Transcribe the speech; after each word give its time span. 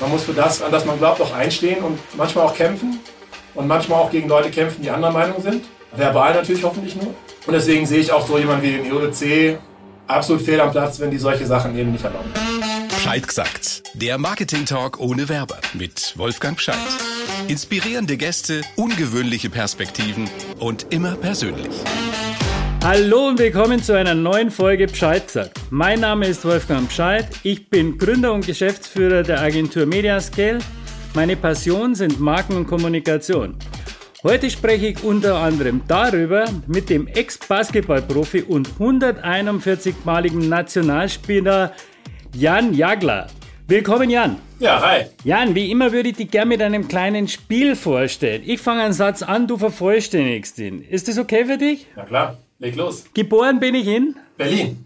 Man 0.00 0.10
muss 0.10 0.24
für 0.24 0.32
das, 0.32 0.62
an 0.62 0.72
das 0.72 0.84
man 0.84 0.98
glaubt, 0.98 1.20
auch 1.20 1.34
einstehen 1.34 1.84
und 1.84 1.98
manchmal 2.16 2.46
auch 2.46 2.54
kämpfen 2.54 3.00
und 3.54 3.66
manchmal 3.66 4.00
auch 4.00 4.10
gegen 4.10 4.28
Leute 4.28 4.50
kämpfen, 4.50 4.82
die 4.82 4.90
anderer 4.90 5.12
Meinung 5.12 5.42
sind. 5.42 5.64
Verbal 5.94 6.34
natürlich 6.34 6.62
hoffentlich 6.64 6.96
nur. 6.96 7.14
Und 7.46 7.52
deswegen 7.52 7.84
sehe 7.86 8.00
ich 8.00 8.12
auch 8.12 8.26
so 8.26 8.38
jemanden 8.38 8.62
wie 8.62 8.72
den 8.72 8.86
IOC 8.86 9.58
absolut 10.06 10.42
fehl 10.42 10.60
am 10.60 10.70
Platz, 10.70 11.00
wenn 11.00 11.10
die 11.10 11.18
solche 11.18 11.46
Sachen 11.46 11.76
eben 11.76 11.92
nicht 11.92 12.04
erlauben. 12.04 12.30
Bescheid 12.88 13.26
gesagt. 13.26 13.82
Der 13.94 14.18
Marketing 14.18 14.66
Talk 14.66 15.00
ohne 15.00 15.28
Werber 15.28 15.58
mit 15.74 16.14
Wolfgang 16.16 16.56
Bescheid. 16.56 16.76
Inspirierende 17.48 18.16
Gäste, 18.16 18.62
ungewöhnliche 18.76 19.50
Perspektiven 19.50 20.28
und 20.58 20.86
immer 20.90 21.16
persönlich. 21.16 21.68
Hallo 22.82 23.28
und 23.28 23.38
willkommen 23.38 23.82
zu 23.82 23.94
einer 23.94 24.14
neuen 24.14 24.50
Folge 24.50 24.86
Bescheid 24.86 25.26
gesagt. 25.26 25.60
Mein 25.68 26.00
Name 26.00 26.26
ist 26.26 26.46
Wolfgang 26.46 26.88
Bescheid. 26.88 27.28
Ich 27.42 27.68
bin 27.68 27.98
Gründer 27.98 28.32
und 28.32 28.46
Geschäftsführer 28.46 29.22
der 29.22 29.38
Agentur 29.42 29.84
Mediascale. 29.84 30.60
Meine 31.14 31.36
Passion 31.36 31.94
sind 31.94 32.18
Marken 32.20 32.56
und 32.56 32.66
Kommunikation. 32.66 33.54
Heute 34.22 34.48
spreche 34.48 34.86
ich 34.86 35.04
unter 35.04 35.36
anderem 35.36 35.82
darüber 35.88 36.46
mit 36.66 36.88
dem 36.88 37.06
Ex-Basketballprofi 37.06 38.42
und 38.42 38.70
141-maligen 38.78 40.48
Nationalspieler 40.48 41.74
Jan 42.34 42.72
Jagler. 42.72 43.26
Willkommen, 43.68 44.08
Jan. 44.08 44.36
Ja, 44.58 44.80
hi. 44.80 45.04
Jan, 45.22 45.54
wie 45.54 45.70
immer 45.70 45.92
würde 45.92 46.08
ich 46.08 46.16
dich 46.16 46.30
gerne 46.30 46.48
mit 46.48 46.62
einem 46.62 46.88
kleinen 46.88 47.28
Spiel 47.28 47.76
vorstellen. 47.76 48.42
Ich 48.44 48.60
fange 48.60 48.82
einen 48.82 48.94
Satz 48.94 49.22
an, 49.22 49.46
du 49.46 49.58
vervollständigst 49.58 50.58
ihn. 50.58 50.82
Ist 50.82 51.08
das 51.08 51.18
okay 51.18 51.44
für 51.44 51.58
dich? 51.58 51.86
Na 51.94 52.04
klar, 52.04 52.38
leg 52.60 52.76
los. 52.76 53.04
Geboren 53.14 53.58
bin 53.58 53.74
ich 53.74 53.86
in? 53.86 54.16
Berlin. 54.36 54.84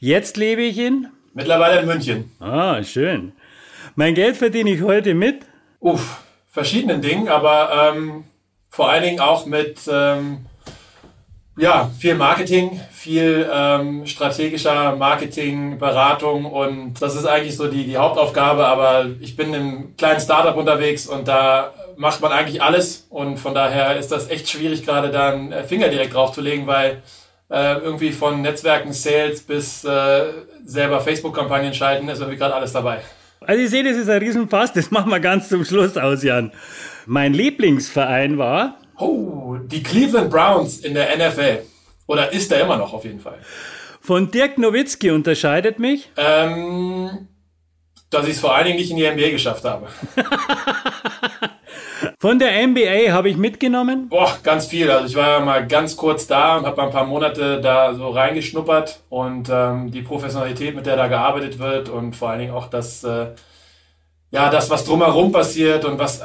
Jetzt 0.00 0.36
lebe 0.36 0.62
ich 0.62 0.76
in? 0.78 1.08
Mittlerweile 1.32 1.80
in 1.80 1.86
München. 1.86 2.30
Ah, 2.40 2.82
schön. 2.82 3.32
Mein 3.94 4.14
Geld 4.14 4.36
verdiene 4.36 4.70
ich 4.70 4.82
heute 4.82 5.14
mit? 5.14 5.46
Uff, 5.80 6.22
verschiedenen 6.48 7.00
Dingen, 7.00 7.28
aber 7.28 7.94
ähm, 7.94 8.24
vor 8.68 8.90
allen 8.90 9.04
Dingen 9.04 9.20
auch 9.20 9.46
mit 9.46 9.78
ähm, 9.90 10.46
ja, 11.56 11.88
viel 11.96 12.16
Marketing, 12.16 12.80
viel 12.90 13.48
ähm, 13.52 14.06
strategischer 14.06 14.96
Marketing, 14.96 15.78
Beratung 15.78 16.46
und 16.46 17.00
das 17.00 17.14
ist 17.14 17.26
eigentlich 17.26 17.56
so 17.56 17.68
die, 17.68 17.84
die 17.84 17.96
Hauptaufgabe, 17.96 18.66
aber 18.66 19.06
ich 19.20 19.36
bin 19.36 19.54
im 19.54 19.96
kleinen 19.96 20.20
Startup 20.20 20.56
unterwegs 20.56 21.06
und 21.06 21.28
da 21.28 21.72
macht 21.96 22.20
man 22.20 22.32
eigentlich 22.32 22.62
alles 22.62 23.06
und 23.10 23.38
von 23.38 23.54
daher 23.54 23.96
ist 23.96 24.10
das 24.12 24.30
echt 24.30 24.48
schwierig, 24.48 24.84
gerade 24.84 25.10
da 25.10 25.32
einen 25.32 25.64
Finger 25.64 25.88
direkt 25.88 26.14
drauf 26.14 26.32
zu 26.32 26.40
legen, 26.40 26.66
weil 26.66 27.02
äh, 27.50 27.74
irgendwie 27.78 28.12
von 28.12 28.42
Netzwerken, 28.42 28.92
Sales 28.92 29.42
bis 29.42 29.84
äh, 29.84 30.24
selber 30.64 31.00
Facebook-Kampagnen 31.00 31.74
schalten, 31.74 32.08
ist 32.08 32.20
irgendwie 32.20 32.38
gerade 32.38 32.54
alles 32.54 32.72
dabei. 32.72 33.00
Also 33.40 33.62
ich 33.62 33.70
sehe, 33.70 33.84
das 33.84 33.96
ist 33.96 34.08
ein 34.08 34.18
Riesenfass, 34.18 34.72
das 34.72 34.90
machen 34.90 35.10
wir 35.10 35.20
ganz 35.20 35.48
zum 35.48 35.64
Schluss 35.64 35.96
aus, 35.96 36.22
Jan. 36.22 36.52
Mein 37.06 37.34
Lieblingsverein 37.34 38.38
war 38.38 38.78
Oh, 38.98 39.56
die 39.56 39.82
Cleveland 39.82 40.30
Browns 40.30 40.78
in 40.78 40.94
der 40.94 41.16
NFL. 41.16 41.62
Oder 42.06 42.32
ist 42.32 42.52
er 42.52 42.60
immer 42.60 42.76
noch 42.76 42.92
auf 42.92 43.04
jeden 43.04 43.20
Fall. 43.20 43.38
Von 44.00 44.30
Dirk 44.30 44.58
Nowitzki 44.58 45.10
unterscheidet 45.10 45.78
mich? 45.78 46.10
Ähm, 46.16 47.28
dass 48.10 48.26
ich 48.26 48.34
es 48.34 48.40
vor 48.40 48.54
allen 48.54 48.66
Dingen 48.66 48.78
nicht 48.78 48.90
in 48.90 48.96
die 48.96 49.08
NBA 49.10 49.30
geschafft 49.30 49.64
habe. 49.64 49.88
Von 52.24 52.38
der 52.38 52.66
NBA 52.66 53.12
habe 53.12 53.28
ich 53.28 53.36
mitgenommen? 53.36 54.08
Boah, 54.08 54.38
ganz 54.42 54.64
viel. 54.64 54.90
Also 54.90 55.04
ich 55.04 55.14
war 55.14 55.28
ja 55.28 55.40
mal 55.40 55.66
ganz 55.66 55.94
kurz 55.94 56.26
da 56.26 56.56
und 56.56 56.64
habe 56.64 56.78
mal 56.78 56.86
ein 56.86 56.90
paar 56.90 57.04
Monate 57.04 57.60
da 57.60 57.92
so 57.92 58.08
reingeschnuppert 58.08 59.00
und 59.10 59.50
ähm, 59.52 59.90
die 59.90 60.00
Professionalität, 60.00 60.74
mit 60.74 60.86
der 60.86 60.96
da 60.96 61.08
gearbeitet 61.08 61.58
wird 61.58 61.90
und 61.90 62.16
vor 62.16 62.30
allen 62.30 62.38
Dingen 62.38 62.54
auch 62.54 62.68
das, 62.68 63.04
äh, 63.04 63.26
ja, 64.30 64.48
das, 64.48 64.70
was 64.70 64.86
drumherum 64.86 65.32
passiert 65.32 65.84
und 65.84 65.98
was, 65.98 66.22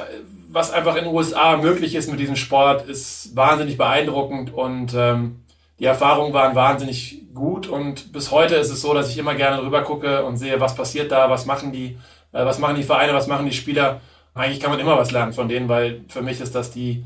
was 0.50 0.72
einfach 0.72 0.95
in 0.95 1.03
den 1.03 1.14
USA 1.14 1.58
möglich 1.58 1.95
ist 1.95 2.09
mit 2.09 2.22
diesem 2.22 2.38
Sport, 2.38 2.88
ist 2.88 3.36
wahnsinnig 3.36 3.78
beeindruckend 3.78 4.53
und 4.53 4.94
ähm, 4.95 5.41
die 5.79 5.85
Erfahrungen 5.85 6.31
waren 6.31 6.56
wahnsinnig 6.56 7.24
gut 7.34 7.68
und 7.68 8.13
bis 8.13 8.31
heute 8.31 8.56
ist 8.56 8.72
es 8.72 8.79
so, 8.79 8.94
dass 8.94 9.09
ich 9.09 9.18
immer 9.18 9.35
gerne 9.35 9.62
rüber 9.62 9.81
gucke 9.81 10.24
und 10.24 10.38
sehe, 10.38 10.62
was 10.62 10.75
passiert 10.75 11.12
da, 11.12 11.29
was 11.29 11.45
machen 11.45 11.74
die, 11.74 11.97
äh, 12.31 12.45
was 12.45 12.57
machen 12.57 12.78
die 12.78 12.84
Vereine, 12.84 13.13
was 13.13 13.28
machen 13.28 13.45
die 13.45 13.51
Spieler. 13.51 14.00
Eigentlich 14.39 14.61
kann 14.61 14.72
man 14.72 14.79
immer 14.79 14.97
was 14.97 15.11
lernen 15.11 15.33
von 15.33 15.50
denen, 15.50 15.67
weil 15.67 16.05
für 16.07 16.22
mich 16.22 16.39
ist 16.39 16.55
das 16.55 16.72
die, 16.72 17.03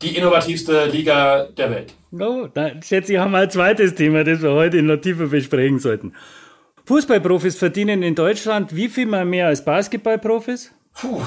die 0.00 0.16
innovativste 0.16 0.86
Liga 0.86 1.48
der 1.56 1.70
Welt. 1.72 1.94
Oh, 2.12 2.46
da 2.46 2.70
schätze 2.80 3.12
ich, 3.12 3.18
haben 3.18 3.32
wir 3.32 3.38
ein 3.38 3.50
zweites 3.50 3.96
Thema, 3.96 4.22
das 4.22 4.40
wir 4.40 4.52
heute 4.52 4.80
noch 4.82 4.98
tiefer 4.98 5.26
besprechen 5.26 5.80
sollten. 5.80 6.14
Fußballprofis 6.84 7.58
verdienen 7.58 8.04
in 8.04 8.14
Deutschland 8.14 8.74
wie 8.76 8.88
viel 8.88 9.06
mal 9.06 9.24
mehr 9.24 9.48
als 9.48 9.64
Basketballprofis? 9.64 10.70
Puh, 10.94 11.20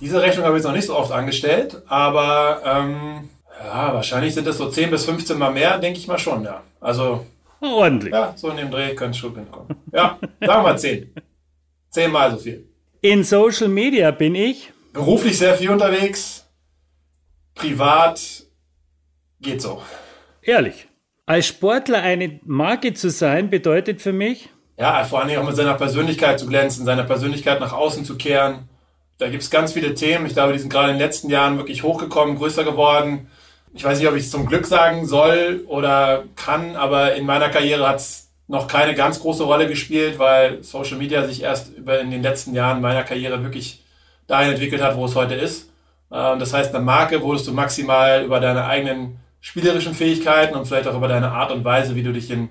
diese 0.00 0.20
Rechnung 0.20 0.44
habe 0.44 0.56
ich 0.56 0.62
jetzt 0.62 0.66
noch 0.66 0.74
nicht 0.74 0.86
so 0.86 0.96
oft 0.96 1.12
angestellt, 1.12 1.80
aber 1.86 2.60
ähm, 2.64 3.28
ja, 3.64 3.94
wahrscheinlich 3.94 4.34
sind 4.34 4.48
es 4.48 4.58
so 4.58 4.68
10 4.68 4.90
bis 4.90 5.04
15 5.04 5.38
Mal 5.38 5.52
mehr, 5.52 5.78
denke 5.78 6.00
ich 6.00 6.08
mal 6.08 6.18
schon, 6.18 6.42
ja. 6.42 6.62
Also. 6.80 7.24
Ordentlich. 7.60 8.12
Ja, 8.12 8.32
so 8.36 8.50
in 8.50 8.56
dem 8.56 8.72
Dreh 8.72 8.94
könnte 8.96 9.12
es 9.12 9.18
schon 9.18 9.36
hinkommen. 9.36 9.68
Ja, 9.92 10.18
sagen 10.20 10.36
wir 10.40 10.62
mal 10.62 10.78
10. 10.78 11.14
10 11.90 12.10
Mal 12.10 12.32
so 12.32 12.38
viel. 12.38 12.67
In 13.00 13.24
Social 13.24 13.68
Media 13.68 14.10
bin 14.10 14.34
ich. 14.34 14.72
Beruflich 14.92 15.38
sehr 15.38 15.54
viel 15.54 15.70
unterwegs. 15.70 16.46
Privat 17.54 18.20
geht 19.40 19.62
so. 19.62 19.82
Ehrlich. 20.42 20.88
Als 21.26 21.46
Sportler 21.46 22.02
eine 22.02 22.40
Marke 22.44 22.94
zu 22.94 23.10
sein, 23.10 23.50
bedeutet 23.50 24.00
für 24.00 24.12
mich. 24.12 24.48
Ja, 24.78 25.04
vor 25.04 25.20
allen 25.20 25.28
Dingen 25.28 25.40
auch 25.40 25.46
mit 25.46 25.56
seiner 25.56 25.74
Persönlichkeit 25.74 26.40
zu 26.40 26.46
glänzen, 26.46 26.84
seiner 26.84 27.04
Persönlichkeit 27.04 27.60
nach 27.60 27.72
außen 27.72 28.04
zu 28.04 28.16
kehren 28.16 28.68
da 29.18 29.28
gibt 29.28 29.42
es 29.42 29.50
ganz 29.50 29.72
viele 29.72 29.94
Themen. 29.94 30.26
Ich 30.26 30.32
glaube, 30.32 30.52
die 30.52 30.58
sind 30.60 30.72
gerade 30.72 30.90
in 30.90 30.94
den 30.94 31.04
letzten 31.04 31.28
Jahren 31.28 31.58
wirklich 31.58 31.82
hochgekommen, 31.82 32.36
größer 32.36 32.64
geworden. 32.64 33.28
Ich 33.74 33.84
weiß 33.84 33.98
nicht, 33.98 34.08
ob 34.08 34.14
ich 34.14 34.24
es 34.24 34.30
zum 34.30 34.46
Glück 34.46 34.64
sagen 34.64 35.06
soll 35.06 35.64
oder 35.66 36.24
kann, 36.36 36.76
aber 36.76 37.14
in 37.14 37.26
meiner 37.26 37.50
Karriere 37.50 37.86
hat 37.86 37.96
es 37.96 38.27
noch 38.48 38.66
keine 38.66 38.94
ganz 38.94 39.20
große 39.20 39.44
Rolle 39.44 39.68
gespielt, 39.68 40.18
weil 40.18 40.62
Social 40.64 40.96
Media 40.96 41.26
sich 41.26 41.42
erst 41.42 41.76
über 41.76 42.00
in 42.00 42.10
den 42.10 42.22
letzten 42.22 42.54
Jahren 42.54 42.80
meiner 42.80 43.04
Karriere 43.04 43.42
wirklich 43.42 43.84
dahin 44.26 44.52
entwickelt 44.52 44.82
hat, 44.82 44.96
wo 44.96 45.04
es 45.04 45.14
heute 45.14 45.34
ist. 45.34 45.70
Ähm, 46.10 46.38
das 46.38 46.52
heißt, 46.54 46.74
eine 46.74 46.84
Marke 46.84 47.22
wurdest 47.22 47.46
du 47.46 47.52
maximal 47.52 48.24
über 48.24 48.40
deine 48.40 48.64
eigenen 48.64 49.18
spielerischen 49.40 49.94
Fähigkeiten 49.94 50.56
und 50.56 50.66
vielleicht 50.66 50.88
auch 50.88 50.96
über 50.96 51.08
deine 51.08 51.30
Art 51.30 51.52
und 51.52 51.64
Weise, 51.64 51.94
wie 51.94 52.02
du 52.02 52.12
dich 52.12 52.30
in 52.30 52.48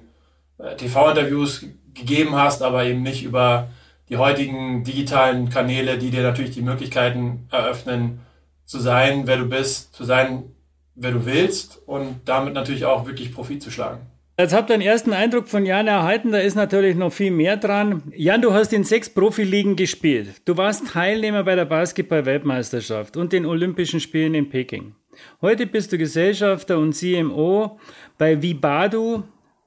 äh, 0.60 0.76
TV-Interviews 0.76 1.66
gegeben 1.94 2.36
hast, 2.36 2.62
aber 2.62 2.86
eben 2.86 3.02
nicht 3.02 3.24
über 3.24 3.70
die 4.10 4.18
heutigen 4.18 4.84
digitalen 4.84 5.50
Kanäle, 5.50 5.98
die 5.98 6.12
dir 6.12 6.24
natürlich 6.24 6.52
die 6.52 6.62
Möglichkeiten 6.62 7.48
eröffnen, 7.52 8.22
zu 8.66 8.80
sein, 8.80 9.28
wer 9.28 9.38
du 9.38 9.46
bist, 9.46 9.96
zu 9.96 10.04
sein, 10.04 10.56
wer 10.96 11.12
du 11.12 11.26
willst 11.26 11.80
und 11.86 12.22
damit 12.26 12.54
natürlich 12.54 12.86
auch 12.86 13.06
wirklich 13.06 13.34
Profit 13.34 13.64
zu 13.64 13.72
schlagen. 13.72 14.06
Jetzt 14.40 14.54
habt 14.54 14.70
ihr 14.70 14.76
einen 14.76 14.84
ersten 14.84 15.14
Eindruck 15.14 15.48
von 15.48 15.66
Jan 15.66 15.88
erhalten, 15.88 16.32
da 16.32 16.38
ist 16.38 16.54
natürlich 16.54 16.96
noch 16.96 17.12
viel 17.12 17.32
mehr 17.32 17.58
dran. 17.58 18.04
Jan, 18.16 18.44
du 18.44 18.54
hast 18.54 18.72
in 18.72 18.84
sechs 18.84 19.10
Profiligen 19.10 19.76
gespielt. 19.76 20.28
Du 20.46 20.56
warst 20.58 20.90
Teilnehmer 20.90 21.44
bei 21.44 21.56
der 21.56 21.66
Basketball-Weltmeisterschaft 21.66 23.18
und 23.18 23.34
den 23.34 23.48
Olympischen 23.48 24.00
Spielen 24.00 24.36
in 24.36 24.48
Peking. 24.48 24.94
Heute 25.42 25.66
bist 25.66 25.92
du 25.92 25.98
Gesellschafter 25.98 26.78
und 26.78 26.94
CMO 26.94 27.80
bei 28.20 28.40
Vibadu, 28.40 29.24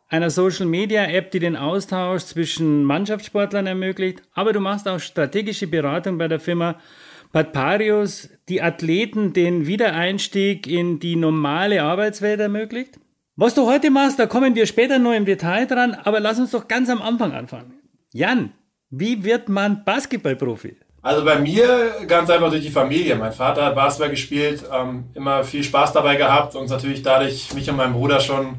einer 0.08 0.31
Social 0.31 0.66
Media 0.66 1.02
App, 1.02 1.32
die 1.32 1.41
den 1.41 1.56
Austausch 1.56 2.22
zwischen 2.22 2.84
Mannschaftssportlern 2.84 3.66
ermöglicht, 3.66 4.22
aber 4.34 4.52
du 4.52 4.60
machst 4.60 4.87
auch 4.87 5.00
strategische 5.00 5.66
Beratung 5.66 6.16
bei 6.16 6.28
der 6.28 6.38
Firma 6.38 6.78
Patparius, 7.32 8.31
die 8.48 8.62
Athleten 8.62 9.32
den 9.32 9.66
Wiedereinstieg 9.66 10.69
in 10.69 11.00
die 11.00 11.16
normale 11.16 11.82
Arbeitswelt 11.82 12.38
ermöglicht. 12.38 13.00
Was 13.40 13.54
du 13.54 13.64
heute 13.64 13.90
machst, 13.90 14.18
da 14.18 14.26
kommen 14.26 14.54
wir 14.54 14.66
später 14.66 14.98
noch 14.98 15.14
im 15.14 15.24
Detail 15.24 15.66
dran, 15.66 15.94
aber 15.94 16.20
lass 16.20 16.38
uns 16.38 16.50
doch 16.50 16.68
ganz 16.68 16.90
am 16.90 17.00
Anfang 17.00 17.32
anfangen. 17.32 17.72
Jan, 18.12 18.52
wie 18.90 19.24
wird 19.24 19.48
man 19.48 19.82
Basketballprofi? 19.82 20.76
Also 21.00 21.25
bei 21.25 21.38
mir 21.38 22.04
ganz 22.06 22.28
einfach 22.28 22.50
durch 22.50 22.60
die 22.60 22.70
Familie. 22.70 23.16
Mein 23.16 23.32
Vater 23.32 23.64
hat 23.64 23.75
Basketball 23.75 24.10
gespielt, 24.10 24.64
ähm, 24.70 25.04
immer 25.14 25.42
viel 25.42 25.64
Spaß 25.64 25.94
dabei 25.94 26.16
gehabt 26.16 26.54
und 26.54 26.69
natürlich 26.69 27.02
dadurch 27.02 27.54
mich 27.54 27.70
und 27.70 27.76
meinen 27.78 27.94
Bruder 27.94 28.20
schon 28.20 28.56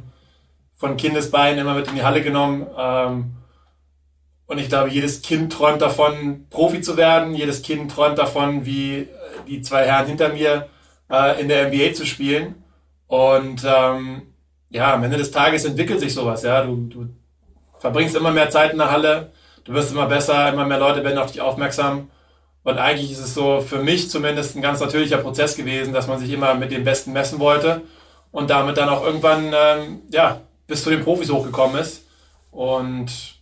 von 0.74 0.98
Kindesbeinen 0.98 1.60
immer 1.60 1.76
mit 1.76 1.88
in 1.90 1.94
die 1.94 2.04
Halle 2.04 2.24
genommen. 2.24 2.66
Ähm, 2.76 3.34
und 4.48 4.58
ich 4.58 4.68
glaube, 4.68 4.90
jedes 4.90 5.22
Kind 5.22 5.54
träumt 5.54 5.84
davon, 5.84 6.48
Profi 6.50 6.82
zu 6.82 6.98
werden. 6.98 7.36
Jedes 7.36 7.62
Kind 7.62 7.92
träumt 7.92 8.18
davon, 8.18 8.66
wie 8.66 9.02
äh, 9.02 9.08
die 9.48 9.62
zwei 9.62 9.86
Herren 9.86 10.08
hinter 10.08 10.30
mir 10.30 10.70
äh, 11.12 11.40
in 11.40 11.50
der 11.50 11.68
NBA 11.68 11.94
zu 11.94 12.04
spielen. 12.08 12.56
Und 13.06 13.64
ähm, 13.64 14.31
ja, 14.72 14.94
am 14.94 15.04
Ende 15.04 15.18
des 15.18 15.32
Tages 15.32 15.66
entwickelt 15.66 16.00
sich 16.00 16.14
sowas. 16.14 16.44
Ja, 16.44 16.64
du, 16.64 16.76
du 16.88 17.10
verbringst 17.80 18.16
immer 18.16 18.32
mehr 18.32 18.50
Zeit 18.50 18.72
in 18.72 18.78
der 18.78 18.92
Halle, 18.92 19.32
du 19.64 19.74
wirst 19.74 19.92
immer 19.92 20.08
besser, 20.08 20.52
immer 20.52 20.66
mehr 20.66 20.80
Leute 20.80 21.04
werden 21.04 21.20
auf 21.20 21.32
dich 21.32 21.42
aufmerksam. 21.42 22.10
Und 22.64 22.78
eigentlich 22.78 23.12
ist 23.12 23.20
es 23.20 23.34
so 23.34 23.60
für 23.60 23.80
mich 23.80 24.10
zumindest 24.10 24.56
ein 24.56 24.62
ganz 24.62 24.80
natürlicher 24.80 25.18
Prozess 25.18 25.56
gewesen, 25.56 25.94
dass 25.94 26.08
man 26.08 26.20
sich 26.20 26.32
immer 26.32 26.54
mit 26.54 26.72
dem 26.72 26.84
Besten 26.84 27.12
messen 27.12 27.40
wollte 27.40 27.82
und 28.32 28.50
damit 28.50 28.78
dann 28.78 28.90
auch 28.90 29.04
irgendwann 29.04 29.52
ähm, 29.54 30.02
ja 30.12 30.42
bis 30.68 30.84
zu 30.84 30.90
den 30.90 31.04
Profis 31.04 31.32
hochgekommen 31.32 31.82
ist. 31.82 32.06
Und 32.52 33.42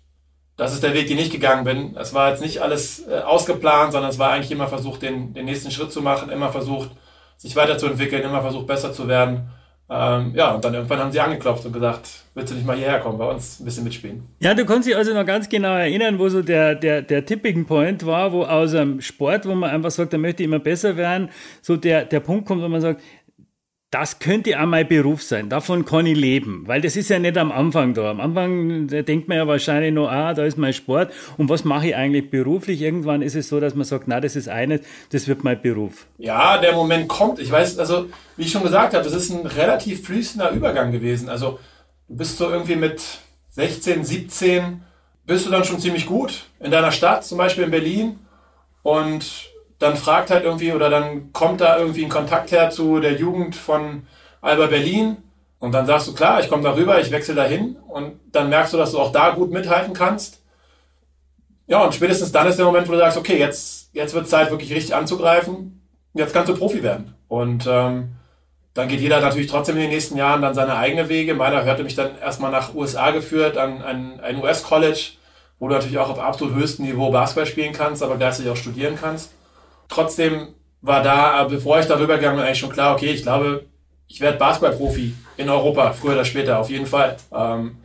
das 0.56 0.74
ist 0.74 0.84
der 0.84 0.94
Weg, 0.94 1.08
den 1.08 1.20
ich 1.20 1.32
gegangen 1.32 1.64
bin. 1.64 1.96
Es 1.96 2.14
war 2.14 2.30
jetzt 2.30 2.42
nicht 2.42 2.62
alles 2.62 3.08
äh, 3.08 3.20
ausgeplant, 3.20 3.92
sondern 3.92 4.10
es 4.10 4.20
war 4.20 4.32
eigentlich 4.32 4.52
immer 4.52 4.68
versucht, 4.68 5.02
den, 5.02 5.34
den 5.34 5.46
nächsten 5.46 5.72
Schritt 5.72 5.92
zu 5.92 6.02
machen, 6.02 6.30
immer 6.30 6.52
versucht, 6.52 6.90
sich 7.38 7.56
weiterzuentwickeln, 7.56 8.24
immer 8.24 8.42
versucht, 8.42 8.68
besser 8.68 8.94
zu 8.94 9.08
werden. 9.08 9.50
Ähm, 9.92 10.34
ja, 10.36 10.52
und 10.52 10.64
dann 10.64 10.76
irgendwann 10.76 11.00
haben 11.00 11.12
sie 11.12 11.20
angeklopft 11.20 11.66
und 11.66 11.74
gesagt, 11.74 12.08
willst 12.36 12.52
du 12.52 12.56
nicht 12.56 12.68
mal 12.68 12.78
hierher 12.78 13.00
kommen, 13.00 13.18
bei 13.18 13.26
uns 13.26 13.60
ein 13.60 13.66
bisschen 13.66 13.84
mitspielen. 13.84 14.24
Ja, 14.40 14.54
du 14.54 14.64
kannst 14.64 14.88
dich 14.88 14.96
also 14.96 15.14
noch 15.16 15.26
ganz 15.26 15.50
genau 15.50 15.74
erinnern, 15.76 16.20
wo 16.20 16.30
so 16.30 16.44
der, 16.44 16.76
der, 16.76 17.02
der 17.02 17.26
Tipping 17.26 17.66
Point 17.66 18.06
war, 18.06 18.32
wo 18.32 18.44
aus 18.44 18.76
einem 18.76 19.02
Sport, 19.02 19.48
wo 19.48 19.56
man 19.56 19.72
einfach 19.72 19.90
sagt, 19.90 20.14
da 20.14 20.20
möchte 20.20 20.44
ich 20.44 20.48
immer 20.48 20.60
besser 20.60 20.96
werden, 20.96 21.30
so 21.64 21.76
der, 21.76 22.06
der 22.06 22.20
Punkt 22.20 22.46
kommt, 22.46 22.62
wo 22.62 22.68
man 22.68 22.82
sagt, 22.82 23.02
das 23.92 24.20
könnte 24.20 24.60
auch 24.62 24.68
mein 24.68 24.88
Beruf 24.88 25.24
sein. 25.24 25.50
Davon 25.50 25.84
kann 25.84 26.06
ich 26.06 26.16
leben. 26.16 26.64
Weil 26.68 26.80
das 26.80 26.96
ist 26.96 27.10
ja 27.10 27.18
nicht 27.18 27.38
am 27.40 27.52
Anfang 27.52 27.96
da. 27.96 28.12
Am 28.12 28.20
Anfang 28.20 28.88
denkt 28.88 29.28
man 29.28 29.38
ja 29.38 29.48
wahrscheinlich 29.48 29.92
nur, 29.92 30.12
ah, 30.12 30.36
da 30.36 30.46
ist 30.46 30.60
mein 30.60 30.74
Sport. 30.74 31.12
Und 31.38 31.50
was 31.50 31.64
mache 31.64 31.88
ich 31.88 31.96
eigentlich 31.96 32.30
beruflich? 32.30 32.82
Irgendwann 32.82 33.24
ist 33.24 33.36
es 33.36 33.50
so, 33.50 33.60
dass 33.60 33.74
man 33.74 33.86
sagt, 33.86 34.08
na, 34.08 34.22
das 34.22 34.36
ist 34.36 34.48
eines, 34.48 34.82
das 35.12 35.28
wird 35.28 35.44
mein 35.44 35.60
Beruf. 35.60 36.06
Ja, 36.20 36.60
der 36.60 36.74
Moment 36.74 37.08
kommt. 37.08 37.40
Ich 37.40 37.50
weiß, 37.50 37.80
also, 37.80 38.06
wie 38.38 38.44
ich 38.44 38.52
schon 38.52 38.62
gesagt 38.64 38.94
habe, 38.94 39.04
das 39.04 39.14
ist 39.14 39.32
ein 39.32 39.46
relativ 39.48 40.06
fließender 40.06 40.52
Übergang 40.52 40.92
gewesen. 40.92 41.28
Also, 41.28 41.60
du 42.08 42.18
bist 42.18 42.38
so 42.38 42.48
irgendwie 42.48 42.76
mit 42.76 43.02
16, 43.50 44.06
17, 44.06 44.82
bist 45.26 45.48
du 45.48 45.50
dann 45.50 45.64
schon 45.64 45.80
ziemlich 45.80 46.06
gut 46.06 46.46
in 46.60 46.70
deiner 46.70 46.92
Stadt, 46.92 47.26
zum 47.26 47.40
Beispiel 47.40 47.64
in 47.64 47.72
Berlin. 47.72 48.20
Und 48.84 49.49
dann 49.80 49.96
fragt 49.96 50.30
halt 50.30 50.44
irgendwie 50.44 50.74
oder 50.74 50.90
dann 50.90 51.32
kommt 51.34 51.62
da 51.62 51.78
irgendwie 51.78 52.04
ein 52.04 52.10
Kontakt 52.10 52.52
her 52.52 52.70
zu 52.70 53.00
der 53.00 53.14
Jugend 53.14 53.56
von 53.56 54.06
Alba 54.42 54.68
Berlin 54.68 55.18
und 55.60 55.74
dann 55.74 55.86
sagst 55.86 56.08
du, 56.08 56.14
klar, 56.14 56.42
ich 56.42 56.50
komme 56.50 56.64
da 56.64 56.76
rüber, 56.76 57.00
ich 57.00 57.12
wechsle 57.12 57.36
dahin 57.36 57.78
und 57.88 58.20
dann 58.32 58.50
merkst 58.50 58.74
du, 58.74 58.78
dass 58.78 58.92
du 58.92 59.00
auch 59.00 59.12
da 59.12 59.32
gut 59.32 59.52
mithalten 59.52 59.94
kannst. 59.94 60.42
Ja, 61.68 61.84
und 61.84 61.94
spätestens 61.94 62.32
dann 62.32 62.48
ist 62.48 62.58
der 62.58 62.66
Moment, 62.66 62.88
wo 62.88 62.94
du 62.94 62.98
sagst, 62.98 63.18
okay, 63.18 63.38
jetzt, 63.38 63.90
jetzt 63.94 64.14
wird 64.14 64.28
Zeit, 64.28 64.52
wirklich 64.52 64.74
richtig 64.74 64.96
anzugreifen. 64.96 65.82
Jetzt 66.14 66.34
kannst 66.34 66.50
du 66.50 66.58
Profi 66.58 66.82
werden. 66.82 67.14
Und 67.28 67.68
ähm, 67.70 68.16
dann 68.74 68.88
geht 68.88 69.02
jeder 69.02 69.22
natürlich 69.22 69.48
trotzdem 69.48 69.76
in 69.76 69.82
den 69.82 69.92
nächsten 69.92 70.18
Jahren 70.18 70.42
dann 70.42 70.56
seine 70.56 70.76
eigene 70.78 71.10
Wege. 71.10 71.36
Meiner 71.36 71.64
hörte 71.64 71.84
mich 71.84 71.96
dann 71.96 72.18
erstmal 72.18 72.52
nach 72.52 72.74
USA 72.74 73.12
geführt, 73.12 73.58
an, 73.58 73.82
an 73.82 74.20
ein 74.20 74.42
US-College, 74.42 75.12
wo 75.60 75.68
du 75.68 75.76
natürlich 75.76 76.00
auch 76.00 76.10
auf 76.10 76.20
absolut 76.20 76.56
höchstem 76.56 76.86
Niveau 76.86 77.12
Basketball 77.12 77.46
spielen 77.46 77.74
kannst, 77.74 78.02
aber 78.02 78.18
gleichzeitig 78.18 78.52
auch 78.52 78.58
studieren 78.58 78.98
kannst. 79.00 79.32
Trotzdem 79.90 80.50
war 80.82 81.04
da, 81.04 81.44
bevor 81.44 81.80
ich 81.80 81.88
darüber 81.88 82.16
gegangen 82.16 82.38
bin, 82.38 82.46
eigentlich 82.46 82.60
schon 82.60 82.72
klar, 82.72 82.96
okay, 82.96 83.12
ich 83.12 83.24
glaube, 83.24 83.66
ich 84.08 84.22
werde 84.22 84.38
Basketballprofi 84.38 85.14
in 85.38 85.50
Europa, 85.50 85.94
früher 85.94 86.14
oder 86.14 86.26
später, 86.26 86.60
auf 86.60 86.70
jeden 86.70 86.86
Fall. 86.86 87.18
Ähm, 87.36 87.78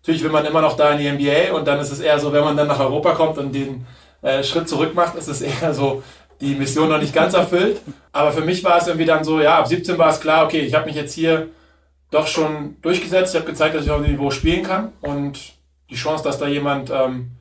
natürlich 0.00 0.22
will 0.22 0.30
man 0.30 0.44
immer 0.44 0.60
noch 0.60 0.76
da 0.76 0.90
in 0.92 0.98
die 0.98 1.10
NBA 1.10 1.54
und 1.54 1.66
dann 1.66 1.78
ist 1.78 1.92
es 1.92 2.00
eher 2.00 2.18
so, 2.18 2.32
wenn 2.32 2.44
man 2.44 2.56
dann 2.56 2.68
nach 2.68 2.80
Europa 2.80 3.12
kommt 3.12 3.38
und 3.38 3.54
den 3.54 3.86
äh, 4.22 4.42
Schritt 4.42 4.68
zurück 4.68 4.94
macht, 4.94 5.14
ist 5.14 5.28
es 5.28 5.40
eher 5.62 5.72
so, 5.72 6.02
die 6.40 6.54
Mission 6.54 6.88
noch 6.88 7.00
nicht 7.00 7.14
ganz 7.14 7.34
erfüllt. 7.34 7.80
Aber 8.12 8.32
für 8.32 8.40
mich 8.40 8.64
war 8.64 8.78
es 8.78 8.86
irgendwie 8.86 9.06
dann 9.06 9.24
so, 9.24 9.40
ja, 9.40 9.58
ab 9.58 9.68
17 9.68 9.98
war 9.98 10.08
es 10.08 10.20
klar, 10.20 10.44
okay, 10.44 10.60
ich 10.60 10.74
habe 10.74 10.86
mich 10.86 10.96
jetzt 10.96 11.12
hier 11.12 11.48
doch 12.10 12.26
schon 12.26 12.76
durchgesetzt. 12.82 13.34
Ich 13.34 13.40
habe 13.40 13.50
gezeigt, 13.50 13.74
dass 13.74 13.84
ich 13.84 13.90
auf 13.90 14.02
dem 14.02 14.10
Niveau 14.10 14.30
spielen 14.30 14.64
kann 14.64 14.92
und 15.00 15.38
die 15.90 15.96
Chance, 15.96 16.24
dass 16.24 16.38
da 16.38 16.46
jemand 16.46 16.90
ähm, 16.90 17.32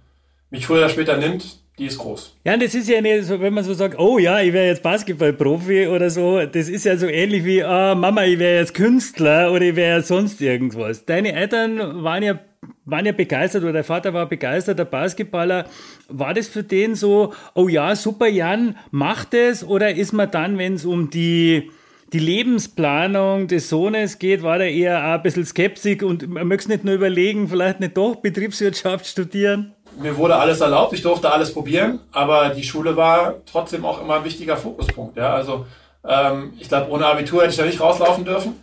mich 0.49 0.65
früher 0.65 0.79
oder 0.79 0.89
später 0.89 1.17
nimmt, 1.17 1.59
die 1.79 1.85
ist 1.85 1.97
groß. 1.97 2.35
Ja, 2.43 2.53
und 2.53 2.61
das 2.61 2.75
ist 2.75 2.89
ja 2.89 3.01
nicht 3.01 3.23
so, 3.23 3.39
wenn 3.39 3.53
man 3.53 3.63
so 3.63 3.73
sagt, 3.73 3.97
oh 3.97 4.19
ja, 4.19 4.41
ich 4.41 4.51
wäre 4.51 4.67
jetzt 4.67 4.83
Basketballprofi 4.83 5.87
oder 5.87 6.09
so, 6.09 6.45
das 6.45 6.67
ist 6.67 6.85
ja 6.85 6.97
so 6.97 7.07
ähnlich 7.07 7.45
wie, 7.45 7.63
oh, 7.63 7.95
Mama, 7.95 8.25
ich 8.25 8.37
wäre 8.37 8.59
jetzt 8.59 8.73
Künstler 8.73 9.51
oder 9.51 9.63
ich 9.63 9.75
wäre 9.75 10.01
sonst 10.01 10.41
irgendwas. 10.41 11.05
Deine 11.05 11.33
Eltern 11.33 12.03
waren 12.03 12.23
ja 12.23 12.39
waren 12.83 13.05
ja 13.05 13.11
begeistert 13.11 13.63
oder 13.63 13.71
der 13.71 13.83
Vater 13.83 14.13
war 14.13 14.27
begeisterter 14.27 14.83
Basketballer. 14.83 15.65
War 16.09 16.33
das 16.33 16.47
für 16.47 16.63
den 16.63 16.95
so, 16.95 17.33
oh 17.53 17.67
ja, 17.67 17.95
super 17.95 18.27
Jan, 18.27 18.75
macht 18.91 19.33
es? 19.33 19.63
Oder 19.63 19.95
ist 19.95 20.11
man 20.11 20.29
dann, 20.31 20.57
wenn 20.57 20.73
es 20.73 20.85
um 20.85 21.09
die, 21.09 21.71
die 22.11 22.19
Lebensplanung 22.19 23.47
des 23.47 23.69
Sohnes 23.69 24.19
geht, 24.19 24.41
war 24.41 24.59
er 24.59 24.71
eher 24.71 25.03
ein 25.03 25.21
bisschen 25.21 25.45
skeptisch 25.45 26.01
und 26.01 26.27
man 26.27 26.47
möchte 26.47 26.69
nicht 26.69 26.83
nur 26.83 26.95
überlegen, 26.95 27.47
vielleicht 27.47 27.79
nicht 27.79 27.95
doch 27.95 28.15
Betriebswirtschaft 28.15 29.05
studieren? 29.05 29.75
Mir 29.99 30.17
wurde 30.17 30.37
alles 30.37 30.61
erlaubt, 30.61 30.93
ich 30.93 31.01
durfte 31.01 31.31
alles 31.31 31.53
probieren, 31.53 31.99
aber 32.11 32.49
die 32.49 32.63
Schule 32.63 32.95
war 32.95 33.35
trotzdem 33.45 33.85
auch 33.85 34.01
immer 34.01 34.15
ein 34.15 34.23
wichtiger 34.23 34.57
Fokuspunkt. 34.57 35.17
Ja? 35.17 35.33
Also 35.33 35.65
ähm, 36.07 36.53
ich 36.59 36.69
glaube, 36.69 36.89
ohne 36.91 37.05
Abitur 37.05 37.41
hätte 37.41 37.51
ich 37.51 37.57
da 37.57 37.65
nicht 37.65 37.81
rauslaufen 37.81 38.25
dürfen. 38.25 38.55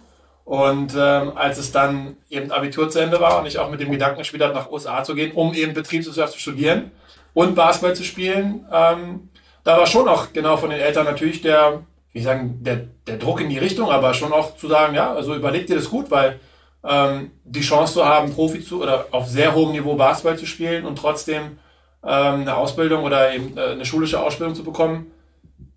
Und 0.44 0.94
ähm, 0.96 1.32
als 1.36 1.58
es 1.58 1.72
dann 1.72 2.16
eben 2.30 2.52
Abitur 2.52 2.88
zu 2.88 3.00
Ende 3.00 3.20
war 3.20 3.40
und 3.40 3.46
ich 3.46 3.58
auch 3.58 3.68
mit 3.68 3.80
dem 3.80 3.90
Gedanken 3.90 4.18
gespielt 4.18 4.44
habe, 4.44 4.54
nach 4.54 4.70
USA 4.70 5.02
zu 5.02 5.14
gehen, 5.14 5.32
um 5.32 5.52
eben 5.54 5.74
Betriebswirtschaft 5.74 6.34
zu 6.34 6.38
studieren 6.38 6.92
und 7.34 7.56
Basketball 7.56 7.96
zu 7.96 8.04
spielen, 8.04 8.64
ähm, 8.72 9.28
da 9.64 9.76
war 9.76 9.86
schon 9.86 10.06
auch 10.08 10.32
genau 10.32 10.56
von 10.56 10.70
den 10.70 10.78
Eltern 10.78 11.04
natürlich 11.04 11.42
der, 11.42 11.82
wie 12.12 12.22
sagen, 12.22 12.60
der, 12.60 12.86
der 13.08 13.16
Druck 13.16 13.40
in 13.40 13.50
die 13.50 13.58
Richtung, 13.58 13.90
aber 13.90 14.14
schon 14.14 14.32
auch 14.32 14.56
zu 14.56 14.68
sagen, 14.68 14.94
ja, 14.94 15.12
also 15.12 15.34
überleg 15.34 15.66
dir 15.66 15.74
das 15.74 15.90
gut, 15.90 16.12
weil 16.12 16.38
ähm, 16.86 17.32
die 17.44 17.60
Chance 17.60 17.94
zu 17.94 18.04
haben, 18.04 18.32
Profi 18.32 18.64
zu 18.64 18.82
oder 18.82 19.06
auf 19.10 19.26
sehr 19.26 19.54
hohem 19.54 19.72
Niveau 19.72 19.96
Basketball 19.96 20.38
zu 20.38 20.46
spielen 20.46 20.84
und 20.86 20.96
trotzdem 20.96 21.58
ähm, 22.04 22.40
eine 22.42 22.56
Ausbildung 22.56 23.04
oder 23.04 23.34
eben 23.34 23.56
äh, 23.56 23.72
eine 23.72 23.84
schulische 23.84 24.22
Ausbildung 24.22 24.54
zu 24.54 24.62
bekommen, 24.62 25.10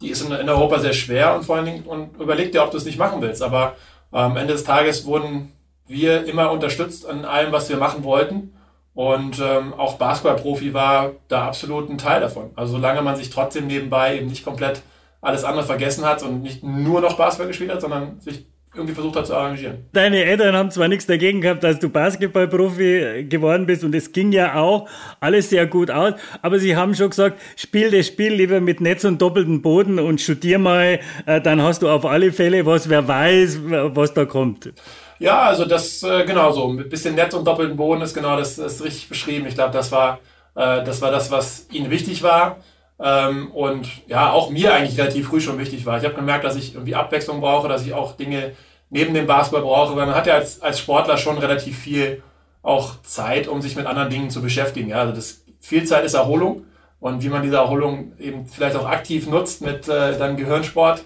die 0.02 0.10
ist 0.10 0.22
in, 0.22 0.32
in, 0.32 0.50
Europa 0.50 0.80
sehr 0.80 0.94
schwer 0.94 1.36
und 1.36 1.44
vor 1.44 1.56
allen 1.56 1.66
Dingen 1.66 1.84
und 1.84 2.20
überleg 2.20 2.52
dir, 2.52 2.64
ob 2.64 2.72
du 2.72 2.78
es 2.78 2.86
nicht 2.86 3.00
machen 3.00 3.22
willst. 3.22 3.42
Aber 3.42 3.76
äh, 4.14 4.18
am 4.18 4.38
Ende 4.38 4.54
des 4.54 4.64
Tages 4.64 5.06
wurden 5.06 5.52
wir 5.88 6.26
immer 6.26 6.52
unterstützt 6.52 7.08
an 7.08 7.26
allem, 7.26 7.52
was 7.52 7.70
wir 7.70 7.78
machen 7.78 8.04
wollten. 8.04 8.54
Und 8.94 9.40
ähm, 9.40 9.74
auch 9.74 9.98
Basketballprofi 9.98 10.74
war 10.74 11.14
da 11.28 11.48
absolut 11.48 11.90
ein 11.90 11.98
Teil 11.98 12.22
davon. 12.22 12.52
Also 12.56 12.74
solange 12.74 13.02
man 13.02 13.16
sich 13.16 13.30
trotzdem 13.30 13.68
nebenbei 13.68 14.18
eben 14.18 14.28
nicht 14.28 14.44
komplett 14.44 14.82
alles 15.22 15.44
andere 15.44 15.66
vergessen 15.66 16.06
hat 16.06 16.22
und 16.22 16.42
nicht 16.42 16.64
nur 16.64 17.02
noch 17.02 17.18
Basketball 17.18 17.48
gespielt 17.48 17.72
hat, 17.72 17.82
sondern 17.82 18.20
sich 18.20 18.46
irgendwie 18.74 18.94
versucht 18.94 19.16
hat 19.16 19.28
zu 19.28 19.36
arrangieren. 19.36 19.86
Deine 19.94 20.24
Eltern 20.24 20.56
haben 20.56 20.70
zwar 20.70 20.88
nichts 20.88 21.08
dagegen 21.08 21.42
gehabt, 21.42 21.64
dass 21.64 21.80
du 21.80 21.90
Basketballprofi 21.90 23.26
geworden 23.28 23.66
bist 23.66 23.84
und 23.84 23.96
es 23.96 24.12
ging 24.12 24.32
ja 24.32 24.56
auch 24.56 24.88
alles 25.20 25.50
sehr 25.50 25.66
gut 25.66 25.90
aus, 25.90 26.14
aber 26.42 26.60
sie 26.60 26.76
haben 26.76 26.94
schon 26.94 27.10
gesagt, 27.10 27.40
spiel 27.56 27.90
das 27.90 28.08
Spiel 28.08 28.34
lieber 28.34 28.62
mit 28.62 28.80
Netz 28.80 29.04
und 29.06 29.22
doppeltem 29.22 29.62
Boden 29.62 30.00
und 30.00 30.22
studier 30.22 30.60
mal, 30.60 31.00
äh, 31.26 31.42
dann 31.42 31.62
hast 31.62 31.82
du 31.82 31.90
auf 31.90 32.06
alle 32.06 32.32
Fälle 32.32 32.66
was, 32.66 32.90
wer 32.90 33.08
weiß, 33.08 33.60
was 33.64 34.14
da 34.14 34.26
kommt. 34.26 34.72
Ja, 35.18 35.42
also 35.42 35.66
das 35.66 36.04
äh, 36.04 36.24
genau 36.26 36.52
so, 36.52 36.68
mit 36.68 36.90
bisschen 36.90 37.16
Netz 37.16 37.34
und 37.34 37.46
doppeltem 37.46 37.76
Boden 37.76 38.02
ist 38.02 38.14
genau 38.14 38.38
das, 38.38 38.56
das 38.56 38.76
ist 38.76 38.84
richtig 38.84 39.10
beschrieben. 39.10 39.48
Ich 39.48 39.56
glaube, 39.56 39.74
das 39.74 39.92
war 39.92 40.20
äh, 40.56 40.84
das 40.84 41.02
war 41.02 41.12
das, 41.12 41.32
was 41.32 41.68
ihnen 41.72 41.90
wichtig 41.90 42.22
war. 42.24 42.58
Ähm, 43.02 43.52
und 43.52 43.88
ja, 44.08 44.32
auch 44.32 44.50
mir 44.50 44.74
eigentlich 44.74 44.98
relativ 44.98 45.28
früh 45.28 45.40
schon 45.40 45.58
wichtig 45.58 45.86
war. 45.86 45.98
Ich 45.98 46.04
habe 46.04 46.16
gemerkt, 46.16 46.44
dass 46.44 46.56
ich 46.56 46.74
irgendwie 46.74 46.96
Abwechslung 46.96 47.40
brauche, 47.40 47.68
dass 47.68 47.86
ich 47.86 47.94
auch 47.94 48.18
Dinge 48.18 48.52
neben 48.90 49.14
dem 49.14 49.28
Basketball 49.28 49.62
brauche, 49.62 49.96
weil 49.96 50.06
man 50.06 50.16
hat 50.16 50.28
ja 50.28 50.36
als, 50.36 50.62
als 50.62 50.80
Sportler 50.80 51.18
schon 51.18 51.38
relativ 51.38 51.78
viel 51.78 52.24
auch 52.62 53.02
Zeit, 53.04 53.48
um 53.48 53.62
sich 53.62 53.76
mit 53.76 53.86
anderen 53.86 54.10
Dingen 54.10 54.30
zu 54.30 54.42
beschäftigen. 54.42 54.90
Ja, 54.90 54.98
also 55.02 55.14
das 55.14 55.44
viel 55.60 55.86
Zeit 55.86 56.04
ist 56.04 56.14
Erholung 56.14 56.66
und 57.00 57.24
wie 57.24 57.30
man 57.30 57.42
diese 57.42 57.58
Erholung 57.58 58.14
eben 58.20 58.48
vielleicht 58.48 58.76
auch 58.76 58.88
aktiv 58.88 59.28
nutzt 59.28 59.62
mit 59.62 59.88
äh, 59.88 60.18
dann 60.18 60.36
Gehirnsport, 60.36 61.06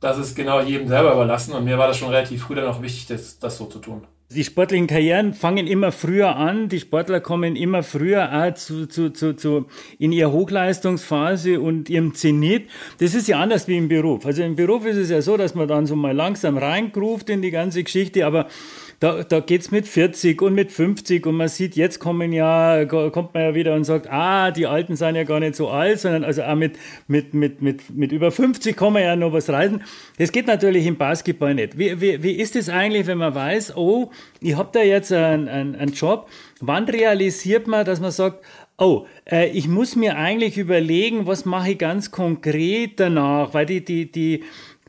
das 0.00 0.18
ist 0.18 0.34
genau 0.34 0.60
jedem 0.60 0.88
selber 0.88 1.12
überlassen 1.12 1.52
und 1.52 1.64
mir 1.64 1.78
war 1.78 1.88
das 1.88 1.98
schon 1.98 2.10
relativ 2.10 2.44
früh 2.44 2.54
dann 2.54 2.66
auch 2.66 2.80
wichtig, 2.80 3.06
das, 3.06 3.38
das 3.38 3.56
so 3.56 3.66
zu 3.66 3.78
tun. 3.78 4.06
Die 4.30 4.42
sportlichen 4.42 4.86
Karrieren 4.86 5.34
fangen 5.34 5.66
immer 5.66 5.92
früher 5.92 6.36
an. 6.36 6.70
Die 6.70 6.80
Sportler 6.80 7.20
kommen 7.20 7.56
immer 7.56 7.82
früher 7.82 8.32
auch 8.32 8.54
zu, 8.54 8.86
zu, 8.86 9.10
zu, 9.10 9.36
zu 9.36 9.66
in 9.98 10.12
ihrer 10.12 10.32
Hochleistungsphase 10.32 11.60
und 11.60 11.90
ihrem 11.90 12.14
Zenit. 12.14 12.70
Das 12.98 13.14
ist 13.14 13.28
ja 13.28 13.38
anders 13.38 13.68
wie 13.68 13.76
im 13.76 13.88
Beruf. 13.88 14.24
Also 14.24 14.42
im 14.42 14.56
Beruf 14.56 14.86
ist 14.86 14.96
es 14.96 15.10
ja 15.10 15.20
so, 15.20 15.36
dass 15.36 15.54
man 15.54 15.68
dann 15.68 15.86
so 15.86 15.94
mal 15.94 16.16
langsam 16.16 16.56
reingruft 16.56 17.28
in 17.28 17.42
die 17.42 17.50
ganze 17.50 17.84
Geschichte, 17.84 18.24
aber 18.24 18.48
da, 19.04 19.22
da 19.22 19.40
geht's 19.40 19.70
mit 19.70 19.86
40 19.86 20.40
und 20.40 20.54
mit 20.54 20.72
50 20.72 21.26
und 21.26 21.34
man 21.34 21.48
sieht, 21.48 21.76
jetzt 21.76 21.98
kommen 21.98 22.32
ja, 22.32 22.86
kommt 22.86 23.34
man 23.34 23.42
ja 23.42 23.54
wieder 23.54 23.74
und 23.74 23.84
sagt, 23.84 24.10
ah, 24.10 24.50
die 24.50 24.66
Alten 24.66 24.96
sind 24.96 25.14
ja 25.14 25.24
gar 25.24 25.40
nicht 25.40 25.56
so 25.56 25.68
alt, 25.68 26.00
sondern 26.00 26.24
also 26.24 26.42
auch 26.42 26.54
mit, 26.54 26.78
mit, 27.06 27.34
mit, 27.34 27.60
mit, 27.60 27.90
mit 27.90 28.12
über 28.12 28.30
50 28.30 28.74
kann 28.74 28.94
man 28.94 29.02
ja 29.02 29.14
noch 29.14 29.34
was 29.34 29.50
reisen. 29.50 29.82
Das 30.16 30.32
geht 30.32 30.46
natürlich 30.46 30.86
im 30.86 30.96
Basketball 30.96 31.52
nicht. 31.52 31.76
Wie, 31.76 32.00
wie, 32.00 32.22
wie 32.22 32.32
ist 32.32 32.56
es 32.56 32.70
eigentlich, 32.70 33.06
wenn 33.06 33.18
man 33.18 33.34
weiß, 33.34 33.76
oh, 33.76 34.10
ich 34.40 34.56
habe 34.56 34.70
da 34.72 34.80
jetzt 34.80 35.12
einen, 35.12 35.48
einen, 35.48 35.74
einen 35.74 35.92
Job, 35.92 36.30
wann 36.62 36.84
realisiert 36.84 37.66
man, 37.66 37.84
dass 37.84 38.00
man 38.00 38.10
sagt, 38.10 38.42
Oh, 38.76 39.06
äh, 39.30 39.50
ich 39.50 39.68
muss 39.68 39.94
mir 39.94 40.16
eigentlich 40.16 40.58
überlegen, 40.58 41.28
was 41.28 41.44
mache 41.44 41.70
ich 41.70 41.78
ganz 41.78 42.10
konkret 42.10 42.98
danach, 42.98 43.54
weil 43.54 43.66
die, 43.66 43.84
die, 43.84 44.10
die, 44.10 44.42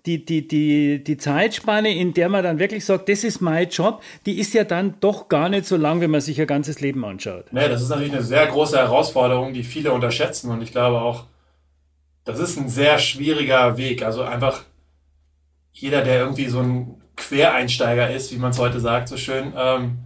die, 0.05 0.23
die, 0.23 0.47
die, 0.47 1.03
die 1.03 1.17
Zeitspanne, 1.17 1.93
in 1.93 2.13
der 2.13 2.29
man 2.29 2.43
dann 2.43 2.59
wirklich 2.59 2.85
sagt, 2.85 3.09
das 3.09 3.23
ist 3.23 3.41
mein 3.41 3.69
Job, 3.69 4.01
die 4.25 4.39
ist 4.39 4.53
ja 4.53 4.63
dann 4.63 4.95
doch 4.99 5.27
gar 5.27 5.49
nicht 5.49 5.65
so 5.65 5.77
lang, 5.77 6.01
wenn 6.01 6.11
man 6.11 6.21
sich 6.21 6.39
ein 6.39 6.47
ganzes 6.47 6.79
Leben 6.79 7.03
anschaut. 7.03 7.45
Nee, 7.51 7.67
das 7.67 7.81
ist 7.81 7.89
natürlich 7.89 8.13
eine 8.13 8.23
sehr 8.23 8.45
große 8.47 8.77
Herausforderung, 8.77 9.53
die 9.53 9.63
viele 9.63 9.91
unterschätzen. 9.91 10.51
Und 10.51 10.61
ich 10.61 10.71
glaube 10.71 11.01
auch, 11.01 11.25
das 12.23 12.39
ist 12.39 12.57
ein 12.57 12.69
sehr 12.69 12.99
schwieriger 12.99 13.77
Weg. 13.77 14.03
Also 14.03 14.23
einfach 14.23 14.63
jeder, 15.71 16.01
der 16.03 16.19
irgendwie 16.19 16.47
so 16.47 16.59
ein 16.59 17.01
Quereinsteiger 17.15 18.09
ist, 18.09 18.31
wie 18.31 18.37
man 18.37 18.51
es 18.51 18.59
heute 18.59 18.79
sagt, 18.79 19.07
so 19.07 19.17
schön, 19.17 19.53
ähm, 19.57 19.99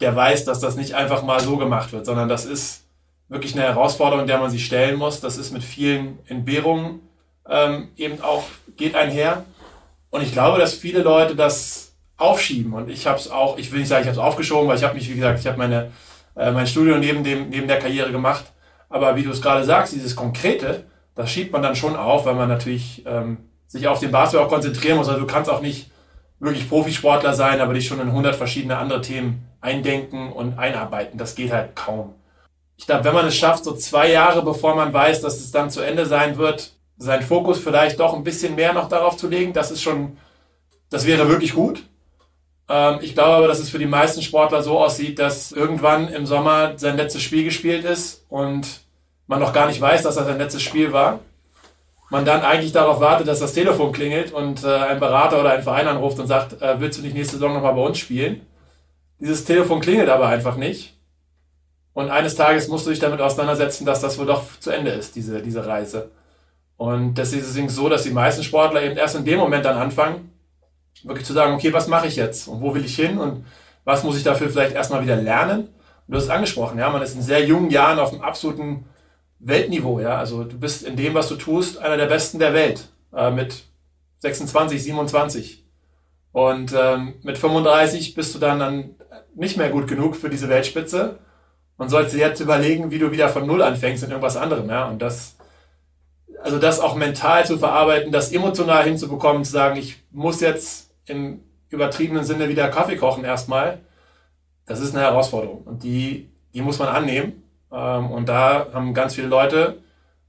der 0.00 0.14
weiß, 0.14 0.44
dass 0.44 0.60
das 0.60 0.76
nicht 0.76 0.94
einfach 0.94 1.22
mal 1.22 1.40
so 1.40 1.56
gemacht 1.56 1.92
wird, 1.92 2.06
sondern 2.06 2.28
das 2.28 2.44
ist 2.44 2.84
wirklich 3.28 3.54
eine 3.54 3.64
Herausforderung, 3.64 4.26
der 4.26 4.38
man 4.38 4.50
sich 4.50 4.64
stellen 4.64 4.98
muss. 4.98 5.20
Das 5.20 5.36
ist 5.36 5.52
mit 5.52 5.64
vielen 5.64 6.18
Entbehrungen 6.26 7.00
ähm, 7.48 7.88
eben 7.96 8.20
auch 8.20 8.44
geht 8.76 8.94
einher. 8.94 9.44
Und 10.10 10.22
ich 10.22 10.32
glaube, 10.32 10.58
dass 10.58 10.74
viele 10.74 11.02
Leute 11.02 11.34
das 11.34 11.94
aufschieben. 12.16 12.72
Und 12.72 12.88
ich 12.88 13.06
habe 13.06 13.18
es 13.18 13.30
auch, 13.30 13.58
ich 13.58 13.72
will 13.72 13.80
nicht 13.80 13.88
sagen, 13.88 14.02
ich 14.02 14.08
habe 14.08 14.18
es 14.18 14.24
aufgeschoben, 14.24 14.68
weil 14.68 14.76
ich 14.76 14.84
habe 14.84 14.94
mich, 14.94 15.08
wie 15.10 15.14
gesagt, 15.14 15.40
ich 15.40 15.46
habe 15.46 15.58
meine 15.58 15.90
äh, 16.36 16.50
mein 16.50 16.66
Studium 16.66 17.00
neben 17.00 17.24
dem 17.24 17.50
neben 17.50 17.66
der 17.66 17.78
Karriere 17.78 18.12
gemacht. 18.12 18.44
Aber 18.88 19.16
wie 19.16 19.22
du 19.22 19.30
es 19.30 19.42
gerade 19.42 19.64
sagst, 19.64 19.94
dieses 19.94 20.14
Konkrete, 20.14 20.84
das 21.14 21.30
schiebt 21.30 21.52
man 21.52 21.62
dann 21.62 21.74
schon 21.74 21.96
auf, 21.96 22.26
weil 22.26 22.34
man 22.34 22.48
natürlich 22.48 23.04
ähm, 23.06 23.38
sich 23.66 23.88
auf 23.88 23.98
den 23.98 24.12
Basketball 24.12 24.46
auch 24.46 24.50
konzentrieren 24.50 24.96
muss. 24.96 25.08
Also 25.08 25.20
du 25.20 25.26
kannst 25.26 25.50
auch 25.50 25.60
nicht 25.60 25.90
wirklich 26.38 26.68
Profisportler 26.68 27.34
sein, 27.34 27.60
aber 27.60 27.74
dich 27.74 27.86
schon 27.86 28.00
in 28.00 28.08
100 28.08 28.36
verschiedene 28.36 28.76
andere 28.76 29.00
Themen 29.00 29.48
eindenken 29.60 30.32
und 30.32 30.58
einarbeiten. 30.58 31.18
Das 31.18 31.34
geht 31.34 31.52
halt 31.52 31.74
kaum. 31.74 32.14
Ich 32.76 32.86
glaube, 32.86 33.04
wenn 33.04 33.14
man 33.14 33.26
es 33.26 33.36
schafft, 33.36 33.64
so 33.64 33.74
zwei 33.74 34.10
Jahre 34.10 34.42
bevor 34.42 34.76
man 34.76 34.92
weiß, 34.92 35.22
dass 35.22 35.40
es 35.40 35.50
dann 35.50 35.70
zu 35.70 35.80
Ende 35.80 36.06
sein 36.06 36.36
wird, 36.36 36.75
seinen 36.98 37.22
Fokus 37.22 37.58
vielleicht 37.58 38.00
doch 38.00 38.14
ein 38.14 38.24
bisschen 38.24 38.54
mehr 38.54 38.72
noch 38.72 38.88
darauf 38.88 39.16
zu 39.16 39.28
legen, 39.28 39.52
das 39.52 39.70
ist 39.70 39.82
schon, 39.82 40.16
das 40.90 41.06
wäre 41.06 41.28
wirklich 41.28 41.54
gut. 41.54 41.82
Ähm, 42.68 42.98
ich 43.02 43.14
glaube 43.14 43.36
aber, 43.36 43.48
dass 43.48 43.58
es 43.58 43.70
für 43.70 43.78
die 43.78 43.86
meisten 43.86 44.22
Sportler 44.22 44.62
so 44.62 44.78
aussieht, 44.78 45.18
dass 45.18 45.52
irgendwann 45.52 46.08
im 46.08 46.26
Sommer 46.26 46.72
sein 46.76 46.96
letztes 46.96 47.22
Spiel 47.22 47.44
gespielt 47.44 47.84
ist 47.84 48.24
und 48.28 48.80
man 49.26 49.40
noch 49.40 49.52
gar 49.52 49.66
nicht 49.66 49.80
weiß, 49.80 50.02
dass 50.02 50.14
das 50.14 50.26
sein 50.26 50.38
letztes 50.38 50.62
Spiel 50.62 50.92
war. 50.92 51.20
Man 52.08 52.24
dann 52.24 52.42
eigentlich 52.42 52.72
darauf 52.72 53.00
wartet, 53.00 53.26
dass 53.26 53.40
das 53.40 53.52
Telefon 53.52 53.92
klingelt 53.92 54.32
und 54.32 54.62
äh, 54.62 54.68
ein 54.68 55.00
Berater 55.00 55.40
oder 55.40 55.50
ein 55.52 55.62
Verein 55.64 55.88
anruft 55.88 56.20
und 56.20 56.28
sagt, 56.28 56.62
äh, 56.62 56.80
willst 56.80 56.98
du 56.98 57.02
nicht 57.02 57.14
nächste 57.14 57.34
Saison 57.36 57.52
nochmal 57.52 57.74
bei 57.74 57.82
uns 57.82 57.98
spielen? 57.98 58.46
Dieses 59.18 59.44
Telefon 59.44 59.80
klingelt 59.80 60.08
aber 60.08 60.28
einfach 60.28 60.56
nicht. 60.56 60.94
Und 61.94 62.10
eines 62.10 62.36
Tages 62.36 62.68
musst 62.68 62.86
du 62.86 62.90
dich 62.90 63.00
damit 63.00 63.20
auseinandersetzen, 63.20 63.86
dass 63.86 64.02
das 64.02 64.18
wohl 64.18 64.26
doch 64.26 64.44
zu 64.60 64.70
Ende 64.70 64.90
ist, 64.90 65.16
diese, 65.16 65.42
diese 65.42 65.66
Reise. 65.66 66.10
Und 66.76 67.14
das 67.14 67.32
ist 67.32 67.48
deswegen 67.48 67.68
so, 67.68 67.88
dass 67.88 68.02
die 68.02 68.10
meisten 68.10 68.42
Sportler 68.42 68.82
eben 68.82 68.96
erst 68.96 69.16
in 69.16 69.24
dem 69.24 69.38
Moment 69.38 69.64
dann 69.64 69.78
anfangen, 69.78 70.30
wirklich 71.04 71.26
zu 71.26 71.32
sagen, 71.32 71.54
okay, 71.54 71.72
was 71.72 71.88
mache 71.88 72.06
ich 72.06 72.16
jetzt? 72.16 72.48
Und 72.48 72.60
wo 72.60 72.74
will 72.74 72.84
ich 72.84 72.96
hin? 72.96 73.18
Und 73.18 73.46
was 73.84 74.04
muss 74.04 74.16
ich 74.16 74.24
dafür 74.24 74.50
vielleicht 74.50 74.74
erstmal 74.74 75.02
wieder 75.02 75.16
lernen? 75.16 75.60
Und 75.60 76.12
du 76.12 76.16
hast 76.16 76.24
es 76.24 76.30
angesprochen, 76.30 76.78
ja, 76.78 76.90
man 76.90 77.02
ist 77.02 77.14
in 77.14 77.22
sehr 77.22 77.44
jungen 77.44 77.70
Jahren 77.70 77.98
auf 77.98 78.12
einem 78.12 78.22
absoluten 78.22 78.86
Weltniveau, 79.38 80.00
ja, 80.00 80.16
also 80.16 80.44
du 80.44 80.58
bist 80.58 80.82
in 80.82 80.96
dem, 80.96 81.14
was 81.14 81.28
du 81.28 81.36
tust, 81.36 81.78
einer 81.78 81.96
der 81.96 82.06
Besten 82.06 82.38
der 82.38 82.54
Welt 82.54 82.88
äh, 83.14 83.30
mit 83.30 83.64
26, 84.20 84.82
27 84.82 85.64
und 86.32 86.74
ähm, 86.76 87.14
mit 87.22 87.36
35 87.36 88.14
bist 88.14 88.34
du 88.34 88.38
dann, 88.38 88.58
dann 88.58 88.94
nicht 89.34 89.56
mehr 89.56 89.68
gut 89.70 89.88
genug 89.88 90.16
für 90.16 90.30
diese 90.30 90.48
Weltspitze 90.48 91.18
und 91.76 91.90
sollst 91.90 92.14
dir 92.14 92.18
jetzt 92.18 92.40
überlegen, 92.40 92.90
wie 92.90 92.98
du 92.98 93.10
wieder 93.10 93.28
von 93.28 93.46
Null 93.46 93.62
anfängst 93.62 94.02
in 94.04 94.10
irgendwas 94.10 94.38
anderem, 94.38 94.68
ja, 94.70 94.88
und 94.88 95.02
das 95.02 95.35
also 96.46 96.60
das 96.60 96.78
auch 96.78 96.94
mental 96.94 97.44
zu 97.44 97.58
verarbeiten, 97.58 98.12
das 98.12 98.30
emotional 98.30 98.84
hinzubekommen, 98.84 99.44
zu 99.44 99.50
sagen, 99.50 99.76
ich 99.76 100.00
muss 100.12 100.40
jetzt 100.40 100.92
im 101.06 101.40
übertriebenen 101.70 102.22
Sinne 102.22 102.48
wieder 102.48 102.68
Kaffee 102.68 102.94
kochen 102.94 103.24
erstmal, 103.24 103.80
das 104.64 104.78
ist 104.78 104.94
eine 104.94 105.04
Herausforderung. 105.04 105.62
Und 105.64 105.82
die, 105.82 106.30
die 106.54 106.62
muss 106.62 106.78
man 106.78 106.86
annehmen. 106.86 107.42
Ähm, 107.72 108.12
und 108.12 108.28
da 108.28 108.68
haben 108.72 108.94
ganz 108.94 109.16
viele 109.16 109.26
Leute 109.26 109.78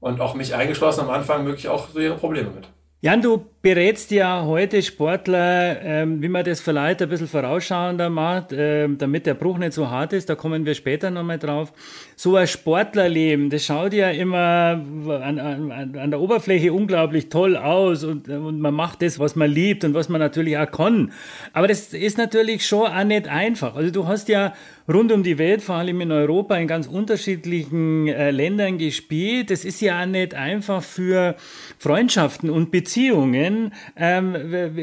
und 0.00 0.20
auch 0.20 0.34
mich 0.34 0.56
eingeschlossen 0.56 1.02
am 1.02 1.10
Anfang 1.10 1.46
wirklich 1.46 1.68
auch 1.68 1.88
so 1.88 2.00
ihre 2.00 2.16
Probleme 2.16 2.50
mit. 2.50 2.66
Jan, 3.00 3.22
du 3.22 3.46
berätst 3.60 4.12
ja 4.12 4.44
heute 4.44 4.82
Sportler, 4.82 5.82
ähm, 5.82 6.22
wie 6.22 6.28
man 6.28 6.44
das 6.44 6.60
vielleicht 6.60 7.02
ein 7.02 7.08
bisschen 7.08 7.26
vorausschauender 7.26 8.08
macht, 8.08 8.52
äh, 8.52 8.88
damit 8.88 9.26
der 9.26 9.34
Bruch 9.34 9.58
nicht 9.58 9.72
so 9.72 9.90
hart 9.90 10.12
ist, 10.12 10.28
da 10.30 10.36
kommen 10.36 10.64
wir 10.64 10.74
später 10.74 11.10
nochmal 11.10 11.40
drauf. 11.40 11.72
So 12.14 12.36
ein 12.36 12.46
Sportlerleben, 12.46 13.50
das 13.50 13.64
schaut 13.64 13.94
ja 13.94 14.10
immer 14.10 14.80
an, 15.22 15.38
an, 15.40 15.96
an 15.96 16.10
der 16.10 16.20
Oberfläche 16.20 16.72
unglaublich 16.72 17.30
toll 17.30 17.56
aus 17.56 18.04
und, 18.04 18.28
und 18.28 18.60
man 18.60 18.74
macht 18.74 19.02
das, 19.02 19.18
was 19.18 19.34
man 19.34 19.50
liebt 19.50 19.82
und 19.82 19.92
was 19.92 20.08
man 20.08 20.20
natürlich 20.20 20.56
auch 20.56 20.70
kann. 20.70 21.12
Aber 21.52 21.66
das 21.66 21.92
ist 21.92 22.16
natürlich 22.16 22.64
schon 22.64 22.86
auch 22.86 23.04
nicht 23.04 23.26
einfach. 23.26 23.74
Also 23.74 23.90
du 23.90 24.06
hast 24.06 24.28
ja 24.28 24.54
rund 24.88 25.12
um 25.12 25.22
die 25.22 25.38
Welt, 25.38 25.62
vor 25.62 25.76
allem 25.76 26.00
in 26.00 26.12
Europa, 26.12 26.56
in 26.56 26.66
ganz 26.66 26.86
unterschiedlichen 26.86 28.08
äh, 28.08 28.30
Ländern 28.30 28.78
gespielt. 28.78 29.50
Das 29.50 29.64
ist 29.64 29.80
ja 29.80 30.02
auch 30.02 30.06
nicht 30.06 30.34
einfach 30.34 30.82
für 30.82 31.36
Freundschaften 31.78 32.50
und 32.50 32.70
Beziehungen. 32.70 33.47
Ähm, 33.96 34.34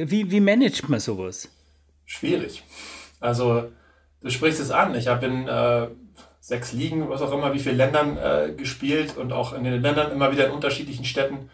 wie, 0.10 0.32
wie 0.32 0.40
managt 0.40 0.90
man 0.90 1.00
sowas? 1.00 1.50
Schwierig. 2.06 2.64
Also, 3.20 3.70
du 4.22 4.30
sprichst 4.30 4.60
es 4.60 4.72
an. 4.72 4.96
Ich 4.96 5.08
habe 5.08 5.26
in 5.26 5.48
äh, 5.48 5.88
sechs 6.40 6.74
Ligen, 6.74 7.10
was 7.10 7.22
auch 7.22 7.32
immer, 7.32 7.54
wie 7.54 7.60
viele 7.60 7.76
Ländern 7.76 8.18
äh, 8.18 8.52
gespielt 8.52 9.18
und 9.18 9.34
auch 9.34 9.54
in 9.54 9.64
den 9.64 9.82
Ländern 9.82 10.12
immer 10.12 10.32
wieder 10.32 10.46
in 10.46 10.52
unterschiedlichen 10.52 11.06
Städten. 11.06 11.50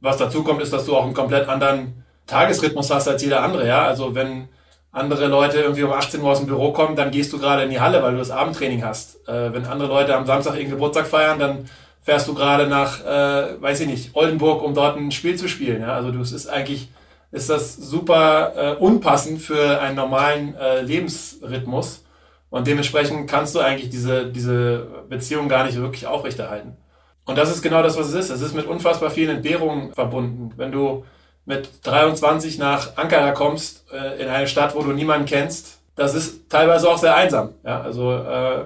Was 0.00 0.16
dazu 0.16 0.42
kommt, 0.42 0.60
ist, 0.60 0.72
dass 0.72 0.86
du 0.86 0.96
auch 0.96 1.04
einen 1.04 1.14
komplett 1.14 1.48
anderen 1.48 2.04
Tagesrhythmus 2.26 2.90
hast 2.90 3.06
als 3.06 3.22
jeder 3.22 3.42
andere. 3.42 3.66
Ja, 3.66 3.84
also 3.86 4.14
wenn 4.14 4.48
andere 4.90 5.26
Leute 5.26 5.60
irgendwie 5.60 5.82
um 5.82 5.92
18 5.92 6.20
Uhr 6.20 6.30
aus 6.30 6.38
dem 6.38 6.46
Büro 6.46 6.72
kommen, 6.72 6.96
dann 6.96 7.10
gehst 7.10 7.32
du 7.32 7.38
gerade 7.38 7.64
in 7.64 7.70
die 7.70 7.80
Halle, 7.80 8.02
weil 8.02 8.12
du 8.12 8.18
das 8.18 8.30
Abendtraining 8.30 8.84
hast. 8.84 9.26
Äh, 9.28 9.52
wenn 9.52 9.66
andere 9.66 9.88
Leute 9.88 10.16
am 10.16 10.26
Samstag 10.26 10.56
ihren 10.56 10.70
Geburtstag 10.70 11.06
feiern, 11.06 11.38
dann 11.38 11.68
fährst 12.04 12.28
du 12.28 12.34
gerade 12.34 12.68
nach, 12.68 13.00
äh, 13.00 13.60
weiß 13.60 13.80
ich 13.80 13.88
nicht, 13.88 14.10
Oldenburg, 14.14 14.62
um 14.62 14.74
dort 14.74 14.96
ein 14.96 15.10
Spiel 15.10 15.36
zu 15.36 15.48
spielen. 15.48 15.80
Ja? 15.80 15.94
Also 15.94 16.12
du, 16.12 16.20
es 16.20 16.32
ist 16.32 16.46
eigentlich, 16.46 16.88
ist 17.32 17.50
das 17.50 17.76
super 17.76 18.52
äh, 18.56 18.76
unpassend 18.76 19.40
für 19.40 19.80
einen 19.80 19.96
normalen 19.96 20.54
äh, 20.54 20.82
Lebensrhythmus. 20.82 22.04
Und 22.50 22.66
dementsprechend 22.66 23.28
kannst 23.28 23.54
du 23.54 23.60
eigentlich 23.60 23.90
diese, 23.90 24.26
diese 24.26 24.86
Beziehung 25.08 25.48
gar 25.48 25.64
nicht 25.64 25.76
wirklich 25.76 26.06
aufrechterhalten. 26.06 26.76
Und 27.24 27.38
das 27.38 27.50
ist 27.50 27.62
genau 27.62 27.82
das, 27.82 27.96
was 27.98 28.08
es 28.08 28.14
ist. 28.14 28.30
Es 28.30 28.42
ist 28.42 28.54
mit 28.54 28.66
unfassbar 28.66 29.10
vielen 29.10 29.36
Entbehrungen 29.36 29.94
verbunden. 29.94 30.52
Wenn 30.56 30.70
du 30.70 31.04
mit 31.46 31.70
23 31.84 32.58
nach 32.58 32.96
Ankara 32.96 33.32
kommst, 33.32 33.86
äh, 33.92 34.22
in 34.22 34.28
eine 34.28 34.46
Stadt, 34.46 34.76
wo 34.76 34.82
du 34.82 34.92
niemanden 34.92 35.26
kennst, 35.26 35.78
das 35.96 36.14
ist 36.14 36.50
teilweise 36.50 36.88
auch 36.88 36.98
sehr 36.98 37.16
einsam. 37.16 37.54
Ja, 37.64 37.80
also 37.80 38.12
äh, 38.12 38.64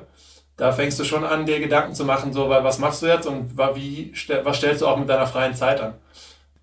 da 0.59 0.73
fängst 0.73 0.99
du 0.99 1.05
schon 1.05 1.25
an, 1.25 1.47
dir 1.47 1.61
Gedanken 1.61 1.95
zu 1.95 2.05
machen, 2.05 2.33
so, 2.33 2.51
was 2.51 2.79
machst 2.79 3.01
du 3.01 3.07
jetzt 3.07 3.27
und 3.27 3.57
wie, 3.75 4.13
was 4.43 4.57
stellst 4.57 4.83
du 4.83 4.89
auch 4.89 4.99
mit 4.99 5.09
deiner 5.09 5.27
freien 5.27 5.55
Zeit 5.55 5.81
an? 5.81 5.95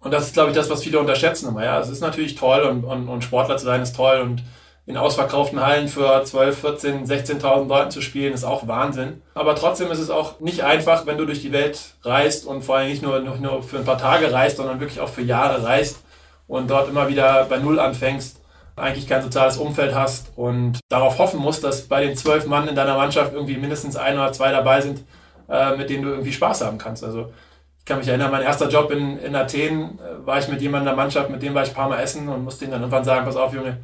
Und 0.01 0.11
das 0.11 0.27
ist, 0.27 0.33
glaube 0.33 0.51
ich, 0.51 0.55
das, 0.55 0.69
was 0.69 0.83
viele 0.83 0.99
unterschätzen 0.99 1.47
immer. 1.47 1.63
Ja, 1.63 1.79
es 1.79 1.89
ist 1.89 2.01
natürlich 2.01 2.35
toll 2.35 2.61
und, 2.61 2.83
und, 2.83 3.07
und 3.07 3.23
Sportler 3.23 3.57
zu 3.57 3.65
sein 3.65 3.81
ist 3.81 3.95
toll 3.95 4.19
und 4.19 4.43
in 4.85 4.97
ausverkauften 4.97 5.65
Hallen 5.65 5.87
für 5.87 6.23
12, 6.23 6.59
14, 6.59 7.05
16.000 7.07 7.67
Leuten 7.67 7.89
zu 7.89 8.01
spielen, 8.01 8.33
ist 8.33 8.43
auch 8.43 8.67
Wahnsinn. 8.67 9.23
Aber 9.33 9.55
trotzdem 9.55 9.89
ist 9.89 9.99
es 9.99 10.11
auch 10.11 10.39
nicht 10.41 10.63
einfach, 10.63 11.07
wenn 11.07 11.17
du 11.17 11.25
durch 11.25 11.41
die 11.41 11.53
Welt 11.53 11.79
reist 12.03 12.45
und 12.45 12.63
vor 12.63 12.77
allem 12.77 12.89
nicht 12.89 13.01
nur, 13.01 13.19
nur 13.19 13.63
für 13.63 13.77
ein 13.77 13.85
paar 13.85 13.97
Tage 13.97 14.31
reist, 14.31 14.57
sondern 14.57 14.79
wirklich 14.79 14.99
auch 14.99 15.09
für 15.09 15.23
Jahre 15.23 15.63
reist 15.63 16.03
und 16.47 16.69
dort 16.69 16.89
immer 16.89 17.07
wieder 17.07 17.45
bei 17.45 17.57
Null 17.57 17.79
anfängst, 17.79 18.41
eigentlich 18.75 19.07
kein 19.07 19.21
soziales 19.21 19.57
Umfeld 19.57 19.95
hast 19.95 20.33
und 20.35 20.79
darauf 20.89 21.17
hoffen 21.17 21.39
musst, 21.39 21.63
dass 21.63 21.83
bei 21.83 22.05
den 22.05 22.15
zwölf 22.15 22.45
Mann 22.45 22.67
in 22.67 22.75
deiner 22.75 22.97
Mannschaft 22.97 23.33
irgendwie 23.33 23.57
mindestens 23.57 23.95
ein 23.95 24.15
oder 24.15 24.33
zwei 24.33 24.51
dabei 24.51 24.81
sind, 24.81 25.03
äh, 25.49 25.75
mit 25.77 25.89
denen 25.89 26.03
du 26.03 26.09
irgendwie 26.09 26.33
Spaß 26.33 26.61
haben 26.61 26.77
kannst. 26.77 27.03
Also 27.03 27.31
ich 27.79 27.85
kann 27.85 27.99
mich 27.99 28.07
erinnern, 28.07 28.31
mein 28.31 28.41
erster 28.41 28.67
Job 28.67 28.91
in, 28.91 29.17
in 29.19 29.35
Athen 29.35 29.99
äh, 29.99 30.25
war 30.25 30.39
ich 30.39 30.47
mit 30.47 30.61
jemandem 30.61 30.89
in 30.89 30.95
der 30.95 31.03
Mannschaft, 31.03 31.29
mit 31.29 31.41
dem 31.41 31.53
war 31.53 31.63
ich 31.63 31.69
ein 31.69 31.75
paar 31.75 31.89
Mal 31.89 32.01
essen 32.01 32.27
und 32.27 32.43
musste 32.43 32.65
ihm 32.65 32.71
dann 32.71 32.81
irgendwann 32.81 33.05
sagen, 33.05 33.25
pass 33.25 33.37
auf 33.37 33.53
Junge, 33.53 33.77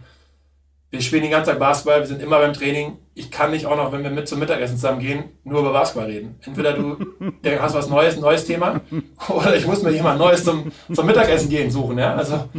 wir 0.89 1.01
spielen 1.01 1.21
den 1.21 1.31
ganzen 1.31 1.51
Tag 1.51 1.59
Basketball, 1.59 2.01
wir 2.01 2.07
sind 2.07 2.21
immer 2.21 2.39
beim 2.39 2.51
Training. 2.51 2.97
Ich 3.13 3.31
kann 3.31 3.51
nicht 3.51 3.65
auch 3.65 3.77
noch, 3.77 3.93
wenn 3.93 4.03
wir 4.03 4.09
mit 4.09 4.27
zum 4.27 4.39
Mittagessen 4.39 4.75
zusammen 4.75 4.99
gehen, 4.99 5.23
nur 5.45 5.61
über 5.61 5.71
Basketball 5.71 6.09
reden. 6.09 6.37
Entweder 6.41 6.73
du 6.73 6.97
hast 7.61 7.73
was 7.73 7.87
Neues, 7.87 8.15
ein 8.15 8.21
neues 8.21 8.45
Thema, 8.45 8.81
oder 9.29 9.55
ich 9.55 9.65
muss 9.65 9.81
mir 9.83 9.91
jemand 9.91 10.19
Neues 10.19 10.43
zum, 10.43 10.69
zum 10.93 11.05
Mittagessen 11.05 11.49
gehen 11.49 11.71
suchen. 11.71 11.97
Ja? 11.97 12.15
Also 12.15 12.49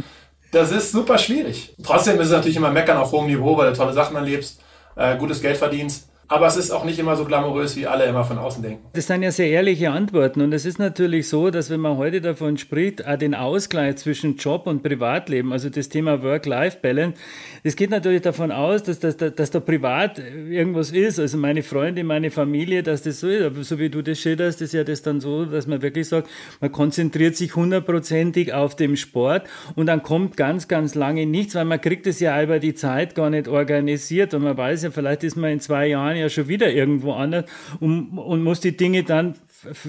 das 0.53 0.71
ist 0.71 0.91
super 0.91 1.17
schwierig. 1.17 1.75
Trotzdem 1.83 2.19
ist 2.19 2.27
es 2.27 2.31
natürlich 2.31 2.57
immer 2.57 2.71
meckern 2.71 2.97
auf 2.97 3.11
hohem 3.11 3.25
Niveau, 3.27 3.57
weil 3.57 3.71
du 3.71 3.77
tolle 3.77 3.93
Sachen 3.93 4.15
erlebst, 4.15 4.61
äh, 4.95 5.17
gutes 5.17 5.41
Geld 5.41 5.57
verdienst. 5.57 6.07
Aber 6.33 6.47
es 6.47 6.57
ist 6.57 6.71
auch 6.71 6.83
nicht 6.83 6.99
immer 6.99 7.15
so 7.15 7.25
glamourös, 7.25 7.75
wie 7.75 7.85
alle 7.87 8.05
immer 8.05 8.23
von 8.23 8.37
außen 8.37 8.63
denken. 8.63 8.83
Das 8.93 9.07
sind 9.07 9.21
ja 9.21 9.31
sehr 9.31 9.49
ehrliche 9.49 9.91
Antworten. 9.91 10.41
Und 10.41 10.53
es 10.53 10.65
ist 10.65 10.79
natürlich 10.79 11.29
so, 11.29 11.51
dass 11.51 11.69
wenn 11.69 11.79
man 11.79 11.97
heute 11.97 12.21
davon 12.21 12.57
spricht, 12.57 13.05
auch 13.05 13.17
den 13.17 13.35
Ausgleich 13.35 13.97
zwischen 13.97 14.37
Job 14.37 14.65
und 14.65 14.81
Privatleben, 14.81 15.53
also 15.53 15.69
das 15.69 15.89
Thema 15.89 16.23
Work-Life-Balance, 16.23 17.19
das 17.63 17.75
geht 17.75 17.91
natürlich 17.91 18.23
davon 18.23 18.51
aus, 18.51 18.83
dass, 18.83 18.99
dass, 18.99 19.15
dass 19.17 19.51
da 19.51 19.59
privat 19.59 20.17
irgendwas 20.17 20.91
ist. 20.91 21.19
Also 21.19 21.37
meine 21.37 21.61
Freunde, 21.61 22.03
meine 22.03 22.31
Familie, 22.31 22.83
dass 22.83 23.03
das 23.03 23.19
so 23.19 23.27
ist. 23.27 23.43
Aber 23.43 23.63
so 23.63 23.77
wie 23.77 23.89
du 23.89 24.01
das 24.01 24.19
schilderst, 24.19 24.61
ist 24.63 24.73
ja 24.73 24.83
das 24.83 25.01
dann 25.03 25.21
so, 25.21 25.45
dass 25.45 25.67
man 25.67 25.81
wirklich 25.81 26.07
sagt, 26.07 26.29
man 26.61 26.71
konzentriert 26.71 27.35
sich 27.35 27.55
hundertprozentig 27.55 28.53
auf 28.53 28.75
den 28.75 28.97
Sport 28.97 29.43
und 29.75 29.85
dann 29.85 30.01
kommt 30.01 30.35
ganz, 30.35 30.67
ganz 30.67 30.95
lange 30.95 31.25
nichts, 31.27 31.53
weil 31.53 31.65
man 31.65 31.79
kriegt 31.79 32.07
es 32.07 32.19
ja 32.19 32.41
über 32.41 32.59
die 32.59 32.73
Zeit 32.73 33.13
gar 33.13 33.29
nicht 33.29 33.47
organisiert. 33.47 34.33
Und 34.33 34.43
man 34.43 34.57
weiß 34.57 34.83
ja, 34.83 34.91
vielleicht 34.91 35.23
ist 35.23 35.35
man 35.35 35.51
in 35.51 35.59
zwei 35.59 35.87
Jahren 35.87 36.03
Jahren 36.13 36.22
ja 36.23 36.29
schon 36.29 36.47
wieder 36.47 36.69
irgendwo 36.69 37.13
anders 37.13 37.45
und, 37.79 38.17
und 38.17 38.43
muss 38.43 38.59
die 38.59 38.75
Dinge 38.75 39.03
dann 39.03 39.35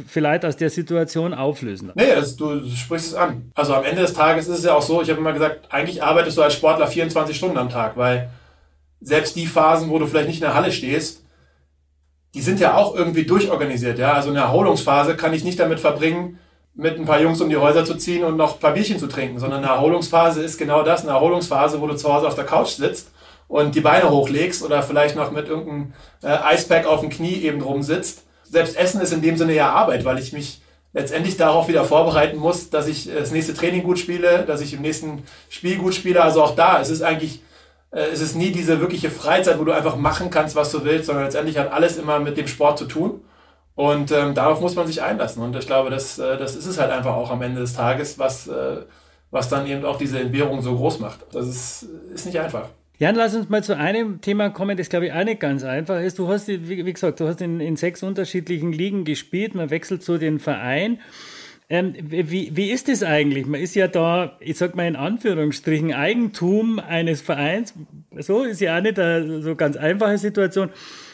vielleicht 0.06 0.44
aus 0.44 0.56
der 0.56 0.70
Situation 0.70 1.34
auflösen. 1.34 1.92
Nee, 1.94 2.12
also 2.12 2.60
du 2.60 2.68
sprichst 2.68 3.08
es 3.08 3.14
an. 3.14 3.50
Also 3.54 3.74
am 3.74 3.84
Ende 3.84 4.02
des 4.02 4.14
Tages 4.14 4.48
ist 4.48 4.58
es 4.58 4.64
ja 4.64 4.74
auch 4.74 4.82
so, 4.82 5.02
ich 5.02 5.10
habe 5.10 5.20
immer 5.20 5.32
gesagt, 5.32 5.72
eigentlich 5.72 6.02
arbeitest 6.02 6.36
du 6.36 6.42
als 6.42 6.54
Sportler 6.54 6.86
24 6.86 7.36
Stunden 7.36 7.58
am 7.58 7.70
Tag, 7.70 7.96
weil 7.96 8.30
selbst 9.00 9.36
die 9.36 9.46
Phasen, 9.46 9.90
wo 9.90 9.98
du 9.98 10.06
vielleicht 10.06 10.28
nicht 10.28 10.38
in 10.38 10.46
der 10.46 10.54
Halle 10.54 10.72
stehst, 10.72 11.24
die 12.34 12.40
sind 12.40 12.60
ja 12.60 12.76
auch 12.76 12.94
irgendwie 12.94 13.24
durchorganisiert. 13.24 13.98
Ja? 13.98 14.12
Also 14.14 14.30
eine 14.30 14.40
Erholungsphase 14.40 15.16
kann 15.16 15.34
ich 15.34 15.44
nicht 15.44 15.58
damit 15.58 15.80
verbringen, 15.80 16.38
mit 16.74 16.98
ein 16.98 17.04
paar 17.04 17.20
Jungs 17.20 17.40
um 17.40 17.48
die 17.48 17.56
Häuser 17.56 17.84
zu 17.84 17.94
ziehen 17.94 18.24
und 18.24 18.36
noch 18.36 18.54
ein 18.54 18.60
paar 18.60 18.72
Bierchen 18.72 18.98
zu 18.98 19.06
trinken, 19.06 19.38
sondern 19.38 19.62
eine 19.62 19.72
Erholungsphase 19.72 20.42
ist 20.42 20.58
genau 20.58 20.82
das, 20.82 21.02
eine 21.02 21.12
Erholungsphase, 21.12 21.80
wo 21.80 21.86
du 21.86 21.94
zu 21.94 22.12
Hause 22.12 22.26
auf 22.26 22.34
der 22.34 22.44
Couch 22.44 22.70
sitzt 22.70 23.10
und 23.48 23.74
die 23.74 23.80
Beine 23.80 24.10
hochlegst 24.10 24.62
oder 24.62 24.82
vielleicht 24.82 25.16
noch 25.16 25.30
mit 25.30 25.48
irgendeinem 25.48 25.92
äh, 26.22 26.54
Icepack 26.54 26.86
auf 26.86 27.00
dem 27.00 27.10
Knie 27.10 27.42
eben 27.42 27.60
drum 27.60 27.82
sitzt. 27.82 28.24
Selbst 28.42 28.76
Essen 28.76 29.00
ist 29.00 29.12
in 29.12 29.22
dem 29.22 29.36
Sinne 29.36 29.54
ja 29.54 29.70
Arbeit, 29.70 30.04
weil 30.04 30.18
ich 30.18 30.32
mich 30.32 30.60
letztendlich 30.92 31.36
darauf 31.36 31.68
wieder 31.68 31.84
vorbereiten 31.84 32.38
muss, 32.38 32.70
dass 32.70 32.86
ich 32.86 33.10
das 33.12 33.32
nächste 33.32 33.52
Training 33.52 33.82
gut 33.82 33.98
spiele, 33.98 34.44
dass 34.46 34.60
ich 34.60 34.72
im 34.74 34.80
nächsten 34.80 35.24
Spiel 35.50 35.76
gut 35.76 35.94
spiele. 35.94 36.22
Also 36.22 36.42
auch 36.42 36.54
da, 36.54 36.80
es 36.80 36.88
ist 36.88 37.02
eigentlich, 37.02 37.42
äh, 37.90 38.06
es 38.12 38.20
ist 38.20 38.36
nie 38.36 38.52
diese 38.52 38.80
wirkliche 38.80 39.10
Freizeit, 39.10 39.58
wo 39.58 39.64
du 39.64 39.72
einfach 39.72 39.96
machen 39.96 40.30
kannst, 40.30 40.56
was 40.56 40.70
du 40.70 40.84
willst, 40.84 41.06
sondern 41.06 41.24
letztendlich 41.24 41.58
hat 41.58 41.72
alles 41.72 41.98
immer 41.98 42.20
mit 42.20 42.36
dem 42.36 42.46
Sport 42.46 42.78
zu 42.78 42.86
tun. 42.86 43.20
Und 43.74 44.12
ähm, 44.12 44.34
darauf 44.34 44.60
muss 44.60 44.76
man 44.76 44.86
sich 44.86 45.02
einlassen. 45.02 45.42
Und 45.42 45.56
ich 45.56 45.66
glaube, 45.66 45.90
das, 45.90 46.18
äh, 46.18 46.38
das 46.38 46.54
ist 46.54 46.66
es 46.66 46.78
halt 46.78 46.92
einfach 46.92 47.14
auch 47.14 47.32
am 47.32 47.42
Ende 47.42 47.60
des 47.60 47.74
Tages, 47.74 48.18
was, 48.20 48.46
äh, 48.46 48.82
was 49.32 49.48
dann 49.48 49.66
eben 49.66 49.84
auch 49.84 49.98
diese 49.98 50.20
Entbehrung 50.20 50.62
so 50.62 50.76
groß 50.76 51.00
macht. 51.00 51.20
Das 51.32 51.46
ist, 51.48 51.86
ist 52.14 52.26
nicht 52.26 52.38
einfach. 52.38 52.68
Jan, 52.98 53.16
lass 53.16 53.34
uns 53.34 53.48
mal 53.48 53.64
zu 53.64 53.76
einem 53.76 54.20
Thema 54.20 54.50
kommen, 54.50 54.76
das 54.76 54.88
glaube 54.88 55.06
ich 55.06 55.12
auch 55.12 55.24
nicht 55.24 55.40
ganz 55.40 55.64
einfach 55.64 56.00
ist. 56.00 56.18
Du 56.20 56.28
hast, 56.28 56.46
wie, 56.46 56.92
gesagt, 56.92 57.18
du 57.18 57.26
hast 57.26 57.40
in, 57.40 57.58
in, 57.58 57.74
sechs 57.74 58.04
unterschiedlichen 58.04 58.72
Ligen 58.72 59.04
gespielt, 59.04 59.56
man 59.56 59.70
wechselt 59.70 60.04
so 60.04 60.16
den 60.16 60.38
Verein. 60.38 61.00
Ähm, 61.68 61.94
wie, 61.98 62.54
wie 62.54 62.70
ist 62.70 62.88
das 62.88 63.02
eigentlich? 63.02 63.46
Man 63.46 63.60
ist 63.60 63.74
ja 63.74 63.88
da, 63.88 64.36
ich 64.38 64.58
sag 64.58 64.76
mal 64.76 64.86
in 64.86 64.94
Anführungsstrichen, 64.94 65.92
Eigentum 65.92 66.78
eines 66.78 67.20
Vereins. 67.20 67.74
So 68.16 68.44
ist 68.44 68.60
ja 68.60 68.78
auch 68.78 68.82
nicht 68.82 68.98
eine 68.98 69.42
so 69.42 69.56
ganz 69.56 69.76
einfache 69.76 70.18
Situation. 70.18 70.70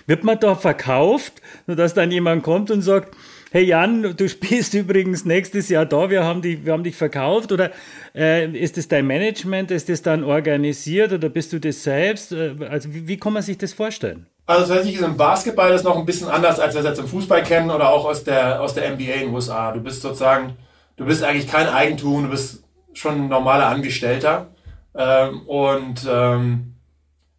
Wird 0.06 0.22
man 0.22 0.38
da 0.38 0.56
verkauft, 0.56 1.40
sodass 1.66 1.94
dann 1.94 2.10
jemand 2.10 2.42
kommt 2.42 2.70
und 2.70 2.82
sagt, 2.82 3.16
hey 3.50 3.64
Jan, 3.64 4.14
du 4.16 4.28
spielst 4.28 4.74
übrigens 4.74 5.24
nächstes 5.24 5.68
Jahr 5.68 5.84
da, 5.84 6.08
wir 6.08 6.24
haben 6.24 6.40
dich, 6.40 6.64
wir 6.64 6.72
haben 6.72 6.84
dich 6.84 6.96
verkauft 6.96 7.52
oder 7.52 7.70
äh, 8.14 8.48
ist 8.50 8.76
das 8.76 8.88
dein 8.88 9.06
Management, 9.06 9.70
ist 9.70 9.88
das 9.88 10.02
dann 10.02 10.24
organisiert 10.24 11.12
oder 11.12 11.28
bist 11.28 11.52
du 11.52 11.58
das 11.58 11.82
selbst? 11.82 12.32
Äh, 12.32 12.54
also 12.68 12.94
wie, 12.94 13.08
wie 13.08 13.16
kann 13.16 13.32
man 13.32 13.42
sich 13.42 13.58
das 13.58 13.72
vorstellen? 13.72 14.26
Also 14.46 14.66
tatsächlich 14.66 14.96
ist 14.96 15.04
im 15.04 15.16
Basketball 15.16 15.70
das 15.70 15.84
noch 15.84 15.96
ein 15.96 16.06
bisschen 16.06 16.28
anders, 16.28 16.58
als 16.58 16.74
wir 16.74 16.80
es 16.80 16.86
jetzt 16.86 16.98
im 16.98 17.08
Fußball 17.08 17.42
kennen 17.42 17.70
oder 17.70 17.90
auch 17.90 18.04
aus 18.04 18.24
der, 18.24 18.60
aus 18.60 18.74
der 18.74 18.90
NBA 18.90 19.12
in 19.12 19.20
den 19.26 19.34
USA. 19.34 19.72
Du 19.72 19.80
bist 19.80 20.02
sozusagen, 20.02 20.56
du 20.96 21.04
bist 21.04 21.22
eigentlich 21.22 21.48
kein 21.48 21.68
Eigentum, 21.68 22.24
du 22.24 22.30
bist 22.30 22.64
schon 22.92 23.22
ein 23.22 23.28
normaler 23.28 23.66
Angestellter. 23.66 24.48
Ähm, 24.96 25.42
und 25.42 26.06
ähm, 26.08 26.74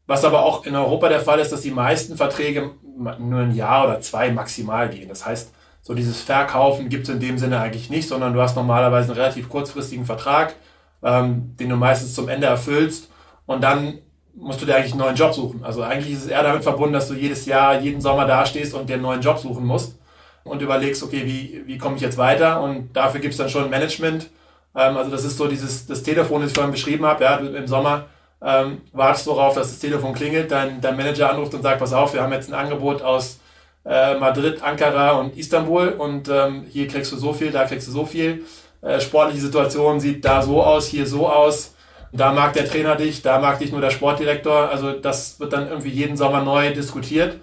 was 0.08 0.24
aber 0.24 0.44
auch 0.44 0.66
in 0.66 0.76
Europa 0.76 1.10
der 1.10 1.20
Fall 1.20 1.40
ist, 1.40 1.52
dass 1.52 1.62
die 1.62 1.72
meisten 1.72 2.16
Verträge 2.16 2.72
nur 2.98 3.40
ein 3.40 3.56
Jahr 3.56 3.86
oder 3.86 4.02
zwei 4.02 4.32
maximal 4.32 4.90
gehen. 4.90 5.10
Das 5.10 5.26
heißt, 5.26 5.52
so 5.82 5.94
dieses 5.94 6.22
Verkaufen 6.22 6.90
gibt 6.90 7.08
es 7.08 7.14
in 7.14 7.20
dem 7.20 7.38
Sinne 7.38 7.60
eigentlich 7.60 7.90
nicht, 7.90 8.08
sondern 8.08 8.34
du 8.34 8.42
hast 8.42 8.56
normalerweise 8.56 9.12
einen 9.12 9.20
relativ 9.20 9.50
kurzfristigen 9.50 10.06
Vertrag, 10.06 10.56
ähm, 11.04 11.56
den 11.60 11.70
du 11.70 11.76
meistens 11.76 12.14
zum 12.14 12.30
Ende 12.30 12.48
erfüllst 12.48 13.10
und 13.46 13.62
dann 13.64 14.00
musst 14.36 14.62
du 14.62 14.66
dir 14.66 14.76
eigentlich 14.76 14.94
einen 14.94 15.02
neuen 15.02 15.16
Job 15.16 15.34
suchen. 15.34 15.64
Also 15.64 15.84
eigentlich 15.84 16.14
ist 16.14 16.26
es 16.26 16.30
eher 16.30 16.44
damit 16.44 16.64
verbunden, 16.64 16.94
dass 16.94 17.08
du 17.08 17.16
jedes 17.16 17.46
Jahr, 17.46 17.80
jeden 17.80 18.02
Sommer 18.02 18.26
dastehst 18.26 18.74
und 18.74 18.90
dir 18.90 18.94
einen 18.94 19.02
neuen 19.04 19.22
Job 19.22 19.40
suchen 19.40 19.66
musst 19.66 19.98
und 20.44 20.62
überlegst, 20.62 21.04
okay, 21.04 21.24
wie, 21.26 21.64
wie 21.66 21.78
komme 21.78 21.96
ich 21.96 22.02
jetzt 22.02 22.18
weiter? 22.18 22.62
Und 22.62 22.94
dafür 22.94 23.20
gibt 23.20 23.34
es 23.34 23.38
dann 23.38 23.50
schon 23.50 23.70
Management. 23.70 24.30
Ähm, 24.76 24.98
also 24.98 25.12
das 25.12 25.26
ist 25.26 25.38
so 25.38 25.48
dieses 25.48 25.86
das 25.86 26.04
Telefon, 26.04 26.42
das 26.42 26.52
ich 26.52 26.56
vorhin 26.56 26.72
beschrieben 26.72 27.06
habe, 27.06 27.24
ja, 27.24 27.36
im 27.38 27.68
Sommer 27.68 28.06
ähm, 28.42 28.82
wartest 28.94 29.28
darauf, 29.28 29.54
dass 29.54 29.70
das 29.70 29.80
Telefon 29.80 30.14
klingelt, 30.14 30.52
dein, 30.52 30.82
dein 30.82 30.98
Manager 30.98 31.30
anruft 31.30 31.54
und 31.54 31.62
sagt, 31.62 31.80
pass 31.80 31.94
auf, 31.94 32.14
wir 32.14 32.22
haben 32.24 32.34
jetzt 32.34 32.50
ein 32.50 32.56
Angebot 32.56 33.02
aus 33.02 33.40
äh, 33.86 34.16
Madrid, 34.16 34.62
Ankara 34.62 35.12
und 35.12 35.38
Istanbul 35.38 35.90
und 35.90 36.30
ähm, 36.30 36.66
hier 36.70 36.88
kriegst 36.88 37.12
du 37.12 37.18
so 37.18 37.34
viel, 37.34 37.52
da 37.52 37.66
kriegst 37.66 37.88
du 37.88 37.92
so 37.92 38.06
viel. 38.06 38.46
Äh, 38.82 39.00
sportliche 39.00 39.42
Situation 39.42 40.00
sieht 40.00 40.26
da 40.26 40.42
so 40.42 40.64
aus, 40.64 40.88
hier 40.88 41.06
so 41.06 41.28
aus. 41.28 41.76
Da 42.14 42.34
mag 42.34 42.54
der 42.54 42.68
Trainer 42.68 42.96
dich, 42.96 43.22
da 43.22 43.40
mag 43.40 43.60
dich 43.60 43.72
nur 43.72 43.82
der 43.82 43.92
Sportdirektor. 43.92 44.70
Also 44.70 44.92
das 44.92 45.40
wird 45.40 45.54
dann 45.54 45.68
irgendwie 45.68 45.90
jeden 45.90 46.18
Sommer 46.18 46.44
neu 46.44 46.74
diskutiert. 46.74 47.38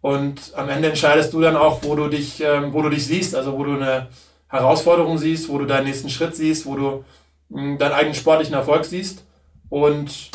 Und 0.00 0.52
am 0.54 0.68
Ende 0.68 0.88
entscheidest 0.88 1.32
du 1.32 1.40
dann 1.40 1.56
auch, 1.56 1.82
wo 1.82 1.94
du 1.94 2.08
dich, 2.08 2.40
ähm, 2.40 2.72
wo 2.72 2.82
du 2.82 2.88
dich 2.90 3.06
siehst, 3.06 3.34
also 3.34 3.56
wo 3.58 3.64
du 3.64 3.74
eine 3.74 4.08
Herausforderung 4.48 5.16
siehst, 5.18 5.48
wo 5.48 5.58
du 5.58 5.64
deinen 5.64 5.86
nächsten 5.86 6.10
Schritt 6.10 6.36
siehst, 6.36 6.66
wo 6.66 6.76
du 6.76 7.04
mh, 7.48 7.62
hm, 7.62 7.78
deinen 7.78 7.92
eigenen 7.92 8.14
sportlichen 8.14 8.54
Erfolg 8.54 8.84
siehst. 8.84 9.24
Und 9.68 10.30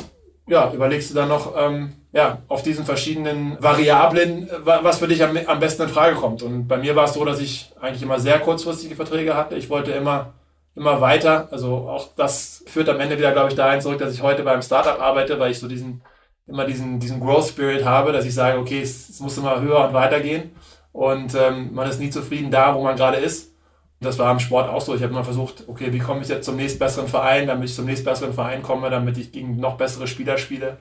ja, 0.48 0.72
überlegst 0.74 1.12
du 1.12 1.16
dann 1.16 1.30
noch 1.30 1.54
ähm, 1.58 1.94
ja, 2.18 2.40
auf 2.48 2.64
diesen 2.64 2.84
verschiedenen 2.84 3.62
Variablen, 3.62 4.50
was 4.64 4.98
für 4.98 5.08
dich 5.08 5.24
am, 5.24 5.38
am 5.46 5.60
besten 5.60 5.84
in 5.84 5.90
Frage 5.90 6.16
kommt. 6.16 6.42
Und 6.42 6.68
bei 6.68 6.78
mir 6.78 6.96
war 6.96 7.06
es 7.06 7.14
so, 7.14 7.24
dass 7.24 7.40
ich 7.40 7.72
eigentlich 7.80 8.02
immer 8.02 8.20
sehr 8.20 8.40
kurzfristige 8.40 8.96
Verträge 8.96 9.36
hatte. 9.36 9.54
Ich 9.54 9.70
wollte 9.70 9.92
immer, 9.92 10.34
immer 10.76 11.00
weiter. 11.00 11.48
Also 11.52 11.76
auch 11.76 12.10
das 12.16 12.64
führt 12.66 12.90
am 12.90 13.00
Ende 13.00 13.20
wieder, 13.20 13.34
glaube 13.34 13.50
ich, 13.50 13.56
dahin 13.56 13.82
zurück, 13.82 14.00
dass 14.00 14.16
ich 14.16 14.24
heute 14.24 14.42
beim 14.42 14.64
Startup 14.64 15.00
arbeite, 15.00 15.40
weil 15.40 15.52
ich 15.52 15.60
so 15.60 15.68
diesen, 15.68 16.02
immer 16.48 16.66
diesen, 16.66 17.00
diesen 17.00 17.20
Growth 17.20 17.50
Spirit 17.50 17.86
habe, 17.86 18.12
dass 18.14 18.26
ich 18.26 18.34
sage, 18.34 18.58
okay, 18.58 18.82
es, 18.82 19.10
es 19.10 19.20
muss 19.20 19.38
immer 19.38 19.62
höher 19.62 19.88
und 19.88 19.94
weiter 19.94 20.20
gehen. 20.20 20.56
Und 20.94 21.36
ähm, 21.36 21.76
man 21.76 21.88
ist 21.88 22.00
nie 22.00 22.10
zufrieden 22.10 22.50
da, 22.50 22.74
wo 22.74 22.82
man 22.82 22.96
gerade 22.96 23.18
ist. 23.18 23.54
Das 24.00 24.18
war 24.18 24.32
im 24.32 24.40
Sport 24.40 24.70
auch 24.72 24.82
so. 24.82 24.96
Ich 24.96 25.04
habe 25.04 25.14
immer 25.14 25.24
versucht, 25.24 25.66
okay, 25.68 25.94
wie 25.94 26.00
komme 26.00 26.22
ich 26.22 26.30
jetzt 26.30 26.46
zum 26.46 26.56
nächstbesseren 26.56 27.10
Verein, 27.10 27.46
damit 27.46 27.70
ich 27.70 27.76
zum 27.76 27.86
nächstbesseren 27.86 28.34
Verein 28.34 28.64
komme, 28.64 28.90
damit 28.90 29.20
ich 29.20 29.32
gegen 29.32 29.58
noch 29.58 29.78
bessere 29.78 30.08
Spieler 30.08 30.40
spiele. 30.40 30.78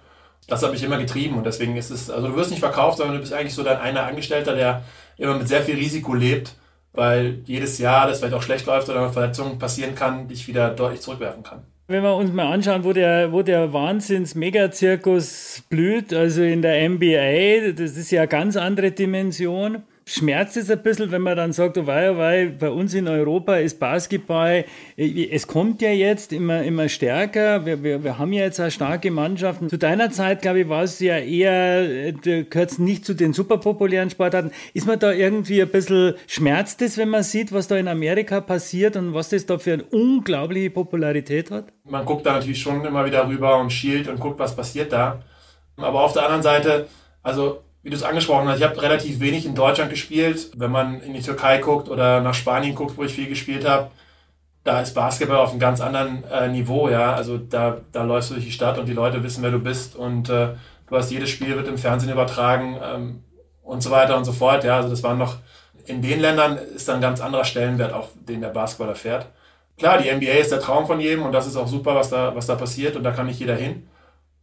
Das 0.48 0.62
hat 0.62 0.72
mich 0.72 0.82
immer 0.82 0.98
getrieben 0.98 1.36
und 1.36 1.44
deswegen 1.44 1.76
ist 1.76 1.90
es, 1.90 2.08
also 2.08 2.28
du 2.28 2.36
wirst 2.36 2.50
nicht 2.50 2.60
verkauft, 2.60 2.98
sondern 2.98 3.16
du 3.16 3.20
bist 3.20 3.32
eigentlich 3.32 3.54
so 3.54 3.62
dein 3.62 3.78
einer 3.78 4.04
Angestellter, 4.04 4.54
der 4.54 4.82
immer 5.18 5.36
mit 5.36 5.48
sehr 5.48 5.62
viel 5.62 5.74
Risiko 5.76 6.14
lebt, 6.14 6.54
weil 6.92 7.40
jedes 7.44 7.78
Jahr, 7.78 8.06
das 8.06 8.18
vielleicht 8.18 8.34
auch 8.34 8.42
schlecht 8.42 8.66
läuft 8.66 8.88
oder 8.88 9.00
eine 9.00 9.12
Verletzung 9.12 9.58
passieren 9.58 9.94
kann, 9.94 10.28
dich 10.28 10.46
wieder 10.46 10.70
deutlich 10.70 11.00
zurückwerfen 11.00 11.42
kann. 11.42 11.64
Wenn 11.88 12.02
wir 12.02 12.16
uns 12.16 12.32
mal 12.32 12.52
anschauen, 12.52 12.82
wo 12.82 12.92
der, 12.92 13.30
wo 13.32 13.42
der 13.42 13.72
Wahnsinns-Megazirkus 13.72 15.62
blüht, 15.68 16.12
also 16.12 16.42
in 16.42 16.62
der 16.62 16.88
NBA, 16.88 17.72
das 17.72 17.96
ist 17.96 18.10
ja 18.10 18.22
eine 18.22 18.28
ganz 18.28 18.56
andere 18.56 18.90
Dimension 18.90 19.84
schmerzt 20.08 20.56
es 20.56 20.70
ein 20.70 20.82
bisschen, 20.82 21.10
wenn 21.10 21.22
man 21.22 21.36
dann 21.36 21.52
sagt, 21.52 21.76
oh 21.76 21.86
wei, 21.86 22.12
oh 22.12 22.52
bei 22.58 22.70
uns 22.70 22.94
in 22.94 23.08
Europa 23.08 23.56
ist 23.56 23.80
Basketball, 23.80 24.64
äh, 24.96 25.28
es 25.30 25.48
kommt 25.48 25.82
ja 25.82 25.90
jetzt 25.90 26.32
immer, 26.32 26.62
immer 26.62 26.88
stärker, 26.88 27.66
wir, 27.66 27.82
wir, 27.82 28.04
wir 28.04 28.16
haben 28.16 28.32
ja 28.32 28.44
jetzt 28.44 28.60
auch 28.60 28.70
starke 28.70 29.10
Mannschaften. 29.10 29.68
Zu 29.68 29.78
deiner 29.78 30.10
Zeit, 30.10 30.42
glaube 30.42 30.60
ich, 30.60 30.68
war 30.68 30.84
es 30.84 31.00
ja 31.00 31.18
eher, 31.18 32.12
du 32.12 32.44
gehört 32.44 32.78
nicht 32.78 33.04
zu 33.04 33.14
den 33.14 33.32
super 33.32 33.58
populären 33.58 34.08
Sportarten. 34.08 34.52
Ist 34.74 34.86
man 34.86 35.00
da 35.00 35.10
irgendwie 35.10 35.60
ein 35.60 35.68
bisschen, 35.68 36.14
schmerzt 36.28 36.82
es, 36.82 36.96
wenn 36.96 37.08
man 37.08 37.24
sieht, 37.24 37.52
was 37.52 37.66
da 37.66 37.76
in 37.76 37.88
Amerika 37.88 38.40
passiert 38.40 38.96
und 38.96 39.12
was 39.12 39.30
das 39.30 39.44
da 39.44 39.58
für 39.58 39.72
eine 39.72 39.84
unglaubliche 39.84 40.70
Popularität 40.70 41.50
hat? 41.50 41.72
Man 41.84 42.04
guckt 42.04 42.24
da 42.24 42.34
natürlich 42.34 42.60
schon 42.60 42.84
immer 42.84 43.04
wieder 43.04 43.28
rüber 43.28 43.58
und 43.58 43.72
schielt 43.72 44.06
und 44.06 44.20
guckt, 44.20 44.38
was 44.38 44.54
passiert 44.54 44.92
da. 44.92 45.22
Aber 45.76 46.04
auf 46.04 46.12
der 46.12 46.22
anderen 46.22 46.42
Seite, 46.42 46.86
also 47.22 47.65
wie 47.86 47.90
du 47.90 47.94
es 47.94 48.02
angesprochen 48.02 48.48
hast, 48.48 48.58
ich 48.58 48.64
habe 48.64 48.82
relativ 48.82 49.20
wenig 49.20 49.46
in 49.46 49.54
Deutschland 49.54 49.90
gespielt. 49.90 50.50
Wenn 50.56 50.72
man 50.72 51.00
in 51.02 51.14
die 51.14 51.20
Türkei 51.20 51.58
guckt 51.58 51.88
oder 51.88 52.20
nach 52.20 52.34
Spanien 52.34 52.74
guckt, 52.74 52.98
wo 52.98 53.04
ich 53.04 53.14
viel 53.14 53.28
gespielt 53.28 53.64
habe, 53.64 53.92
da 54.64 54.80
ist 54.80 54.92
Basketball 54.92 55.36
auf 55.36 55.50
einem 55.50 55.60
ganz 55.60 55.80
anderen 55.80 56.24
äh, 56.24 56.48
Niveau, 56.48 56.88
ja. 56.88 57.12
Also 57.12 57.38
da, 57.38 57.82
da 57.92 58.02
läufst 58.02 58.30
du 58.30 58.34
durch 58.34 58.46
die 58.46 58.50
Stadt 58.50 58.76
und 58.78 58.86
die 58.86 58.92
Leute 58.92 59.22
wissen, 59.22 59.40
wer 59.44 59.52
du 59.52 59.60
bist 59.60 59.94
und 59.94 60.28
äh, 60.28 60.48
du 60.88 60.96
hast 60.96 61.12
jedes 61.12 61.30
Spiel 61.30 61.54
wird 61.54 61.68
im 61.68 61.78
Fernsehen 61.78 62.10
übertragen 62.10 62.76
ähm, 62.82 63.22
und 63.62 63.84
so 63.84 63.92
weiter 63.92 64.16
und 64.16 64.24
so 64.24 64.32
fort, 64.32 64.64
ja. 64.64 64.78
Also 64.78 64.88
das 64.88 65.04
waren 65.04 65.18
noch 65.18 65.36
in 65.84 66.02
den 66.02 66.18
Ländern 66.18 66.58
ist 66.58 66.88
dann 66.88 66.96
ein 66.96 67.02
ganz 67.02 67.20
anderer 67.20 67.44
Stellenwert, 67.44 67.92
auch 67.92 68.08
den 68.16 68.40
der 68.40 68.48
Basketballer 68.48 68.96
fährt. 68.96 69.26
Klar, 69.78 69.98
die 69.98 70.10
NBA 70.12 70.40
ist 70.40 70.50
der 70.50 70.58
Traum 70.58 70.88
von 70.88 70.98
jedem 70.98 71.22
und 71.22 71.30
das 71.30 71.46
ist 71.46 71.54
auch 71.54 71.68
super, 71.68 71.94
was 71.94 72.10
da, 72.10 72.34
was 72.34 72.46
da 72.48 72.56
passiert 72.56 72.96
und 72.96 73.04
da 73.04 73.12
kann 73.12 73.26
nicht 73.26 73.38
jeder 73.38 73.54
hin. 73.54 73.88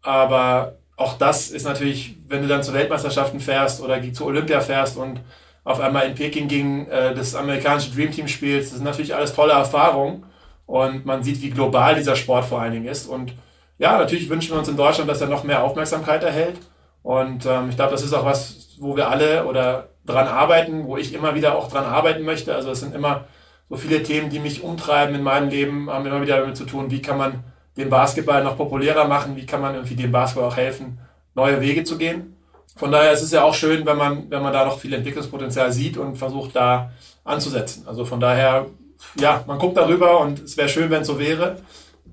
Aber 0.02 0.78
auch 0.96 1.18
das 1.18 1.50
ist 1.50 1.66
natürlich, 1.66 2.18
wenn 2.28 2.42
du 2.42 2.48
dann 2.48 2.64
zu 2.64 2.74
Weltmeisterschaften 2.74 3.40
fährst 3.40 3.82
oder 3.82 4.02
zu 4.14 4.26
Olympia 4.26 4.62
fährst 4.62 4.98
und 4.98 5.22
auf 5.64 5.80
einmal 5.80 6.08
in 6.08 6.16
Peking 6.16 6.48
gegen 6.48 6.88
äh, 6.88 7.16
das 7.16 7.36
amerikanische 7.36 7.92
Dream 7.92 8.12
Team 8.12 8.28
spielst, 8.28 8.72
das 8.72 8.78
sind 8.78 8.86
natürlich 8.86 9.16
alles 9.16 9.34
tolle 9.34 9.54
Erfahrungen 9.54 10.26
und 10.66 11.06
man 11.06 11.24
sieht, 11.24 11.42
wie 11.42 11.50
global 11.50 11.96
dieser 11.96 12.16
Sport 12.16 12.46
vor 12.46 12.62
allen 12.62 12.74
Dingen 12.74 12.88
ist. 12.88 13.08
Und 13.08 13.34
ja, 13.78 13.98
natürlich 13.98 14.30
wünschen 14.30 14.52
wir 14.52 14.60
uns 14.60 14.68
in 14.68 14.78
Deutschland, 14.78 15.10
dass 15.10 15.22
er 15.22 15.28
noch 15.28 15.44
mehr 15.44 15.64
Aufmerksamkeit 15.64 16.24
erhält. 16.24 16.58
Und 17.02 17.46
ähm, 17.46 17.70
ich 17.70 17.76
glaube, 17.76 17.92
das 17.92 18.04
ist 18.04 18.14
auch 18.14 18.26
was, 18.26 18.78
wo 18.80 18.96
wir 18.96 19.10
alle 19.10 19.46
oder 19.46 19.90
dran 20.06 20.28
arbeiten, 20.28 20.86
wo 20.86 20.98
ich 20.98 21.14
immer 21.14 21.36
wieder 21.36 21.56
auch 21.56 21.70
dran 21.70 21.86
arbeiten 21.86 22.24
möchte. 22.24 22.54
Also 22.56 22.72
es 22.72 22.80
sind 22.80 22.94
immer 22.96 23.26
so 23.70 23.76
viele 23.76 24.04
Themen, 24.04 24.30
die 24.30 24.40
mich 24.40 24.64
umtreiben 24.64 25.16
in 25.16 25.24
meinem 25.24 25.50
Leben, 25.50 25.90
haben 25.90 26.06
immer 26.06 26.22
wieder 26.22 26.40
damit 26.40 26.58
zu 26.58 26.66
tun, 26.66 26.92
wie 26.92 27.02
kann 27.02 27.18
man 27.18 27.44
den 27.78 27.90
Basketball 27.90 28.44
noch 28.44 28.58
populärer 28.58 29.08
machen, 29.08 29.36
wie 29.36 29.46
kann 29.46 29.62
man 29.62 29.76
irgendwie 29.76 29.96
dem 29.96 30.12
Basketball 30.12 30.50
auch 30.50 30.58
helfen, 30.58 31.00
neue 31.36 31.60
Wege 31.62 31.84
zu 31.84 31.98
gehen. 31.98 32.36
Von 32.76 32.92
daher 32.92 33.12
ist 33.12 33.22
es 33.22 33.32
ja 33.32 33.44
auch 33.44 33.54
schön, 33.54 33.86
wenn 33.86 33.98
man, 33.98 34.30
wenn 34.30 34.42
man 34.42 34.54
da 34.54 34.66
noch 34.66 34.80
viel 34.80 34.94
Entwicklungspotenzial 34.94 35.72
sieht 35.72 35.98
und 35.98 36.18
versucht 36.18 36.56
da 36.56 36.92
anzusetzen. 37.24 37.88
Also 37.88 38.06
von 38.06 38.20
daher, 38.20 38.68
ja, 39.20 39.44
man 39.48 39.60
guckt 39.60 39.78
darüber 39.78 40.20
und 40.22 40.40
es 40.40 40.58
wäre 40.58 40.70
schön, 40.70 40.90
wenn 40.90 41.02
es 41.02 41.08
so 41.08 41.20
wäre. 41.20 41.58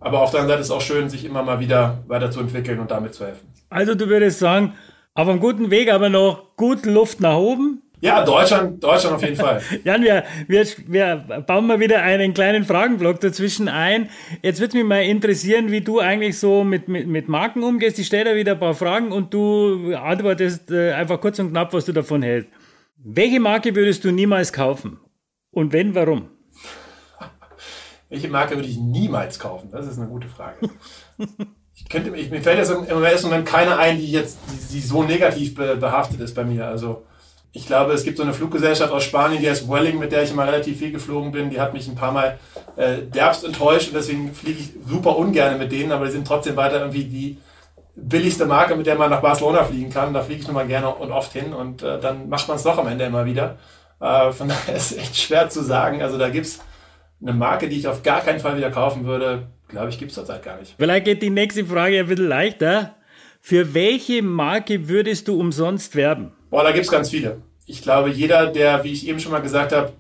Aber 0.01 0.21
auf 0.21 0.31
der 0.31 0.41
anderen 0.41 0.59
Seite 0.59 0.61
ist 0.63 0.67
es 0.69 0.73
auch 0.73 0.81
schön, 0.81 1.09
sich 1.09 1.25
immer 1.25 1.43
mal 1.43 1.61
wieder 1.61 1.99
weiterzuentwickeln 2.07 2.79
und 2.81 2.91
damit 2.91 3.15
zu 3.15 3.27
helfen. 3.27 3.53
Also 3.69 3.95
du 3.95 4.09
würdest 4.09 4.39
sagen, 4.39 4.75
auf 5.15 5.29
einem 5.29 5.41
guten 5.41 5.71
Weg, 5.71 5.93
aber 5.93 6.09
noch 6.09 6.57
gut 6.57 6.87
Luft 6.87 7.21
nach 7.21 7.37
oben? 7.37 7.83
Ja, 8.03 8.25
Deutschland, 8.25 8.83
Deutschland 8.83 9.17
auf 9.17 9.23
jeden 9.23 9.37
Fall. 9.37 9.61
Jan, 9.85 10.03
wir, 10.03 10.25
wir, 10.47 10.67
wir 10.87 11.17
bauen 11.47 11.67
mal 11.67 11.81
wieder 11.81 12.01
einen 12.03 12.33
kleinen 12.33 12.65
Fragenblock 12.65 13.21
dazwischen 13.21 13.69
ein. 13.69 14.09
Jetzt 14.43 14.61
würde 14.61 14.79
mich 14.79 14.87
mal 14.87 15.03
interessieren, 15.03 15.71
wie 15.71 15.83
du 15.83 16.01
eigentlich 16.01 16.39
so 16.39 16.65
mit, 16.65 16.89
mit, 16.89 17.07
mit 17.07 17.29
Marken 17.29 17.63
umgehst. 17.63 17.99
Ich 17.99 18.07
stelle 18.07 18.31
da 18.31 18.37
wieder 18.37 18.53
ein 18.53 18.61
paar 18.61 18.75
Fragen 18.75 19.13
und 19.13 19.35
du 19.35 19.95
antwortest 19.95 20.71
äh, 20.71 20.93
einfach 20.93 21.21
kurz 21.21 21.39
und 21.39 21.51
knapp, 21.51 21.75
was 21.75 21.85
du 21.85 21.93
davon 21.93 22.23
hältst. 22.23 22.51
Welche 22.97 23.39
Marke 23.39 23.75
würdest 23.75 24.03
du 24.05 24.11
niemals 24.11 24.53
kaufen? 24.53 24.99
Und 25.51 25.73
wenn, 25.75 25.95
warum? 25.95 26.31
Welche 28.09 28.29
Marke 28.29 28.57
würde 28.57 28.69
ich 28.69 28.79
niemals 28.79 29.39
kaufen? 29.39 29.69
Das 29.71 29.87
ist 29.87 29.99
eine 29.99 30.09
gute 30.09 30.29
Frage. 30.29 30.71
ich 31.75 31.89
könnte, 31.89 32.17
ich, 32.17 32.31
mir 32.31 32.41
fällt 32.41 32.59
jetzt 32.59 32.71
im, 32.71 32.85
im 32.85 33.05
ersten 33.05 33.29
Moment 33.29 33.47
keine 33.47 33.77
ein, 33.77 33.99
die 33.99 34.11
jetzt 34.11 34.39
die, 34.51 34.75
die 34.75 34.81
so 34.81 35.03
negativ 35.03 35.55
be, 35.55 35.77
behaftet 35.77 36.21
ist 36.21 36.35
bei 36.35 36.45
mir. 36.45 36.67
Also 36.67 37.05
ich 37.53 37.67
glaube, 37.67 37.93
es 37.93 38.05
gibt 38.05 38.17
so 38.17 38.23
eine 38.23 38.33
Fluggesellschaft 38.33 38.93
aus 38.93 39.03
Spanien, 39.03 39.43
die 39.43 39.51
heißt 39.51 39.69
Welling, 39.69 39.99
mit 39.99 40.13
der 40.13 40.23
ich 40.23 40.31
immer 40.31 40.47
relativ 40.47 40.79
viel 40.79 40.93
geflogen 40.93 41.33
bin. 41.33 41.51
Die 41.51 41.61
hat 41.61 41.73
mich 41.73 41.89
ein 41.89 41.97
paar 41.97 42.13
Mal 42.13 42.39
äh, 42.77 42.99
derbst 42.99 43.45
enttäuscht 43.45 43.89
und 43.89 43.95
deswegen 43.95 44.33
fliege 44.35 44.61
ich 44.61 44.71
super 44.87 45.17
ungern 45.17 45.59
mit 45.59 45.73
denen, 45.73 45.91
aber 45.91 46.07
die 46.07 46.13
sind 46.13 46.27
trotzdem 46.27 46.57
weiter 46.57 46.81
irgendwie 46.81 47.05
die 47.05 47.39
billigste 47.97 48.47
Marke, 48.47 48.77
mit 48.77 48.87
der 48.87 48.95
man 48.95 49.11
nach 49.11 49.21
Barcelona 49.21 49.65
fliegen 49.65 49.91
kann. 49.91 50.15
Da 50.15 50.23
fliege 50.23 50.41
ich 50.41 50.47
nun 50.47 50.55
mal 50.55 50.67
gerne 50.67 50.89
und 50.95 51.11
oft 51.11 51.33
hin 51.33 51.53
und 51.53 51.83
äh, 51.83 51.99
dann 52.01 52.29
macht 52.29 52.47
man 52.47 52.57
es 52.57 52.63
doch 52.63 52.79
am 52.79 52.87
Ende 52.87 53.05
immer 53.05 53.25
wieder. 53.25 53.59
Äh, 54.01 54.31
von 54.31 54.49
daher 54.49 54.77
ist 54.77 54.93
es 54.93 54.99
echt 54.99 55.17
schwer 55.17 55.49
zu 55.49 55.63
sagen. 55.63 56.03
Also 56.03 56.19
da 56.19 56.29
gibt 56.29 56.47
es 56.47 56.61
eine 57.21 57.33
Marke, 57.33 57.69
die 57.69 57.79
ich 57.79 57.89
auf 57.89 58.05
gar 58.05 58.21
keinen 58.21 58.39
Fall 58.39 58.57
wieder 58.57 58.71
kaufen 58.71 59.07
würde. 59.07 59.49
Glaube 59.69 59.89
ich, 59.89 59.99
gibt 59.99 60.13
es 60.13 60.15
zurzeit 60.15 60.45
gar 60.45 60.59
nicht. 60.59 60.75
Vielleicht 60.79 61.05
geht 61.05 61.23
die 61.23 61.31
nächste 61.31 61.65
Frage 61.65 61.99
ein 61.99 62.07
bisschen 62.07 62.29
leichter. 62.29 62.95
Für 63.41 63.75
welche 63.75 64.23
Marke 64.23 64.89
würdest 64.89 65.29
du 65.29 65.39
umsonst 65.39 65.97
werben? 65.97 66.33
Boah, 66.51 66.65
da 66.65 66.73
gibt 66.73 66.85
es 66.85 66.91
ganz 66.91 67.11
viele. 67.11 67.43
Ich 67.67 67.83
glaube, 67.83 68.11
jeder, 68.11 68.49
der, 68.49 68.83
wie 68.85 68.93
ich 68.93 69.07
eben 69.07 69.21
schon 69.21 69.33
mal 69.33 69.43
gesagt 69.43 69.73
habe, 69.73 69.93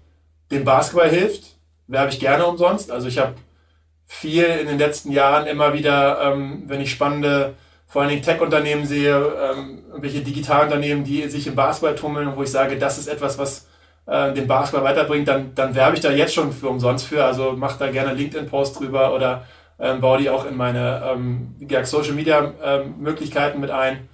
dem 0.50 0.64
Basketball 0.64 1.08
hilft, 1.08 1.56
werbe 1.86 2.10
ich 2.10 2.18
gerne 2.18 2.44
umsonst. 2.44 2.90
Also 2.90 3.08
ich 3.08 3.18
habe 3.18 3.34
viel 4.06 4.44
in 4.44 4.66
den 4.66 4.78
letzten 4.78 5.12
Jahren 5.12 5.46
immer 5.46 5.72
wieder, 5.72 6.20
ähm, 6.20 6.64
wenn 6.66 6.80
ich 6.80 6.90
spannende, 6.90 7.54
vor 7.86 8.02
allen 8.02 8.10
Dingen 8.10 8.22
Tech-Unternehmen 8.22 8.84
sehe, 8.84 9.16
ähm, 9.16 9.84
irgendwelche 9.88 10.20
Digitalunternehmen, 10.22 11.04
die 11.04 11.28
sich 11.28 11.46
im 11.46 11.54
Basketball 11.54 11.94
tummeln 11.94 12.36
wo 12.36 12.42
ich 12.42 12.50
sage, 12.50 12.76
das 12.76 12.98
ist 12.98 13.06
etwas, 13.06 13.38
was 13.38 13.68
äh, 14.06 14.32
den 14.32 14.48
Basketball 14.48 14.84
weiterbringt, 14.84 15.28
dann, 15.28 15.54
dann 15.54 15.76
werbe 15.76 15.94
ich 15.94 16.02
da 16.02 16.10
jetzt 16.10 16.34
schon 16.34 16.52
für 16.52 16.68
umsonst 16.68 17.06
für. 17.06 17.24
Also 17.24 17.54
mach 17.56 17.78
da 17.78 17.90
gerne 17.90 18.14
LinkedIn-Post 18.14 18.80
drüber 18.80 19.14
oder 19.14 19.46
ähm, 19.78 20.00
baue 20.00 20.18
die 20.18 20.30
auch 20.30 20.44
in 20.44 20.56
meine 20.56 21.02
ähm, 21.12 21.54
Social 21.84 22.14
Media 22.14 22.52
ähm, 22.62 22.94
mit 23.00 23.70
ein. 23.70 24.08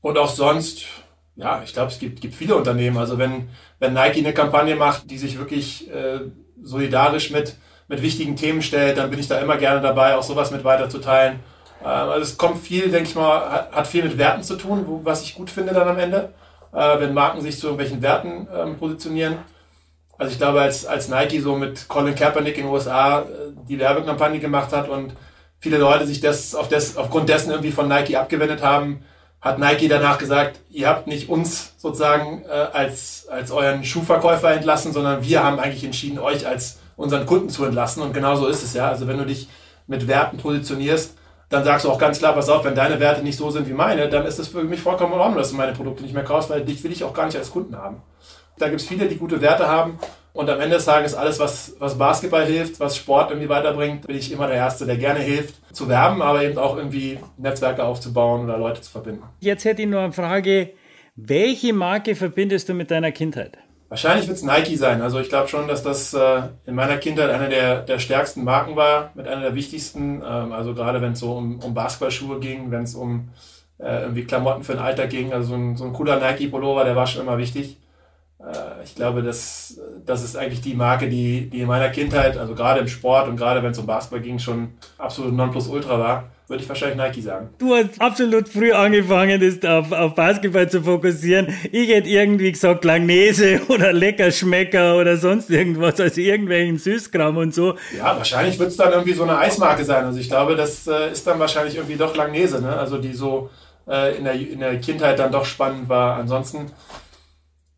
Und 0.00 0.18
auch 0.18 0.28
sonst, 0.28 0.86
ja, 1.36 1.62
ich 1.64 1.72
glaube, 1.72 1.90
es 1.90 1.98
gibt, 1.98 2.20
gibt 2.20 2.34
viele 2.34 2.54
Unternehmen. 2.54 2.96
Also 2.96 3.18
wenn, 3.18 3.48
wenn 3.80 3.92
Nike 3.92 4.18
eine 4.18 4.32
Kampagne 4.32 4.76
macht, 4.76 5.10
die 5.10 5.18
sich 5.18 5.38
wirklich 5.38 5.90
äh, 5.90 6.20
solidarisch 6.62 7.30
mit, 7.30 7.56
mit 7.88 8.02
wichtigen 8.02 8.36
Themen 8.36 8.62
stellt, 8.62 8.98
dann 8.98 9.10
bin 9.10 9.18
ich 9.18 9.28
da 9.28 9.40
immer 9.40 9.56
gerne 9.56 9.80
dabei, 9.80 10.16
auch 10.16 10.22
sowas 10.22 10.50
mit 10.50 10.64
weiterzuteilen. 10.64 11.40
Ähm, 11.82 11.86
also 11.86 12.22
es 12.22 12.38
kommt 12.38 12.58
viel, 12.58 12.90
denke 12.90 13.08
ich 13.08 13.14
mal, 13.16 13.50
hat, 13.50 13.72
hat 13.72 13.86
viel 13.86 14.04
mit 14.04 14.16
Werten 14.16 14.42
zu 14.42 14.56
tun, 14.56 14.84
wo, 14.86 15.04
was 15.04 15.22
ich 15.22 15.34
gut 15.34 15.50
finde 15.50 15.74
dann 15.74 15.88
am 15.88 15.98
Ende, 15.98 16.32
äh, 16.72 17.00
wenn 17.00 17.14
Marken 17.14 17.40
sich 17.40 17.58
zu 17.58 17.66
irgendwelchen 17.66 18.00
Werten 18.00 18.46
ähm, 18.54 18.76
positionieren. 18.76 19.38
Also 20.16 20.32
ich 20.32 20.38
glaube, 20.38 20.60
als, 20.60 20.86
als 20.86 21.08
Nike 21.08 21.40
so 21.40 21.56
mit 21.56 21.88
Colin 21.88 22.14
Kaepernick 22.14 22.56
in 22.56 22.64
den 22.64 22.72
USA 22.72 23.22
äh, 23.22 23.24
die 23.68 23.78
Werbekampagne 23.78 24.38
gemacht 24.38 24.72
hat 24.72 24.88
und 24.88 25.14
viele 25.58 25.78
Leute 25.78 26.06
sich 26.06 26.20
das, 26.20 26.54
auf 26.54 26.68
das 26.68 26.96
aufgrund 26.96 27.28
dessen 27.28 27.50
irgendwie 27.50 27.72
von 27.72 27.88
Nike 27.88 28.16
abgewendet 28.16 28.62
haben, 28.62 29.04
hat 29.44 29.58
Nike 29.58 29.88
danach 29.88 30.16
gesagt, 30.16 30.58
ihr 30.70 30.88
habt 30.88 31.06
nicht 31.06 31.28
uns 31.28 31.74
sozusagen 31.76 32.42
äh, 32.46 32.48
als, 32.48 33.28
als 33.28 33.50
euren 33.50 33.84
Schuhverkäufer 33.84 34.50
entlassen, 34.50 34.94
sondern 34.94 35.22
wir 35.22 35.44
haben 35.44 35.60
eigentlich 35.60 35.84
entschieden, 35.84 36.18
euch 36.18 36.46
als 36.46 36.78
unseren 36.96 37.26
Kunden 37.26 37.50
zu 37.50 37.66
entlassen. 37.66 38.02
Und 38.02 38.14
genau 38.14 38.36
so 38.36 38.46
ist 38.46 38.62
es 38.62 38.72
ja. 38.72 38.88
Also 38.88 39.06
wenn 39.06 39.18
du 39.18 39.26
dich 39.26 39.48
mit 39.86 40.08
Werten 40.08 40.38
positionierst, 40.38 41.18
dann 41.50 41.62
sagst 41.62 41.84
du 41.84 41.90
auch 41.90 41.98
ganz 41.98 42.18
klar, 42.18 42.32
pass 42.32 42.48
auf, 42.48 42.64
wenn 42.64 42.74
deine 42.74 42.98
Werte 43.00 43.22
nicht 43.22 43.36
so 43.36 43.50
sind 43.50 43.68
wie 43.68 43.74
meine, 43.74 44.08
dann 44.08 44.24
ist 44.24 44.38
es 44.38 44.48
für 44.48 44.64
mich 44.64 44.80
vollkommen 44.80 45.12
in 45.12 45.20
Ordnung, 45.20 45.36
dass 45.36 45.50
du 45.50 45.56
meine 45.56 45.72
Produkte 45.72 46.02
nicht 46.02 46.14
mehr 46.14 46.24
kaufst, 46.24 46.48
weil 46.48 46.64
dich 46.64 46.82
will 46.82 46.90
ich 46.90 47.04
auch 47.04 47.12
gar 47.12 47.26
nicht 47.26 47.36
als 47.36 47.50
Kunden 47.50 47.76
haben. 47.76 48.00
Da 48.56 48.68
gibt 48.68 48.80
es 48.80 48.86
viele, 48.86 49.08
die 49.08 49.18
gute 49.18 49.42
Werte 49.42 49.68
haben 49.68 49.98
und 50.34 50.50
am 50.50 50.60
Ende 50.60 50.76
des 50.76 50.84
Tages 50.84 51.14
alles, 51.14 51.38
was, 51.38 51.76
was 51.78 51.96
Basketball 51.96 52.44
hilft, 52.44 52.80
was 52.80 52.96
Sport 52.96 53.30
irgendwie 53.30 53.48
weiterbringt, 53.48 54.06
bin 54.06 54.16
ich 54.16 54.30
immer 54.32 54.48
der 54.48 54.56
Erste, 54.56 54.84
der 54.84 54.96
gerne 54.96 55.20
hilft, 55.20 55.54
zu 55.72 55.88
werben, 55.88 56.20
aber 56.20 56.42
eben 56.42 56.58
auch 56.58 56.76
irgendwie 56.76 57.18
Netzwerke 57.38 57.84
aufzubauen 57.84 58.44
oder 58.44 58.58
Leute 58.58 58.80
zu 58.80 58.90
verbinden. 58.90 59.22
Jetzt 59.40 59.64
hätte 59.64 59.82
ich 59.82 59.88
nur 59.88 60.00
eine 60.00 60.12
Frage. 60.12 60.72
Welche 61.14 61.72
Marke 61.72 62.16
verbindest 62.16 62.68
du 62.68 62.74
mit 62.74 62.90
deiner 62.90 63.12
Kindheit? 63.12 63.56
Wahrscheinlich 63.88 64.26
wird 64.26 64.38
es 64.38 64.42
Nike 64.42 64.76
sein. 64.76 65.02
Also 65.02 65.20
ich 65.20 65.28
glaube 65.28 65.46
schon, 65.46 65.68
dass 65.68 65.84
das 65.84 66.12
äh, 66.14 66.42
in 66.66 66.74
meiner 66.74 66.96
Kindheit 66.96 67.30
eine 67.30 67.48
der, 67.48 67.82
der 67.82 68.00
stärksten 68.00 68.42
Marken 68.42 68.74
war, 68.74 69.12
mit 69.14 69.28
einer 69.28 69.42
der 69.42 69.54
wichtigsten. 69.54 70.20
Ähm, 70.26 70.52
also 70.52 70.74
gerade 70.74 71.00
wenn 71.00 71.12
es 71.12 71.20
so 71.20 71.36
um, 71.36 71.60
um 71.60 71.74
Basketballschuhe 71.74 72.40
ging, 72.40 72.72
wenn 72.72 72.82
es 72.82 72.96
um 72.96 73.28
äh, 73.78 74.02
irgendwie 74.02 74.24
Klamotten 74.24 74.64
für 74.64 74.72
den 74.72 74.82
Alltag 74.82 75.10
ging. 75.10 75.32
Also 75.32 75.50
so 75.50 75.54
ein, 75.54 75.76
so 75.76 75.84
ein 75.84 75.92
cooler 75.92 76.18
Nike-Pullover, 76.18 76.82
der 76.82 76.96
war 76.96 77.06
schon 77.06 77.22
immer 77.22 77.38
wichtig. 77.38 77.76
Äh, 78.40 78.84
ich 78.84 78.94
glaube, 78.94 79.22
das, 79.22 79.80
das 80.04 80.24
ist 80.24 80.36
eigentlich 80.36 80.60
die 80.60 80.74
Marke, 80.74 81.08
die, 81.08 81.48
die 81.50 81.60
in 81.60 81.66
meiner 81.66 81.88
Kindheit, 81.90 82.36
also 82.36 82.54
gerade 82.54 82.80
im 82.80 82.88
Sport 82.88 83.28
und 83.28 83.36
gerade 83.36 83.62
wenn 83.62 83.72
es 83.72 83.78
um 83.78 83.86
Basketball 83.86 84.20
ging, 84.20 84.38
schon 84.38 84.74
absolut 84.98 85.32
Nonplusultra 85.32 85.98
war. 85.98 86.24
Würde 86.46 86.62
ich 86.62 86.68
wahrscheinlich 86.68 86.98
Nike 86.98 87.22
sagen. 87.22 87.48
Du 87.56 87.74
hast 87.74 87.98
absolut 87.98 88.50
früh 88.50 88.70
angefangen, 88.70 89.40
das 89.40 89.66
auf, 89.66 89.90
auf 89.92 90.14
Basketball 90.14 90.68
zu 90.68 90.82
fokussieren. 90.82 91.48
Ich 91.72 91.88
hätte 91.88 92.06
irgendwie 92.06 92.52
gesagt 92.52 92.84
Langnese 92.84 93.62
oder 93.68 93.94
Leckerschmecker 93.94 94.98
oder 94.98 95.16
sonst 95.16 95.48
irgendwas, 95.48 95.98
also 95.98 96.20
irgendwelchen 96.20 96.76
Süßkram 96.76 97.38
und 97.38 97.54
so. 97.54 97.76
Ja, 97.96 98.14
wahrscheinlich 98.14 98.58
wird 98.58 98.68
es 98.68 98.76
dann 98.76 98.92
irgendwie 98.92 99.14
so 99.14 99.22
eine 99.22 99.38
Eismarke 99.38 99.86
sein. 99.86 100.04
Also 100.04 100.18
ich 100.18 100.28
glaube, 100.28 100.54
das 100.54 100.86
äh, 100.86 101.12
ist 101.12 101.26
dann 101.26 101.38
wahrscheinlich 101.38 101.76
irgendwie 101.76 101.96
doch 101.96 102.14
Langnese, 102.14 102.60
ne? 102.60 102.76
Also 102.76 102.98
die 102.98 103.14
so 103.14 103.48
äh, 103.88 104.14
in, 104.18 104.24
der, 104.24 104.34
in 104.34 104.60
der 104.60 104.78
Kindheit 104.80 105.18
dann 105.18 105.32
doch 105.32 105.46
spannend 105.46 105.88
war. 105.88 106.16
Ansonsten 106.16 106.66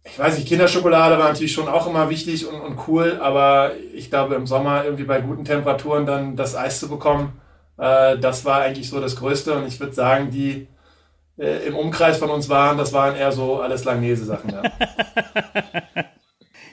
ich 0.07 0.19
weiß 0.19 0.37
nicht, 0.37 0.49
Kinderschokolade 0.49 1.19
war 1.19 1.29
natürlich 1.29 1.53
schon 1.53 1.69
auch 1.69 1.87
immer 1.87 2.09
wichtig 2.11 2.47
und, 2.47 2.61
und 2.61 2.79
cool, 2.89 3.19
aber 3.21 3.73
ich 3.95 4.11
glaube 4.11 4.35
im 4.35 4.47
Sommer 4.47 4.85
irgendwie 4.85 5.05
bei 5.05 5.21
guten 5.21 5.45
Temperaturen 5.45 6.07
dann 6.07 6.37
das 6.37 6.57
Eis 6.57 6.81
zu 6.81 6.89
bekommen, 6.89 7.41
äh, 7.79 8.19
das 8.19 8.45
war 8.45 8.61
eigentlich 8.61 8.89
so 8.89 9.01
das 9.01 9.17
Größte 9.17 9.55
und 9.55 9.67
ich 9.67 9.81
würde 9.81 9.93
sagen, 9.93 10.31
die 10.31 10.69
äh, 11.39 11.67
im 11.67 11.77
Umkreis 11.77 12.19
von 12.19 12.31
uns 12.31 12.49
waren, 12.49 12.79
das 12.79 12.93
waren 12.93 13.17
eher 13.17 13.33
so 13.33 13.61
alles 13.61 13.85
Langnese-Sachen. 13.85 14.51
Ja. 14.51 14.63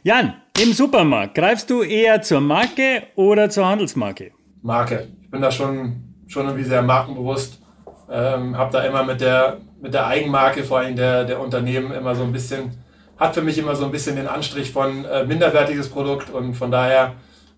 Jan, 0.03 0.33
im 0.61 0.73
Supermarkt, 0.73 1.35
greifst 1.35 1.69
du 1.69 1.81
eher 1.81 2.21
zur 2.21 2.41
Marke 2.41 3.03
oder 3.15 3.49
zur 3.49 3.67
Handelsmarke? 3.67 4.31
Marke. 4.61 5.07
Ich 5.21 5.31
bin 5.31 5.41
da 5.41 5.51
schon, 5.51 6.15
schon 6.27 6.45
irgendwie 6.45 6.65
sehr 6.65 6.81
markenbewusst. 6.81 7.59
Ähm, 8.11 8.57
habe 8.57 8.71
da 8.71 8.83
immer 8.83 9.03
mit 9.03 9.21
der, 9.21 9.57
mit 9.81 9.93
der 9.93 10.05
Eigenmarke, 10.07 10.63
vor 10.63 10.79
allem 10.79 10.95
der, 10.95 11.23
der 11.23 11.39
Unternehmen, 11.39 11.91
immer 11.91 12.15
so 12.15 12.23
ein 12.23 12.31
bisschen 12.31 12.82
hat 13.23 13.33
für 13.33 13.41
mich 13.41 13.57
immer 13.57 13.75
so 13.75 13.85
ein 13.85 13.91
bisschen 13.91 14.15
den 14.15 14.27
Anstrich 14.27 14.71
von 14.71 15.05
äh, 15.05 15.25
minderwertiges 15.25 15.89
Produkt 15.89 16.29
und 16.29 16.53
von 16.53 16.71
daher 16.71 17.13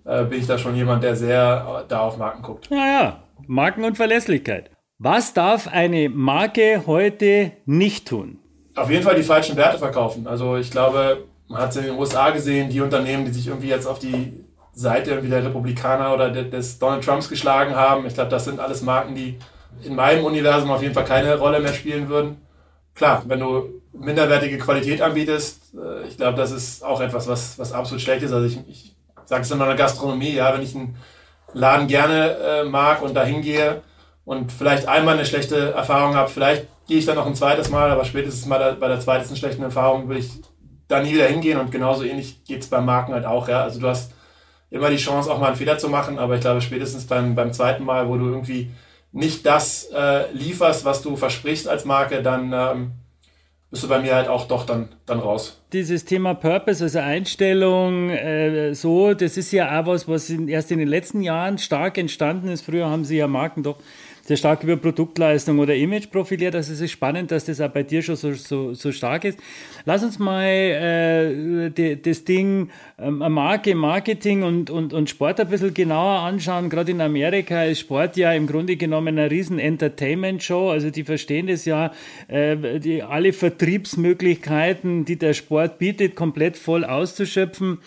äh, 0.06 0.24
bin 0.24 0.40
ich 0.40 0.48
da 0.48 0.58
schon 0.58 0.76
jemand, 0.76 1.04
der 1.04 1.16
sehr 1.16 1.84
äh, 1.84 1.84
da 1.88 2.00
auf 2.02 2.18
Marken 2.18 2.42
guckt. 2.42 2.70
Ja, 2.70 2.86
ja, 2.86 3.24
Marken 3.48 3.84
und 3.84 3.98
Verlässlichkeit. 3.98 4.70
Was 4.98 5.34
darf 5.34 5.68
eine 5.68 6.10
Marke 6.10 6.84
heute 6.86 7.52
nicht 7.66 8.08
tun? 8.08 8.40
Auf 8.76 8.90
jeden 8.90 9.04
Fall 9.04 9.16
die 9.16 9.24
falschen 9.24 9.58
Werte 9.58 9.78
verkaufen. 9.78 10.28
Also 10.28 10.58
ich 10.58 10.72
glaube, 10.72 11.26
man 11.48 11.62
hat 11.62 11.72
es 11.72 11.78
in 11.78 11.84
den 11.86 11.98
USA 11.98 12.30
gesehen, 12.30 12.70
die 12.70 12.82
Unternehmen, 12.82 13.26
die 13.26 13.32
sich 13.32 13.48
irgendwie 13.48 13.70
jetzt 13.70 13.88
auf 13.88 14.00
die 14.00 14.46
Seite 14.74 15.12
irgendwie 15.12 15.30
der 15.30 15.44
Republikaner 15.44 16.14
oder 16.14 16.30
des 16.30 16.80
Donald 16.80 17.04
Trumps 17.04 17.30
geschlagen 17.30 17.76
haben. 17.76 18.06
Ich 18.06 18.14
glaube, 18.14 18.30
das 18.30 18.46
sind 18.46 18.60
alles 18.60 18.82
Marken, 18.82 19.16
die 19.16 19.38
in 19.84 19.96
meinem 19.96 20.26
Universum 20.26 20.72
auf 20.72 20.82
jeden 20.82 20.94
Fall 20.94 21.06
keine 21.06 21.38
Rolle 21.38 21.60
mehr 21.60 21.74
spielen 21.74 22.10
würden. 22.10 22.38
Klar, 22.96 23.24
wenn 23.28 23.42
du 23.42 23.82
minderwertige 23.92 24.58
Qualität 24.58 25.02
anbietest, 25.02 25.74
äh, 25.76 26.08
ich 26.08 26.18
glaube, 26.18 26.38
das 26.38 26.52
ist 26.52 26.84
auch 26.84 27.02
etwas, 27.02 27.28
was, 27.28 27.60
was 27.60 27.74
absolut 27.74 28.02
schlecht 28.02 28.24
ist. 28.24 28.32
Also 28.32 28.48
ich, 28.48 28.58
ich 28.70 28.96
sage 29.26 29.44
es 29.44 29.52
in 29.52 29.58
meiner 29.58 29.76
Gastronomie, 29.76 30.34
ja, 30.34 30.54
wenn 30.54 30.62
ich 30.62 30.76
einen 30.76 30.96
Laden 31.54 31.88
gerne 31.88 32.38
äh, 32.38 32.64
mag 32.64 33.02
und 33.02 33.14
da 33.14 33.24
hingehe 33.24 33.82
und 34.24 34.52
vielleicht 34.52 34.88
einmal 34.88 35.16
eine 35.16 35.26
schlechte 35.26 35.74
Erfahrung 35.74 36.16
habe, 36.16 36.30
vielleicht 36.30 36.68
gehe 36.88 36.98
ich 36.98 37.06
dann 37.06 37.16
noch 37.16 37.26
ein 37.26 37.36
zweites 37.36 37.70
Mal, 37.70 37.92
aber 37.92 38.06
spätestens 38.06 38.46
mal 38.46 38.76
bei 38.76 38.88
der 38.88 39.00
zweiten 39.00 39.36
schlechten 39.36 39.64
Erfahrung 39.64 40.08
würde 40.08 40.22
ich 40.22 40.30
da 40.88 41.02
nie 41.02 41.14
wieder 41.14 41.28
hingehen 41.28 41.60
und 41.60 41.72
genauso 41.72 42.04
ähnlich 42.04 42.44
geht 42.46 42.62
es 42.62 42.70
beim 42.70 42.86
Marken 42.86 43.14
halt 43.14 43.26
auch, 43.26 43.48
ja. 43.48 43.64
Also 43.64 43.80
du 43.80 43.88
hast 43.88 44.14
immer 44.70 44.90
die 44.90 44.98
Chance, 44.98 45.32
auch 45.32 45.40
mal 45.40 45.48
einen 45.48 45.56
Fehler 45.56 45.78
zu 45.78 45.90
machen, 45.90 46.20
aber 46.20 46.36
ich 46.36 46.42
glaube, 46.42 46.62
spätestens 46.62 47.08
beim, 47.08 47.36
beim 47.36 47.54
zweiten 47.54 47.84
Mal, 47.84 48.08
wo 48.08 48.18
du 48.18 48.28
irgendwie 48.28 48.72
nicht 49.16 49.46
das 49.46 49.90
äh, 49.96 50.32
lieferst, 50.34 50.84
was 50.84 51.02
du 51.02 51.16
versprichst 51.16 51.68
als 51.68 51.86
Marke, 51.86 52.22
dann 52.22 52.52
ähm, 52.54 52.92
bist 53.72 53.84
du 53.84 53.88
bei 53.88 54.00
mir 54.00 54.14
halt 54.14 54.28
auch 54.28 54.48
doch 54.48 54.66
dann, 54.66 54.90
dann 55.06 55.20
raus. 55.20 55.62
Dieses 55.72 56.04
Thema 56.04 56.34
Purpose, 56.34 56.84
also 56.84 57.00
Einstellung, 57.00 58.10
äh, 58.10 58.74
so, 58.76 59.14
das 59.14 59.38
ist 59.38 59.54
ja 59.54 59.82
auch 59.82 59.88
was, 59.88 60.08
was 60.10 60.30
in, 60.30 60.50
erst 60.50 60.70
in 60.72 60.80
den 60.80 60.90
letzten 60.90 61.22
Jahren 61.22 61.58
stark 61.58 61.98
entstanden 61.98 62.50
ist. 62.50 62.66
Früher 62.66 62.90
haben 62.90 63.06
sie 63.06 63.18
ja 63.18 63.28
Marken 63.28 63.64
doch 63.64 63.78
sehr 64.26 64.38
stark 64.38 64.64
über 64.64 64.76
Produktleistung 64.76 65.60
oder 65.60 65.76
Image 65.76 66.10
profiliert. 66.10 66.56
Also 66.56 66.74
es 66.74 66.82
ist 66.82 66.92
spannend, 66.92 67.30
dass 67.30 67.46
das 67.46 67.62
auch 67.62 67.70
bei 67.70 67.84
dir 67.84 68.02
schon 68.02 68.16
so, 68.16 68.34
so, 68.34 68.74
so 68.74 68.92
stark 68.92 69.24
ist. 69.24 69.40
Lass 69.86 70.04
uns 70.04 70.18
mal 70.18 70.44
äh, 70.44 71.70
die, 71.70 72.02
das 72.02 72.24
Ding 72.24 72.70
ähm, 72.98 73.20
Marke, 73.20 73.76
Marketing 73.76 74.42
und, 74.42 74.72
und, 74.72 74.94
und 74.94 75.12
Sport 75.12 75.40
ein 75.40 75.48
bisschen 75.48 75.76
genauer 75.76 76.22
anschauen. 76.22 76.72
Gerade 76.72 76.92
in 76.92 77.02
Amerika 77.02 77.66
ist 77.66 77.82
Sport 77.82 78.18
ja 78.18 78.34
im 78.34 78.48
Grunde 78.48 78.78
genommen 78.78 79.20
eine 79.20 79.30
riesen 79.30 79.60
Entertainment-Show. 79.60 80.72
Also 80.72 80.90
die 80.90 81.04
verstehen 81.04 81.46
das 81.46 81.66
ja, 81.66 81.92
äh, 82.28 82.80
die, 82.80 83.04
alle 83.04 83.32
Vertriebsmöglichkeiten, 83.32 85.06
die 85.06 85.18
der 85.18 85.36
Sport 85.36 85.78
bietet, 85.78 86.16
komplett 86.16 86.58
voll 86.58 86.84
auszuschöpfen. 86.84 87.78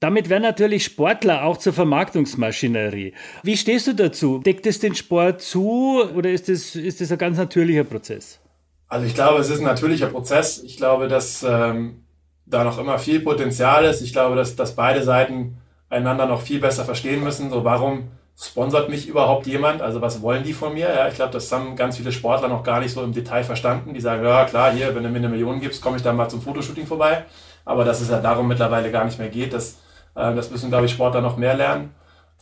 Damit 0.00 0.30
werden 0.30 0.42
natürlich 0.42 0.84
Sportler 0.86 1.44
auch 1.44 1.58
zur 1.58 1.74
Vermarktungsmaschinerie. 1.74 3.12
Wie 3.42 3.56
stehst 3.58 3.86
du 3.86 3.94
dazu? 3.94 4.38
Deckt 4.38 4.66
es 4.66 4.78
den 4.78 4.94
Sport 4.94 5.42
zu 5.42 6.02
oder 6.16 6.30
ist 6.30 6.48
das, 6.48 6.74
ist 6.74 7.12
ein 7.12 7.18
ganz 7.18 7.36
natürlicher 7.36 7.84
Prozess? 7.84 8.40
Also 8.88 9.06
ich 9.06 9.14
glaube, 9.14 9.40
es 9.40 9.50
ist 9.50 9.58
ein 9.58 9.66
natürlicher 9.66 10.06
Prozess. 10.06 10.62
Ich 10.62 10.78
glaube, 10.78 11.06
dass 11.06 11.42
ähm, 11.42 12.02
da 12.46 12.64
noch 12.64 12.78
immer 12.78 12.98
viel 12.98 13.20
Potenzial 13.20 13.84
ist. 13.84 14.00
Ich 14.00 14.14
glaube, 14.14 14.36
dass, 14.36 14.56
dass 14.56 14.74
beide 14.74 15.02
Seiten 15.02 15.58
einander 15.90 16.24
noch 16.24 16.40
viel 16.40 16.60
besser 16.60 16.86
verstehen 16.86 17.22
müssen. 17.22 17.50
So, 17.50 17.62
warum 17.64 18.08
sponsert 18.40 18.88
mich 18.88 19.06
überhaupt 19.06 19.46
jemand? 19.46 19.82
Also 19.82 20.00
was 20.00 20.22
wollen 20.22 20.44
die 20.44 20.54
von 20.54 20.72
mir? 20.72 20.88
Ja, 20.88 21.08
ich 21.08 21.14
glaube, 21.16 21.32
das 21.32 21.52
haben 21.52 21.76
ganz 21.76 21.98
viele 21.98 22.10
Sportler 22.10 22.48
noch 22.48 22.64
gar 22.64 22.80
nicht 22.80 22.94
so 22.94 23.02
im 23.02 23.12
Detail 23.12 23.44
verstanden. 23.44 23.92
Die 23.92 24.00
sagen, 24.00 24.24
ja 24.24 24.46
klar, 24.46 24.72
hier, 24.72 24.94
wenn 24.94 25.02
du 25.02 25.10
mir 25.10 25.18
eine 25.18 25.28
Million 25.28 25.60
gibst, 25.60 25.82
komme 25.82 25.98
ich 25.98 26.02
dann 26.02 26.16
mal 26.16 26.30
zum 26.30 26.40
Fotoshooting 26.40 26.86
vorbei. 26.86 27.26
Aber 27.66 27.84
dass 27.84 28.00
es 28.00 28.08
ja 28.08 28.18
darum 28.18 28.48
mittlerweile 28.48 28.90
gar 28.90 29.04
nicht 29.04 29.18
mehr 29.18 29.28
geht, 29.28 29.52
dass 29.52 29.76
das 30.14 30.50
müssen, 30.50 30.70
glaube 30.70 30.86
ich, 30.86 30.92
Sportler 30.92 31.20
noch 31.20 31.36
mehr 31.36 31.54
lernen. 31.54 31.94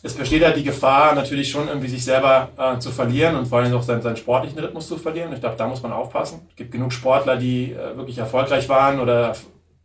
Es 0.02 0.14
besteht 0.14 0.42
ja 0.42 0.52
die 0.52 0.62
Gefahr, 0.62 1.14
natürlich 1.14 1.50
schon 1.50 1.66
irgendwie 1.66 1.88
sich 1.88 2.04
selber 2.04 2.50
äh, 2.57 2.78
zu 2.78 2.92
verlieren 2.92 3.35
und 3.35 3.46
vor 3.46 3.59
allem 3.59 3.74
auch 3.74 3.83
seinen, 3.83 4.00
seinen 4.00 4.16
sportlichen 4.16 4.59
Rhythmus 4.59 4.87
zu 4.87 4.96
verlieren. 4.96 5.33
Ich 5.33 5.40
glaube, 5.40 5.57
da 5.57 5.66
muss 5.66 5.83
man 5.83 5.92
aufpassen. 5.92 6.46
Es 6.50 6.57
gibt 6.57 6.70
genug 6.70 6.92
Sportler, 6.92 7.37
die 7.37 7.72
äh, 7.72 7.96
wirklich 7.96 8.18
erfolgreich 8.18 8.68
waren 8.68 9.00
oder 9.00 9.35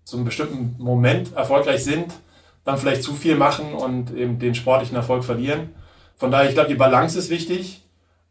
zu 0.03 0.17
einem 0.17 0.25
bestimmten 0.25 0.75
Moment 0.77 1.35
erfolgreich 1.35 1.83
sind, 1.83 2.13
dann 2.63 2.77
vielleicht 2.77 3.01
zu 3.01 3.13
viel 3.13 3.35
machen 3.35 3.73
und 3.73 4.13
eben 4.15 4.37
den 4.37 4.53
sportlichen 4.53 4.95
Erfolg 4.95 5.23
verlieren. 5.23 5.73
Von 6.15 6.29
daher, 6.29 6.47
ich 6.47 6.53
glaube, 6.53 6.69
die 6.69 6.75
Balance 6.75 7.17
ist 7.17 7.29
wichtig. 7.29 7.82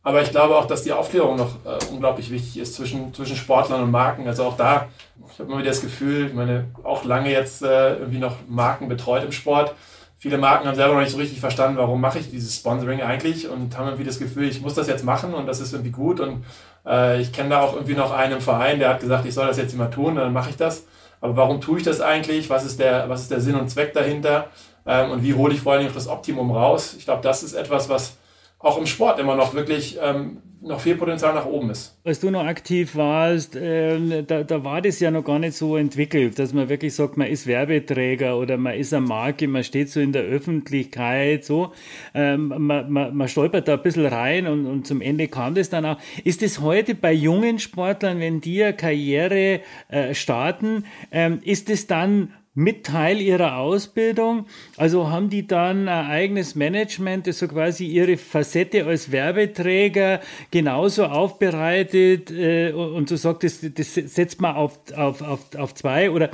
Aber 0.04 0.22
ich 0.22 0.30
glaube 0.30 0.56
auch, 0.56 0.66
dass 0.66 0.82
die 0.82 0.92
Aufklärung 0.92 1.36
noch 1.36 1.54
äh, 1.64 1.78
unglaublich 1.92 2.30
wichtig 2.30 2.58
ist 2.58 2.74
zwischen, 2.74 3.14
zwischen 3.14 3.36
Sportlern 3.36 3.82
und 3.82 3.90
Marken. 3.90 4.26
Also 4.26 4.44
auch 4.44 4.56
da, 4.56 4.88
ich 5.30 5.38
habe 5.38 5.48
immer 5.48 5.60
wieder 5.60 5.70
das 5.70 5.80
Gefühl, 5.80 6.26
ich 6.26 6.34
meine, 6.34 6.66
auch 6.82 7.04
lange 7.04 7.30
jetzt 7.30 7.62
äh, 7.62 7.96
irgendwie 7.96 8.18
noch 8.18 8.36
Marken 8.48 8.88
betreut 8.88 9.22
im 9.22 9.32
Sport. 9.32 9.74
Viele 10.18 10.38
Marken 10.38 10.66
haben 10.66 10.74
selber 10.74 10.94
noch 10.94 11.00
nicht 11.00 11.12
so 11.12 11.18
richtig 11.18 11.40
verstanden, 11.40 11.76
warum 11.78 12.00
mache 12.00 12.18
ich 12.18 12.30
dieses 12.30 12.54
Sponsoring 12.56 13.02
eigentlich 13.02 13.48
und 13.48 13.76
haben 13.76 13.86
irgendwie 13.86 14.04
das 14.04 14.18
Gefühl, 14.18 14.48
ich 14.48 14.60
muss 14.60 14.74
das 14.74 14.86
jetzt 14.86 15.04
machen 15.04 15.34
und 15.34 15.46
das 15.46 15.60
ist 15.60 15.72
irgendwie 15.72 15.90
gut. 15.90 16.20
Und 16.20 16.44
äh, 16.86 17.20
ich 17.20 17.32
kenne 17.32 17.50
da 17.50 17.60
auch 17.60 17.74
irgendwie 17.74 17.94
noch 17.94 18.12
einen 18.12 18.34
im 18.34 18.40
Verein, 18.40 18.78
der 18.78 18.90
hat 18.90 19.00
gesagt, 19.00 19.24
ich 19.24 19.34
soll 19.34 19.46
das 19.46 19.56
jetzt 19.56 19.74
immer 19.74 19.90
tun, 19.90 20.16
dann 20.16 20.32
mache 20.32 20.50
ich 20.50 20.56
das. 20.56 20.86
Aber 21.20 21.36
warum 21.36 21.60
tue 21.60 21.78
ich 21.78 21.84
das 21.84 22.00
eigentlich? 22.00 22.50
Was 22.50 22.64
ist 22.64 22.80
der, 22.80 23.08
was 23.08 23.22
ist 23.22 23.30
der 23.30 23.40
Sinn 23.40 23.54
und 23.54 23.68
Zweck 23.68 23.94
dahinter? 23.94 24.48
Ähm, 24.84 25.12
und 25.12 25.22
wie 25.22 25.34
hole 25.34 25.54
ich 25.54 25.60
vor 25.60 25.74
allem 25.74 25.92
das 25.92 26.08
Optimum 26.08 26.50
raus? 26.50 26.94
Ich 26.98 27.04
glaube, 27.04 27.22
das 27.22 27.44
ist 27.44 27.54
etwas, 27.54 27.88
was 27.88 28.16
auch 28.62 28.78
im 28.78 28.86
Sport 28.86 29.18
immer 29.18 29.36
noch 29.36 29.54
wirklich 29.54 29.98
ähm, 30.00 30.38
noch 30.62 30.80
viel 30.80 30.94
Potenzial 30.94 31.34
nach 31.34 31.46
oben 31.46 31.70
ist. 31.70 31.98
Als 32.04 32.20
du 32.20 32.30
noch 32.30 32.44
aktiv 32.44 32.94
warst, 32.94 33.56
äh, 33.56 34.22
da, 34.22 34.44
da 34.44 34.64
war 34.64 34.80
das 34.80 35.00
ja 35.00 35.10
noch 35.10 35.24
gar 35.24 35.38
nicht 35.38 35.56
so 35.56 35.76
entwickelt, 35.76 36.38
dass 36.38 36.52
man 36.52 36.68
wirklich 36.68 36.94
sagt, 36.94 37.16
man 37.16 37.26
ist 37.26 37.46
Werbeträger 37.46 38.38
oder 38.38 38.56
man 38.56 38.74
ist 38.74 38.94
eine 38.94 39.04
Marke, 39.04 39.48
man 39.48 39.64
steht 39.64 39.90
so 39.90 40.00
in 40.00 40.12
der 40.12 40.22
Öffentlichkeit, 40.22 41.44
so. 41.44 41.72
Ähm, 42.14 42.48
man, 42.56 42.90
man, 42.90 43.16
man 43.16 43.28
stolpert 43.28 43.66
da 43.68 43.74
ein 43.74 43.82
bisschen 43.82 44.06
rein 44.06 44.46
und, 44.46 44.66
und 44.66 44.86
zum 44.86 45.00
Ende 45.00 45.28
kam 45.28 45.54
das 45.54 45.68
dann 45.68 45.84
auch. 45.84 45.98
Ist 46.22 46.42
es 46.42 46.60
heute 46.60 46.94
bei 46.94 47.12
jungen 47.12 47.58
Sportlern, 47.58 48.20
wenn 48.20 48.40
die 48.40 48.62
eine 48.62 48.74
Karriere 48.74 49.60
äh, 49.88 50.14
starten, 50.14 50.84
ähm, 51.10 51.40
ist 51.42 51.70
es 51.70 51.86
dann 51.88 52.32
mit 52.54 52.84
Teil 52.84 53.20
ihrer 53.20 53.56
Ausbildung. 53.56 54.46
Also 54.76 55.10
haben 55.10 55.30
die 55.30 55.46
dann 55.46 55.88
ein 55.88 56.06
eigenes 56.06 56.54
Management, 56.54 57.26
das 57.26 57.38
so 57.38 57.48
quasi 57.48 57.86
ihre 57.86 58.16
Facette 58.16 58.84
als 58.84 59.10
Werbeträger 59.10 60.20
genauso 60.50 61.06
aufbereitet 61.06 62.30
äh, 62.30 62.72
und 62.72 63.08
so 63.08 63.16
sagt, 63.16 63.44
das, 63.44 63.60
das 63.62 63.94
setzt 63.94 64.40
man 64.40 64.54
auf, 64.54 64.78
auf, 64.94 65.22
auf, 65.22 65.54
auf 65.56 65.74
zwei 65.74 66.10
oder 66.10 66.30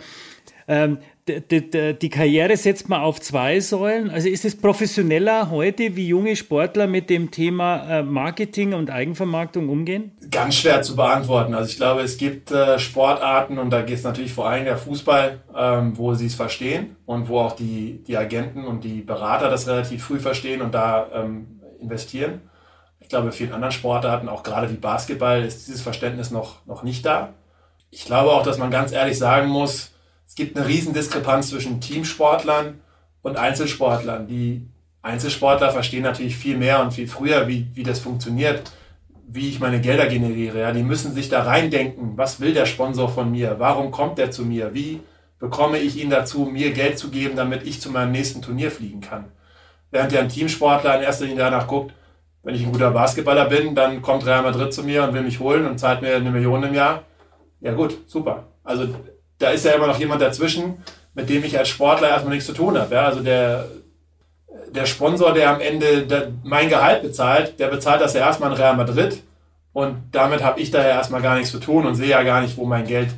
ähm, 0.67 0.99
die, 1.29 1.99
die, 1.99 2.09
Karriere 2.09 2.57
setzt 2.57 2.89
man 2.89 3.01
auf 3.01 3.21
zwei 3.21 3.61
Säulen. 3.61 4.11
Also 4.11 4.29
ist 4.29 4.45
es 4.45 4.57
professioneller 4.57 5.51
heute, 5.51 5.97
wie 5.97 6.09
junge 6.09 6.37
Sportler 6.37 6.87
mit 6.87 7.11
dem 7.11 7.31
Thema 7.31 7.99
äh, 7.99 8.03
Marketing 8.03 8.75
und 8.75 8.91
Eigenvermarktung 8.91 9.69
umgehen? 9.69 10.13
Ganz 10.31 10.57
schwer 10.57 10.83
zu 10.83 10.97
beantworten. 10.97 11.55
Also 11.55 11.71
ich 11.71 11.77
glaube, 11.77 12.03
es 12.03 12.17
gibt 12.17 12.51
äh, 12.51 12.79
Sportarten 12.79 13.59
und 13.59 13.71
da 13.71 13.83
geht 13.83 13.99
es 13.99 14.05
natürlich 14.05 14.33
vor 14.33 14.49
allem 14.49 14.65
der 14.65 14.77
Fußball, 14.77 15.41
ähm, 15.57 15.97
wo 15.97 16.15
sie 16.15 16.27
es 16.27 16.35
verstehen 16.35 16.97
und 17.07 17.29
wo 17.29 17.41
auch 17.41 17.55
die, 17.55 18.03
die 18.07 18.17
Agenten 18.17 18.65
und 18.65 18.85
die 18.85 19.03
Berater 19.03 19.51
das 19.51 19.67
relativ 19.67 20.05
früh 20.05 20.21
verstehen 20.21 20.63
und 20.63 20.75
da 20.75 21.09
ähm, 21.15 21.61
investieren. 21.81 22.41
Ich 23.01 23.09
glaube, 23.09 23.33
vielen 23.33 23.53
anderen 23.53 23.73
Sportarten, 23.73 24.29
auch 24.29 24.43
gerade 24.43 24.71
wie 24.71 24.77
Basketball, 24.77 25.43
ist 25.43 25.69
dieses 25.69 25.83
Verständnis 25.83 26.31
noch, 26.31 26.67
noch 26.67 26.83
nicht 26.83 27.07
da. 27.07 27.35
Ich 27.91 28.05
glaube 28.05 28.33
auch, 28.33 28.43
dass 28.43 28.59
man 28.59 28.71
ganz 28.71 28.93
ehrlich 28.93 29.19
sagen 29.19 29.49
muss, 29.49 29.93
gibt 30.39 30.57
eine 30.57 30.67
Riesendiskrepanz 30.67 31.51
zwischen 31.51 31.81
Teamsportlern 31.81 32.81
und 33.23 33.37
Einzelsportlern. 33.37 34.27
Die 34.27 34.67
Einzelsportler 35.03 35.71
verstehen 35.71 36.05
natürlich 36.05 36.37
viel 36.37 36.57
mehr 36.57 36.81
und 36.81 36.93
viel 36.93 37.09
früher, 37.09 37.49
wie, 37.49 37.67
wie 37.75 37.83
das 37.83 37.99
funktioniert, 37.99 38.71
wie 39.27 39.49
ich 39.49 39.61
meine 39.61 39.81
Gelder 39.81 40.07
generiere. 40.07 40.61
Ja, 40.61 40.73
die 40.73 40.83
müssen 40.83 41.13
sich 41.13 41.29
da 41.29 41.43
reindenken. 41.43 42.17
Was 42.17 42.41
will 42.41 42.55
der 42.55 42.67
Sponsor 42.67 43.09
von 43.09 43.31
mir? 43.31 43.57
Warum 43.59 43.91
kommt 43.91 44.19
er 44.19 44.31
zu 44.31 44.45
mir? 44.45 44.73
Wie 44.75 45.01
bekomme 45.39 45.79
ich 45.79 45.97
ihn 45.97 46.09
dazu, 46.09 46.45
mir 46.45 46.73
Geld 46.73 46.99
zu 46.99 47.11
geben, 47.11 47.37
damit 47.37 47.65
ich 47.67 47.81
zu 47.81 47.91
meinem 47.91 48.13
nächsten 48.13 48.41
Turnier 48.41 48.71
fliegen 48.71 49.01
kann? 49.01 49.33
Während 49.91 50.17
ein 50.17 50.29
Teamsportler 50.29 50.97
in 50.97 51.03
erster 51.03 51.25
Linie 51.25 51.41
danach 51.41 51.67
guckt, 51.67 51.93
wenn 52.45 52.55
ich 52.55 52.65
ein 52.65 52.73
guter 52.73 52.93
Basketballer 52.93 53.47
bin, 53.47 53.75
dann 53.75 54.03
kommt 54.03 54.25
Real 54.25 54.43
Madrid 54.43 54.73
zu 54.73 54.85
mir 54.85 55.03
und 55.03 55.15
will 55.15 55.23
mich 55.23 55.41
holen 55.41 55.67
und 55.67 55.79
zahlt 55.79 56.01
mir 56.01 56.15
eine 56.15 56.31
Million 56.31 56.63
im 56.63 56.75
Jahr. 56.75 57.03
Ja 57.61 57.73
gut, 57.73 57.99
super. 58.07 58.47
Also 58.63 58.89
da 59.39 59.51
ist 59.51 59.65
ja 59.65 59.73
immer 59.73 59.87
noch 59.87 59.99
jemand 59.99 60.23
dazwischen, 60.23 60.83
mit 61.15 61.29
dem 61.29 61.45
ich 61.45 61.59
als 61.59 61.69
Sportler 61.69 62.09
erstmal 62.11 62.35
nichts 62.35 62.47
zu 62.47 62.55
tun 62.55 62.79
habe. 62.79 62.95
Ja? 62.95 63.07
Also 63.07 63.21
der, 63.21 63.67
der 64.71 64.87
Sponsor, 64.87 65.33
der 65.33 65.51
am 65.51 65.61
Ende 65.61 66.33
mein 66.45 66.69
Gehalt 66.69 67.03
bezahlt, 67.03 67.59
der 67.59 67.69
bezahlt 67.69 68.01
das 68.01 68.15
ja 68.15 68.21
erstmal 68.21 68.51
in 68.51 68.57
Real 68.57 68.77
Madrid 68.77 69.23
und 69.73 69.97
damit 70.13 70.43
habe 70.43 70.61
ich 70.61 70.71
da 70.71 70.81
ja 70.81 70.89
erstmal 70.89 71.23
gar 71.23 71.37
nichts 71.37 71.51
zu 71.51 71.59
tun 71.59 71.87
und 71.87 71.95
sehe 71.95 72.09
ja 72.09 72.23
gar 72.23 72.41
nicht, 72.41 72.57
wo 72.57 72.65
mein 72.65 72.87
Geld 72.87 73.11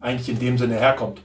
eigentlich 0.00 0.28
in 0.28 0.38
dem 0.38 0.58
Sinne 0.58 0.78
herkommt. 0.78 1.20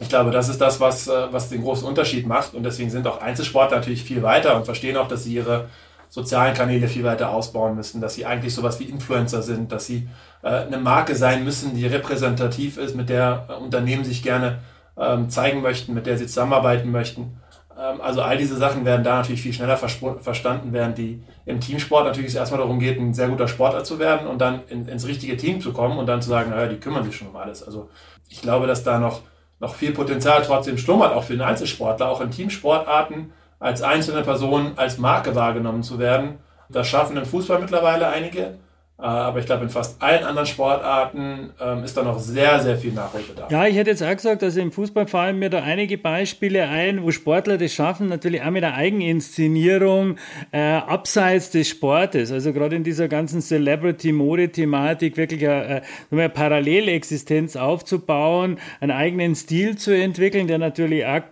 Ich 0.00 0.08
glaube, 0.08 0.30
das 0.30 0.48
ist 0.48 0.60
das, 0.60 0.80
was, 0.80 1.06
äh, 1.06 1.32
was 1.32 1.50
den 1.50 1.62
großen 1.62 1.86
Unterschied 1.86 2.26
macht 2.26 2.54
und 2.54 2.62
deswegen 2.62 2.90
sind 2.90 3.06
auch 3.06 3.20
Einzelsportler 3.20 3.78
natürlich 3.78 4.02
viel 4.02 4.22
weiter 4.22 4.56
und 4.56 4.64
verstehen 4.64 4.96
auch, 4.96 5.08
dass 5.08 5.24
sie 5.24 5.34
ihre 5.34 5.68
sozialen 6.08 6.54
Kanäle 6.54 6.88
viel 6.88 7.04
weiter 7.04 7.30
ausbauen 7.30 7.74
müssen, 7.74 8.00
dass 8.00 8.14
sie 8.14 8.26
eigentlich 8.26 8.54
sowas 8.54 8.78
wie 8.80 8.84
Influencer 8.84 9.42
sind, 9.42 9.72
dass 9.72 9.86
sie 9.86 10.08
eine 10.46 10.78
Marke 10.78 11.14
sein 11.14 11.44
müssen, 11.44 11.74
die 11.74 11.86
repräsentativ 11.86 12.76
ist, 12.76 12.96
mit 12.96 13.08
der 13.08 13.46
äh, 13.48 13.52
Unternehmen 13.54 14.04
sich 14.04 14.22
gerne 14.22 14.58
ähm, 14.96 15.30
zeigen 15.30 15.62
möchten, 15.62 15.94
mit 15.94 16.06
der 16.06 16.18
sie 16.18 16.26
zusammenarbeiten 16.26 16.90
möchten. 16.90 17.40
Ähm, 17.78 18.00
also 18.00 18.22
all 18.22 18.36
diese 18.36 18.56
Sachen 18.56 18.84
werden 18.84 19.04
da 19.04 19.16
natürlich 19.16 19.42
viel 19.42 19.52
schneller 19.52 19.76
verstanden, 19.76 20.72
während 20.72 20.98
die 20.98 21.22
im 21.46 21.60
Teamsport 21.60 22.04
natürlich 22.04 22.30
es 22.30 22.36
erstmal 22.36 22.60
darum 22.60 22.78
geht, 22.78 22.98
ein 22.98 23.14
sehr 23.14 23.28
guter 23.28 23.48
Sportler 23.48 23.84
zu 23.84 23.98
werden 23.98 24.26
und 24.26 24.40
dann 24.40 24.62
in, 24.68 24.86
ins 24.88 25.06
richtige 25.06 25.36
Team 25.36 25.60
zu 25.60 25.72
kommen 25.72 25.98
und 25.98 26.06
dann 26.06 26.22
zu 26.22 26.28
sagen, 26.28 26.50
naja, 26.50 26.66
die 26.66 26.80
kümmern 26.80 27.04
sich 27.04 27.16
schon 27.16 27.28
um 27.28 27.36
alles. 27.36 27.62
Also 27.62 27.88
ich 28.28 28.42
glaube, 28.42 28.66
dass 28.66 28.82
da 28.82 28.98
noch, 28.98 29.20
noch 29.60 29.74
viel 29.74 29.92
Potenzial 29.92 30.42
trotzdem 30.42 30.78
schlummert, 30.78 31.12
auch 31.14 31.24
für 31.24 31.34
den 31.34 31.42
Einzelsportler, 31.42 32.08
auch 32.08 32.20
in 32.20 32.30
Teamsportarten 32.30 33.32
als 33.58 33.82
einzelne 33.82 34.22
Person, 34.22 34.72
als 34.76 34.98
Marke 34.98 35.34
wahrgenommen 35.34 35.82
zu 35.82 35.98
werden. 35.98 36.38
Das 36.68 36.88
schaffen 36.88 37.16
im 37.16 37.24
Fußball 37.26 37.60
mittlerweile 37.60 38.08
einige. 38.08 38.58
Äh, 39.02 39.06
aber 39.06 39.40
ich 39.40 39.46
glaube, 39.46 39.64
in 39.64 39.68
fast 39.68 40.00
allen 40.00 40.22
anderen 40.22 40.46
Sportarten 40.46 41.50
ähm, 41.60 41.82
ist 41.82 41.96
da 41.96 42.04
noch 42.04 42.20
sehr, 42.20 42.60
sehr 42.60 42.76
viel 42.76 42.92
Nachholbedarf. 42.92 43.50
Ja, 43.50 43.66
ich 43.66 43.74
hätte 43.74 43.90
jetzt 43.90 44.02
auch 44.02 44.14
gesagt, 44.14 44.44
also 44.44 44.60
im 44.60 44.70
Fußball 44.70 45.08
fallen 45.08 45.40
mir 45.40 45.50
da 45.50 45.60
einige 45.60 45.98
Beispiele 45.98 46.68
ein, 46.68 47.02
wo 47.02 47.10
Sportler 47.10 47.58
das 47.58 47.72
schaffen, 47.72 48.08
natürlich 48.08 48.42
auch 48.42 48.50
mit 48.52 48.62
der 48.62 48.74
Eigeninszenierung 48.74 50.18
äh, 50.52 50.60
abseits 50.60 51.50
des 51.50 51.68
Sportes. 51.68 52.30
Also 52.30 52.52
gerade 52.52 52.76
in 52.76 52.84
dieser 52.84 53.08
ganzen 53.08 53.40
Celebrity-Mode-Thematik 53.40 55.16
wirklich 55.16 55.48
eine, 55.48 55.82
eine 56.12 56.28
Parallelexistenz 56.28 57.56
aufzubauen, 57.56 58.58
einen 58.78 58.92
eigenen 58.92 59.34
Stil 59.34 59.76
zu 59.76 59.96
entwickeln, 59.96 60.46
der 60.46 60.58
natürlich 60.58 61.04
auch, 61.06 61.22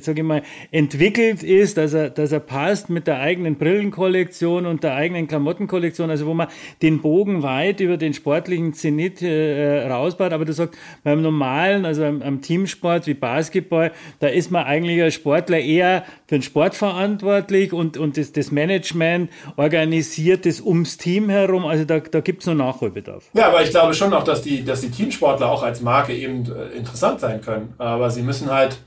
sage 0.00 0.22
ich 0.22 0.26
mal, 0.26 0.42
entwickelt 0.72 1.44
ist, 1.44 1.78
dass 1.78 1.92
er, 1.92 2.10
dass 2.10 2.32
er 2.32 2.40
passt 2.40 2.90
mit 2.90 3.06
der 3.06 3.20
eigenen 3.20 3.58
Brillenkollektion 3.58 4.66
und 4.66 4.82
der 4.82 4.96
eigenen 4.96 5.28
Klamottenkollektion, 5.28 6.10
also 6.10 6.26
wo 6.26 6.34
man 6.34 6.48
den 6.82 7.00
Boden 7.00 7.11
Bogen 7.12 7.42
weit 7.42 7.80
über 7.80 7.98
den 7.98 8.14
sportlichen 8.14 8.72
Zenit 8.72 9.20
äh, 9.20 9.86
rausbaut, 9.86 10.32
aber 10.32 10.46
du 10.46 10.54
sagst, 10.54 10.80
beim 11.04 11.20
normalen, 11.20 11.84
also 11.84 12.04
am, 12.04 12.22
am, 12.22 12.40
Teamsport 12.40 13.06
wie 13.06 13.12
Basketball, 13.12 13.92
da 14.20 14.28
ist 14.28 14.50
man 14.50 14.64
eigentlich 14.64 15.02
als 15.02 15.12
Sportler 15.12 15.58
eher 15.58 16.04
für 16.26 16.36
den 16.36 16.42
Sport 16.42 16.74
verantwortlich 16.74 17.74
und, 17.74 17.98
und 17.98 18.16
das, 18.16 18.32
das 18.32 18.50
Management 18.50 19.30
organisiert 19.56 20.46
es 20.46 20.62
ums 20.62 20.96
Team 20.96 21.28
herum, 21.28 21.66
also 21.66 21.84
da, 21.84 22.00
da 22.00 22.20
gibt 22.20 22.40
es 22.40 22.46
noch 22.46 22.54
Nachholbedarf. 22.54 23.24
Ja, 23.34 23.48
aber 23.48 23.62
ich 23.62 23.68
glaube 23.68 23.92
schon 23.92 24.14
auch, 24.14 24.24
dass 24.24 24.40
die, 24.40 24.64
dass 24.64 24.80
die 24.80 24.90
Teamsportler 24.90 25.50
auch 25.50 25.62
als 25.62 25.82
Marke 25.82 26.14
eben 26.14 26.46
äh, 26.46 26.78
interessant 26.78 27.20
sein 27.20 27.42
können, 27.42 27.74
aber 27.76 28.10
sie 28.10 28.22
müssen 28.22 28.50
halt 28.50 28.78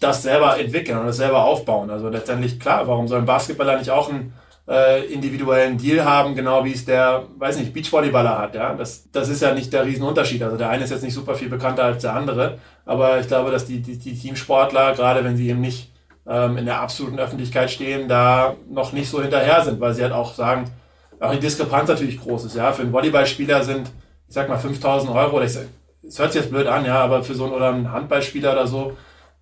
das 0.00 0.24
selber 0.24 0.58
entwickeln 0.58 0.98
und 0.98 1.06
das 1.06 1.18
selber 1.18 1.44
aufbauen. 1.44 1.90
Also 1.90 2.08
letztendlich, 2.08 2.58
klar, 2.58 2.88
warum 2.88 3.06
soll 3.06 3.20
ein 3.20 3.26
Basketballer 3.26 3.78
nicht 3.78 3.90
auch 3.90 4.08
einen 4.08 4.32
äh, 4.70 5.04
individuellen 5.06 5.76
Deal 5.78 6.04
haben, 6.04 6.36
genau 6.36 6.64
wie 6.64 6.72
es 6.72 6.84
der, 6.84 7.24
weiß 7.38 7.58
nicht, 7.58 7.74
Beachvolleyballer 7.74 8.38
hat. 8.38 8.54
Ja, 8.54 8.74
das, 8.74 9.10
das 9.10 9.28
ist 9.28 9.42
ja 9.42 9.52
nicht 9.52 9.72
der 9.72 9.84
Riesenunterschied. 9.84 10.42
Also 10.44 10.56
der 10.56 10.70
eine 10.70 10.84
ist 10.84 10.90
jetzt 10.90 11.02
nicht 11.02 11.14
super 11.14 11.34
viel 11.34 11.48
bekannter 11.48 11.84
als 11.84 12.02
der 12.02 12.14
andere, 12.14 12.58
aber 12.86 13.18
ich 13.18 13.26
glaube, 13.26 13.50
dass 13.50 13.66
die, 13.66 13.80
die, 13.80 13.98
die 13.98 14.16
Teamsportler, 14.16 14.94
gerade 14.94 15.24
wenn 15.24 15.36
sie 15.36 15.48
eben 15.48 15.60
nicht 15.60 15.90
ähm, 16.26 16.56
in 16.56 16.66
der 16.66 16.80
absoluten 16.80 17.18
Öffentlichkeit 17.18 17.70
stehen, 17.70 18.08
da 18.08 18.54
noch 18.70 18.92
nicht 18.92 19.10
so 19.10 19.20
hinterher 19.20 19.64
sind, 19.64 19.80
weil 19.80 19.92
sie 19.92 20.02
halt 20.02 20.12
auch 20.12 20.34
sagen, 20.34 20.70
auch 21.18 21.32
die 21.32 21.40
Diskrepanz 21.40 21.88
natürlich 21.88 22.20
groß 22.20 22.44
ist. 22.44 22.54
Ja, 22.54 22.72
für 22.72 22.82
einen 22.82 22.92
Volleyballspieler 22.92 23.64
sind, 23.64 23.90
ich 24.28 24.34
sag 24.34 24.48
mal, 24.48 24.56
5000 24.56 25.12
Euro, 25.12 25.36
oder 25.36 25.46
ich 25.46 25.52
sag, 25.52 25.64
es 26.06 26.18
hört 26.18 26.32
sich 26.32 26.42
jetzt 26.42 26.50
blöd 26.50 26.68
an, 26.68 26.84
ja, 26.84 27.00
aber 27.00 27.24
für 27.24 27.34
so 27.34 27.44
einen 27.44 27.54
oder 27.54 27.70
einen 27.70 27.90
Handballspieler 27.90 28.52
oder 28.52 28.68
so, 28.68 28.96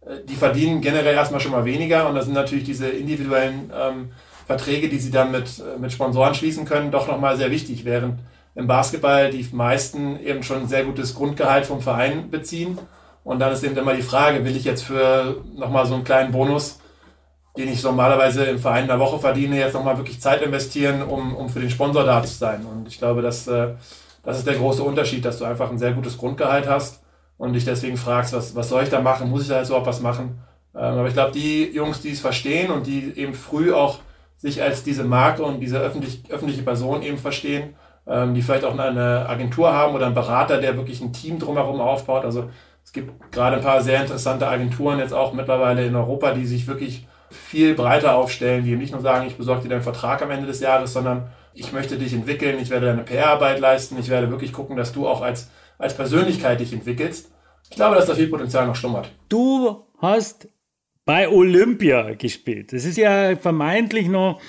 äh, 0.06 0.24
die 0.26 0.36
verdienen 0.36 0.80
generell 0.80 1.14
erstmal 1.14 1.40
schon 1.40 1.52
mal 1.52 1.66
weniger 1.66 2.08
und 2.08 2.14
das 2.14 2.24
sind 2.24 2.34
natürlich 2.34 2.64
diese 2.64 2.88
individuellen 2.88 3.70
ähm, 3.78 4.10
Verträge, 4.48 4.88
die 4.88 4.98
sie 4.98 5.10
dann 5.10 5.30
mit, 5.30 5.60
äh, 5.60 5.78
mit 5.78 5.92
Sponsoren 5.92 6.34
schließen 6.34 6.64
können, 6.64 6.90
doch 6.90 7.06
nochmal 7.06 7.36
sehr 7.36 7.50
wichtig, 7.50 7.84
während 7.84 8.18
im 8.54 8.66
Basketball 8.66 9.30
die 9.30 9.46
meisten 9.52 10.18
eben 10.18 10.42
schon 10.42 10.62
ein 10.62 10.68
sehr 10.68 10.84
gutes 10.84 11.14
Grundgehalt 11.14 11.66
vom 11.66 11.82
Verein 11.82 12.30
beziehen. 12.30 12.78
Und 13.24 13.40
dann 13.40 13.52
ist 13.52 13.62
eben 13.62 13.76
immer 13.76 13.94
die 13.94 14.02
Frage, 14.02 14.44
will 14.44 14.56
ich 14.56 14.64
jetzt 14.64 14.82
für 14.82 15.44
nochmal 15.54 15.86
so 15.86 15.94
einen 15.94 16.02
kleinen 16.02 16.32
Bonus, 16.32 16.80
den 17.58 17.70
ich 17.70 17.82
normalerweise 17.82 18.44
im 18.44 18.58
Verein 18.58 18.82
in 18.82 18.88
der 18.88 18.98
Woche 18.98 19.18
verdiene, 19.18 19.58
jetzt 19.58 19.74
nochmal 19.74 19.98
wirklich 19.98 20.20
Zeit 20.20 20.40
investieren, 20.40 21.02
um, 21.02 21.36
um 21.36 21.50
für 21.50 21.60
den 21.60 21.70
Sponsor 21.70 22.04
da 22.04 22.22
zu 22.22 22.34
sein. 22.34 22.64
Und 22.64 22.88
ich 22.88 22.98
glaube, 22.98 23.20
dass, 23.20 23.46
äh, 23.48 23.74
das 24.24 24.38
ist 24.38 24.46
der 24.46 24.56
große 24.56 24.82
Unterschied, 24.82 25.26
dass 25.26 25.38
du 25.38 25.44
einfach 25.44 25.70
ein 25.70 25.78
sehr 25.78 25.92
gutes 25.92 26.16
Grundgehalt 26.16 26.66
hast 26.66 27.02
und 27.36 27.52
dich 27.52 27.66
deswegen 27.66 27.98
fragst, 27.98 28.32
was, 28.32 28.56
was 28.56 28.70
soll 28.70 28.82
ich 28.82 28.88
da 28.88 29.02
machen? 29.02 29.28
Muss 29.28 29.42
ich 29.42 29.48
da 29.48 29.58
jetzt 29.58 29.68
überhaupt 29.68 29.88
was 29.88 30.00
machen? 30.00 30.38
Ähm, 30.74 30.80
aber 30.80 31.08
ich 31.08 31.14
glaube, 31.14 31.32
die 31.32 31.64
Jungs, 31.66 32.00
die 32.00 32.12
es 32.12 32.20
verstehen 32.20 32.70
und 32.70 32.86
die 32.86 33.12
eben 33.16 33.34
früh 33.34 33.74
auch 33.74 33.98
sich 34.38 34.62
als 34.62 34.84
diese 34.84 35.04
Marke 35.04 35.42
und 35.42 35.60
diese 35.60 35.78
öffentlich, 35.78 36.22
öffentliche 36.30 36.62
Person 36.62 37.02
eben 37.02 37.18
verstehen, 37.18 37.74
ähm, 38.06 38.34
die 38.34 38.40
vielleicht 38.40 38.64
auch 38.64 38.78
eine 38.78 39.28
Agentur 39.28 39.72
haben 39.72 39.94
oder 39.94 40.06
einen 40.06 40.14
Berater, 40.14 40.58
der 40.58 40.76
wirklich 40.76 41.00
ein 41.00 41.12
Team 41.12 41.38
drumherum 41.38 41.80
aufbaut. 41.80 42.24
Also 42.24 42.48
es 42.84 42.92
gibt 42.92 43.32
gerade 43.32 43.56
ein 43.56 43.62
paar 43.62 43.82
sehr 43.82 44.00
interessante 44.00 44.48
Agenturen 44.48 44.98
jetzt 44.98 45.12
auch 45.12 45.34
mittlerweile 45.34 45.84
in 45.84 45.94
Europa, 45.94 46.32
die 46.32 46.46
sich 46.46 46.66
wirklich 46.66 47.06
viel 47.30 47.74
breiter 47.74 48.14
aufstellen, 48.14 48.64
die 48.64 48.70
eben 48.70 48.80
nicht 48.80 48.92
nur 48.92 49.02
sagen, 49.02 49.26
ich 49.26 49.36
besorge 49.36 49.62
dir 49.62 49.68
deinen 49.68 49.82
Vertrag 49.82 50.22
am 50.22 50.30
Ende 50.30 50.46
des 50.46 50.60
Jahres, 50.60 50.94
sondern 50.94 51.28
ich 51.52 51.72
möchte 51.72 51.98
dich 51.98 52.14
entwickeln, 52.14 52.58
ich 52.60 52.70
werde 52.70 52.86
deine 52.86 53.02
PR-Arbeit 53.02 53.60
leisten, 53.60 53.98
ich 53.98 54.08
werde 54.08 54.30
wirklich 54.30 54.52
gucken, 54.52 54.76
dass 54.76 54.92
du 54.92 55.06
auch 55.06 55.20
als, 55.20 55.50
als 55.76 55.94
Persönlichkeit 55.94 56.60
dich 56.60 56.72
entwickelst. 56.72 57.30
Ich 57.68 57.76
glaube, 57.76 57.96
dass 57.96 58.06
da 58.06 58.14
viel 58.14 58.28
Potenzial 58.28 58.66
noch 58.66 58.76
schlummert. 58.76 59.10
Du 59.28 59.84
hast 59.98 60.48
bei 61.08 61.26
Olympia 61.26 62.12
gespielt. 62.12 62.74
Das 62.74 62.84
ist 62.84 62.98
ja 62.98 63.34
vermeintlich 63.34 64.08
noch 64.08 64.42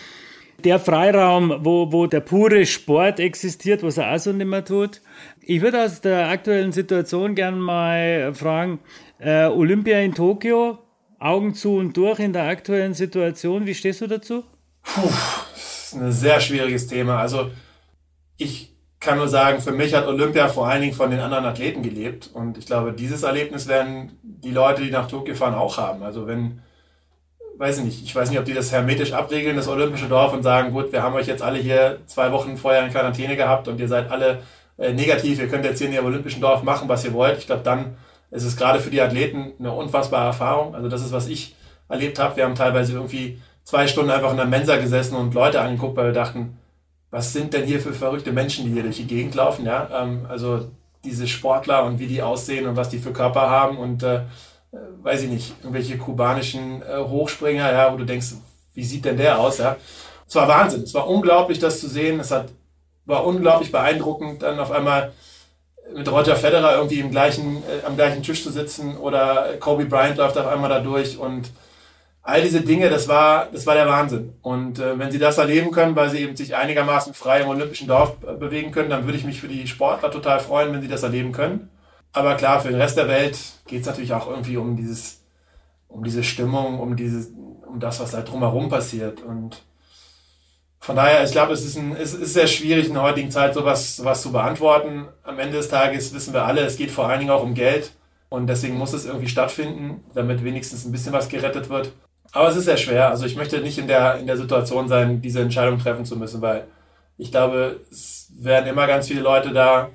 der 0.65 0.77
Freiraum, 0.77 1.55
wo, 1.63 1.89
wo 1.93 2.05
der 2.05 2.19
pure 2.19 2.65
Sport 2.65 3.21
existiert, 3.21 3.81
was 3.81 3.97
er 3.97 4.13
auch 4.13 4.19
so 4.19 4.33
nicht 4.33 4.45
mehr 4.45 4.65
tut. 4.65 4.99
Ich 5.39 5.61
würde 5.61 5.81
aus 5.81 6.01
der 6.01 6.27
aktuellen 6.27 6.73
Situation 6.73 7.33
gerne 7.33 7.55
mal 7.55 8.33
fragen, 8.33 8.79
äh, 9.19 9.45
Olympia 9.45 10.01
in 10.01 10.13
Tokio, 10.13 10.79
Augen 11.17 11.53
zu 11.53 11.77
und 11.77 11.95
durch 11.95 12.19
in 12.19 12.33
der 12.33 12.43
aktuellen 12.43 12.93
Situation, 12.93 13.65
wie 13.65 13.73
stehst 13.73 14.01
du 14.01 14.07
dazu? 14.07 14.43
Puh, 14.83 15.07
das 15.53 15.93
ist 15.93 15.95
ein 15.95 16.11
sehr 16.11 16.41
schwieriges 16.41 16.87
Thema. 16.87 17.19
Also 17.19 17.51
ich 18.35 18.68
kann 18.99 19.17
nur 19.17 19.29
sagen, 19.29 19.61
für 19.61 19.71
mich 19.71 19.93
hat 19.93 20.07
Olympia 20.07 20.49
vor 20.49 20.67
allen 20.67 20.81
Dingen 20.81 20.93
von 20.93 21.09
den 21.09 21.21
anderen 21.21 21.45
Athleten 21.45 21.81
gelebt. 21.83 22.29
Und 22.33 22.57
ich 22.57 22.65
glaube, 22.65 22.91
dieses 22.91 23.23
Erlebnis 23.23 23.67
werden 23.67 24.19
die 24.23 24.51
Leute, 24.51 24.81
die 24.81 24.91
nach 24.91 25.07
Tokio 25.07 25.35
fahren, 25.35 25.55
auch 25.55 25.77
haben. 25.77 26.03
Also 26.03 26.27
wenn, 26.27 26.61
weiß 27.57 27.77
ich 27.79 27.83
nicht, 27.85 28.03
ich 28.03 28.13
weiß 28.13 28.29
nicht, 28.29 28.39
ob 28.39 28.45
die 28.45 28.53
das 28.53 28.71
hermetisch 28.71 29.13
abregeln, 29.13 29.55
das 29.55 29.69
olympische 29.69 30.07
Dorf, 30.07 30.33
und 30.33 30.43
sagen, 30.43 30.73
gut, 30.73 30.91
wir 30.91 31.01
haben 31.01 31.15
euch 31.15 31.27
jetzt 31.27 31.41
alle 31.41 31.59
hier 31.59 31.99
zwei 32.07 32.31
Wochen 32.33 32.57
vorher 32.57 32.83
in 32.83 32.91
Quarantäne 32.91 33.37
gehabt 33.37 33.69
und 33.69 33.79
ihr 33.79 33.87
seid 33.87 34.11
alle 34.11 34.39
äh, 34.77 34.91
negativ, 34.91 35.39
ihr 35.39 35.47
könnt 35.47 35.65
jetzt 35.65 35.79
hier 35.79 35.87
in 35.87 35.93
ihrem 35.93 36.05
olympischen 36.05 36.41
Dorf 36.41 36.63
machen, 36.63 36.89
was 36.89 37.05
ihr 37.05 37.13
wollt. 37.13 37.37
Ich 37.37 37.47
glaube, 37.47 37.63
dann 37.63 37.97
ist 38.31 38.43
es 38.43 38.57
gerade 38.57 38.79
für 38.79 38.91
die 38.91 39.01
Athleten 39.01 39.53
eine 39.59 39.71
unfassbare 39.71 40.27
Erfahrung. 40.27 40.75
Also 40.75 40.89
das 40.89 41.01
ist, 41.01 41.13
was 41.13 41.27
ich 41.27 41.55
erlebt 41.87 42.19
habe. 42.19 42.35
Wir 42.35 42.43
haben 42.43 42.55
teilweise 42.55 42.93
irgendwie 42.93 43.41
zwei 43.63 43.87
Stunden 43.87 44.11
einfach 44.11 44.31
in 44.31 44.37
der 44.37 44.45
Mensa 44.45 44.75
gesessen 44.75 45.15
und 45.15 45.33
Leute 45.33 45.61
angeguckt, 45.61 45.95
weil 45.95 46.07
wir 46.07 46.13
dachten, 46.13 46.58
was 47.11 47.33
sind 47.33 47.53
denn 47.53 47.65
hier 47.65 47.79
für 47.79 47.93
verrückte 47.93 48.31
Menschen, 48.31 48.65
die 48.65 48.71
hier 48.71 48.83
durch 48.83 48.97
die 48.97 49.07
Gegend 49.07 49.35
laufen, 49.35 49.65
ja? 49.65 49.89
Ähm, 49.91 50.25
also 50.29 50.69
diese 51.03 51.27
Sportler 51.27 51.85
und 51.85 51.99
wie 51.99 52.07
die 52.07 52.21
aussehen 52.21 52.67
und 52.67 52.75
was 52.75 52.89
die 52.89 52.99
für 52.99 53.13
Körper 53.13 53.49
haben 53.49 53.77
und 53.77 54.03
äh, 54.03 54.17
äh, 54.71 54.77
weiß 55.01 55.23
ich 55.23 55.29
nicht, 55.29 55.55
irgendwelche 55.61 55.97
kubanischen 55.97 56.81
äh, 56.81 56.97
Hochspringer, 56.97 57.71
ja, 57.71 57.91
wo 57.91 57.97
du 57.97 58.05
denkst, 58.05 58.33
wie 58.73 58.83
sieht 58.83 59.05
denn 59.05 59.17
der 59.17 59.39
aus, 59.39 59.57
ja? 59.57 59.77
Es 60.27 60.35
war 60.35 60.47
Wahnsinn, 60.47 60.83
es 60.83 60.93
war 60.93 61.07
unglaublich, 61.07 61.57
das 61.57 61.79
zu 61.79 61.87
sehen, 61.87 62.19
es 62.19 62.29
hat, 62.29 62.49
war 63.05 63.25
unglaublich 63.25 63.71
beeindruckend, 63.71 64.43
dann 64.43 64.59
auf 64.59 64.71
einmal 64.71 65.11
mit 65.95 66.11
Roger 66.11 66.35
Federer 66.35 66.75
irgendwie 66.75 66.99
im 66.99 67.09
gleichen, 67.09 67.63
äh, 67.63 67.85
am 67.85 67.95
gleichen 67.95 68.21
Tisch 68.21 68.43
zu 68.43 68.51
sitzen 68.51 68.97
oder 68.97 69.55
Kobe 69.59 69.85
Bryant 69.85 70.17
läuft 70.17 70.37
auf 70.37 70.45
einmal 70.45 70.69
da 70.69 70.79
durch 70.79 71.17
und 71.17 71.49
all 72.21 72.41
diese 72.41 72.61
Dinge, 72.61 72.89
das 72.89 73.07
war, 73.07 73.47
das 73.51 73.65
war 73.65 73.75
der 73.75 73.87
Wahnsinn. 73.87 74.33
Und 74.41 74.79
äh, 74.79 74.97
wenn 74.99 75.11
sie 75.11 75.19
das 75.19 75.37
erleben 75.37 75.71
können, 75.71 75.95
weil 75.95 76.09
sie 76.09 76.19
eben 76.19 76.35
sich 76.35 76.55
einigermaßen 76.55 77.13
frei 77.13 77.41
im 77.41 77.49
olympischen 77.49 77.87
Dorf 77.87 78.17
äh, 78.27 78.33
bewegen 78.33 78.71
können, 78.71 78.89
dann 78.89 79.05
würde 79.05 79.17
ich 79.17 79.25
mich 79.25 79.39
für 79.39 79.47
die 79.47 79.67
Sportler 79.67 80.11
total 80.11 80.39
freuen, 80.39 80.73
wenn 80.73 80.81
sie 80.81 80.87
das 80.87 81.03
erleben 81.03 81.31
können. 81.31 81.69
Aber 82.11 82.35
klar, 82.35 82.59
für 82.59 82.69
den 82.69 82.81
Rest 82.81 82.97
der 82.97 83.07
Welt 83.07 83.37
geht 83.67 83.81
es 83.81 83.87
natürlich 83.87 84.13
auch 84.13 84.27
irgendwie 84.27 84.57
um 84.57 84.75
dieses, 84.75 85.21
um 85.87 86.03
diese 86.03 86.23
Stimmung, 86.23 86.79
um 86.79 86.95
dieses, 86.95 87.31
um 87.67 87.79
das, 87.79 87.99
was 87.99 88.11
da 88.11 88.21
drumherum 88.21 88.69
passiert. 88.69 89.21
Und 89.21 89.63
von 90.79 90.95
daher, 90.95 91.23
ich 91.23 91.31
glaube, 91.31 91.53
es 91.53 91.63
ist, 91.63 91.77
ein, 91.77 91.95
es 91.95 92.13
ist 92.13 92.33
sehr 92.33 92.47
schwierig 92.47 92.87
in 92.87 92.93
der 92.93 93.03
heutigen 93.03 93.31
Zeit 93.31 93.53
sowas, 93.53 93.97
sowas 93.97 94.21
zu 94.21 94.31
beantworten. 94.31 95.07
Am 95.23 95.39
Ende 95.39 95.57
des 95.57 95.69
Tages 95.69 96.13
wissen 96.13 96.33
wir 96.33 96.45
alle, 96.45 96.61
es 96.61 96.77
geht 96.77 96.91
vor 96.91 97.07
allen 97.07 97.19
Dingen 97.19 97.31
auch 97.31 97.43
um 97.43 97.53
Geld. 97.53 97.91
Und 98.29 98.47
deswegen 98.47 98.77
muss 98.77 98.93
es 98.93 99.05
irgendwie 99.05 99.27
stattfinden, 99.27 100.03
damit 100.13 100.43
wenigstens 100.43 100.85
ein 100.85 100.91
bisschen 100.91 101.13
was 101.13 101.29
gerettet 101.29 101.69
wird. 101.69 101.91
Aber 102.31 102.49
es 102.49 102.55
ist 102.55 102.65
sehr 102.65 102.77
schwer. 102.77 103.09
Also 103.09 103.25
ich 103.25 103.35
möchte 103.35 103.59
nicht 103.59 103.77
in 103.77 103.87
der, 103.87 104.17
in 104.17 104.27
der 104.27 104.37
Situation 104.37 104.87
sein, 104.87 105.21
diese 105.21 105.41
Entscheidung 105.41 105.79
treffen 105.79 106.05
zu 106.05 106.15
müssen, 106.15 106.41
weil 106.41 106.65
ich 107.17 107.31
glaube, 107.31 107.79
es 107.91 108.31
werden 108.37 108.67
immer 108.67 108.87
ganz 108.87 109.07
viele 109.07 109.21
Leute 109.21 109.51
da 109.51 109.89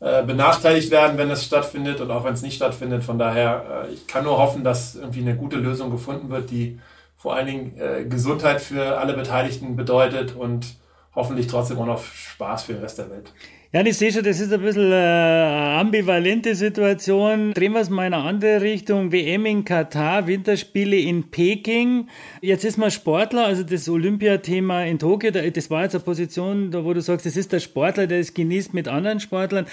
äh, 0.00 0.22
benachteiligt 0.24 0.90
werden, 0.90 1.18
wenn 1.18 1.30
es 1.30 1.44
stattfindet 1.44 2.00
und 2.00 2.10
auch 2.10 2.24
wenn 2.24 2.34
es 2.34 2.42
nicht 2.42 2.56
stattfindet. 2.56 3.04
Von 3.04 3.18
daher, 3.18 3.84
äh, 3.88 3.92
ich 3.92 4.06
kann 4.06 4.24
nur 4.24 4.38
hoffen, 4.38 4.64
dass 4.64 4.94
irgendwie 4.96 5.20
eine 5.20 5.36
gute 5.36 5.56
Lösung 5.56 5.90
gefunden 5.90 6.30
wird, 6.30 6.50
die 6.50 6.80
vor 7.16 7.36
allen 7.36 7.46
Dingen 7.46 7.78
äh, 7.78 8.04
Gesundheit 8.04 8.60
für 8.60 8.98
alle 8.98 9.12
Beteiligten 9.14 9.76
bedeutet 9.76 10.34
und 10.34 10.76
hoffentlich 11.14 11.46
trotzdem 11.46 11.78
auch 11.78 11.86
noch 11.86 12.02
Spaß 12.02 12.64
für 12.64 12.72
den 12.72 12.82
Rest 12.82 12.98
der 12.98 13.10
Welt. 13.10 13.32
Ja, 13.74 13.80
ich 13.86 13.96
sehe 13.96 14.12
schon, 14.12 14.22
das 14.22 14.38
ist 14.38 14.52
ein 14.52 14.60
bisschen 14.60 14.92
eine 14.92 15.78
ambivalente 15.78 16.54
Situation. 16.54 17.54
Drehen 17.54 17.72
wir 17.72 17.80
es 17.80 17.88
mal 17.88 18.06
in 18.06 18.12
eine 18.12 18.22
andere 18.22 18.60
Richtung. 18.60 19.12
WM 19.12 19.46
in 19.46 19.64
Katar, 19.64 20.26
Winterspiele 20.26 20.98
in 20.98 21.30
Peking. 21.30 22.06
Jetzt 22.42 22.66
ist 22.66 22.76
man 22.76 22.90
Sportler, 22.90 23.46
also 23.46 23.62
das 23.62 23.88
Olympiathema 23.88 24.82
in 24.82 24.98
Tokio, 24.98 25.30
das 25.30 25.70
war 25.70 25.84
jetzt 25.84 25.94
eine 25.94 26.04
Position, 26.04 26.70
wo 26.84 26.92
du 26.92 27.00
sagst, 27.00 27.24
das 27.24 27.34
ist 27.34 27.50
der 27.50 27.60
Sportler, 27.60 28.06
der 28.06 28.20
es 28.20 28.34
genießt 28.34 28.74
mit 28.74 28.88
anderen 28.88 29.20
Sportlern. 29.20 29.64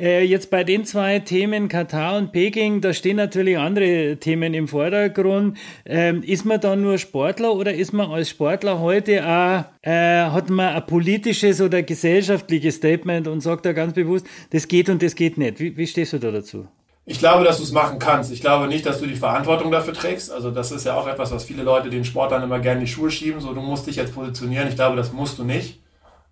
Äh, 0.00 0.24
jetzt 0.24 0.48
bei 0.48 0.64
den 0.64 0.86
zwei 0.86 1.18
Themen 1.18 1.68
Katar 1.68 2.16
und 2.16 2.32
Peking, 2.32 2.80
da 2.80 2.94
stehen 2.94 3.18
natürlich 3.18 3.58
andere 3.58 4.16
Themen 4.16 4.54
im 4.54 4.66
Vordergrund. 4.66 5.58
Ähm, 5.84 6.22
ist 6.22 6.46
man 6.46 6.58
da 6.58 6.74
nur 6.74 6.96
Sportler 6.96 7.54
oder 7.54 7.74
ist 7.74 7.92
man 7.92 8.10
als 8.10 8.30
Sportler 8.30 8.80
heute 8.80 9.28
auch, 9.28 9.64
äh, 9.82 10.24
hat 10.26 10.48
man 10.48 10.74
ein 10.74 10.86
politisches 10.86 11.60
oder 11.60 11.82
gesellschaftliches 11.82 12.76
Statement 12.76 13.28
und 13.28 13.40
sagt 13.40 13.66
da 13.66 13.72
ganz 13.72 13.92
bewusst, 13.92 14.26
das 14.50 14.68
geht 14.68 14.88
und 14.88 15.02
das 15.02 15.14
geht 15.14 15.38
nicht. 15.38 15.58
Wie, 15.60 15.76
wie 15.76 15.86
stehst 15.86 16.12
du 16.12 16.18
da 16.18 16.30
dazu? 16.30 16.66
Ich 17.04 17.18
glaube, 17.18 17.44
dass 17.44 17.56
du 17.56 17.64
es 17.64 17.72
machen 17.72 17.98
kannst. 17.98 18.30
Ich 18.30 18.40
glaube 18.40 18.68
nicht, 18.68 18.86
dass 18.86 19.00
du 19.00 19.06
die 19.06 19.16
Verantwortung 19.16 19.72
dafür 19.72 19.92
trägst. 19.92 20.30
Also 20.30 20.52
das 20.52 20.70
ist 20.70 20.86
ja 20.86 20.94
auch 20.94 21.08
etwas, 21.08 21.32
was 21.32 21.44
viele 21.44 21.64
Leute 21.64 21.90
den 21.90 22.04
Sportlern 22.04 22.44
immer 22.44 22.60
gerne 22.60 22.78
in 22.78 22.86
die 22.86 22.92
Schuhe 22.92 23.10
schieben. 23.10 23.40
So, 23.40 23.52
du 23.54 23.60
musst 23.60 23.88
dich 23.88 23.96
jetzt 23.96 24.14
positionieren. 24.14 24.68
Ich 24.68 24.76
glaube, 24.76 24.96
das 24.96 25.12
musst 25.12 25.38
du 25.38 25.44
nicht. 25.44 25.80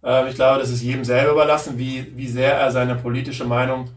Ähm, 0.04 0.28
ich 0.28 0.36
glaube, 0.36 0.60
das 0.60 0.70
ist 0.70 0.82
jedem 0.82 1.04
selber 1.04 1.32
überlassen, 1.32 1.76
wie, 1.76 2.16
wie 2.16 2.28
sehr 2.28 2.54
er 2.54 2.70
seine 2.70 2.94
politische 2.94 3.44
Meinung 3.44 3.90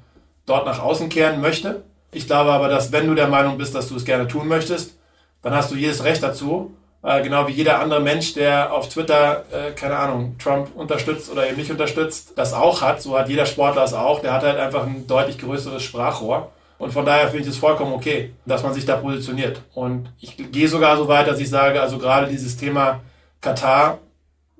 dort 0.48 0.66
nach 0.66 0.80
außen 0.80 1.10
kehren 1.10 1.42
möchte. 1.42 1.84
Ich 2.12 2.26
glaube 2.26 2.52
aber, 2.52 2.70
dass 2.70 2.92
wenn 2.92 3.08
du 3.08 3.14
der 3.14 3.28
Meinung 3.28 3.60
bist, 3.60 3.76
dass 3.76 3.88
du 3.88 3.96
es 3.96 4.06
gerne 4.06 4.28
tun 4.28 4.48
möchtest, 4.48 4.98
dann 5.44 5.54
hast 5.54 5.72
du 5.72 5.76
jedes 5.76 6.04
Recht 6.04 6.24
dazu. 6.24 6.76
Äh, 7.04 7.22
genau 7.22 7.48
wie 7.48 7.52
jeder 7.52 7.80
andere 7.80 8.00
Mensch, 8.00 8.34
der 8.34 8.74
auf 8.74 8.88
Twitter, 8.88 9.44
äh, 9.52 9.72
keine 9.72 9.98
Ahnung, 9.98 10.38
Trump 10.40 10.74
unterstützt 10.76 11.30
oder 11.30 11.48
eben 11.48 11.58
nicht 11.58 11.70
unterstützt, 11.70 12.34
das 12.38 12.54
auch 12.54 12.82
hat. 12.82 13.02
So 13.02 13.18
hat 13.18 13.28
jeder 13.28 13.46
Sportler 13.46 13.84
es 13.84 13.94
auch. 13.94 14.22
Der 14.22 14.34
hat 14.34 14.44
halt 14.44 14.58
einfach 14.58 14.86
ein 14.86 15.06
deutlich 15.06 15.38
größeres 15.38 15.84
Sprachrohr. 15.84 16.52
Und 16.78 16.92
von 16.92 17.06
daher 17.06 17.28
finde 17.28 17.44
ich 17.44 17.50
es 17.50 17.58
vollkommen 17.58 17.94
okay, 17.94 18.34
dass 18.46 18.64
man 18.64 18.74
sich 18.74 18.86
da 18.86 18.96
positioniert. 18.98 19.62
Und 19.74 20.10
ich 20.20 20.38
gehe 20.52 20.68
sogar 20.68 20.96
so 20.98 21.08
weit, 21.08 21.28
dass 21.28 21.40
ich 21.40 21.50
sage, 21.50 21.82
also 21.82 21.98
gerade 21.98 22.28
dieses 22.28 22.58
Thema 22.58 23.02
Katar 23.42 24.00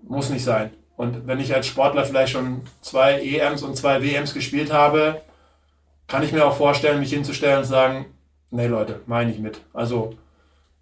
muss 0.02 0.30
nicht 0.30 0.44
sein. 0.44 0.72
Und 0.98 1.26
wenn 1.28 1.40
ich 1.40 1.54
als 1.56 1.66
Sportler 1.66 2.06
vielleicht 2.06 2.34
schon 2.34 2.62
zwei 2.82 3.20
EMs 3.22 3.64
und 3.64 3.76
zwei 3.78 4.04
WMs 4.04 4.34
gespielt 4.34 4.72
habe, 4.72 5.22
kann 6.08 6.24
ich 6.24 6.34
mir 6.34 6.46
auch 6.46 6.56
vorstellen, 6.56 7.00
mich 7.00 7.10
hinzustellen 7.10 7.60
und 7.60 7.66
sagen, 7.66 8.06
nee 8.52 8.68
Leute, 8.68 9.00
meine 9.06 9.32
ich 9.32 9.40
mit. 9.40 9.62
Also 9.74 10.14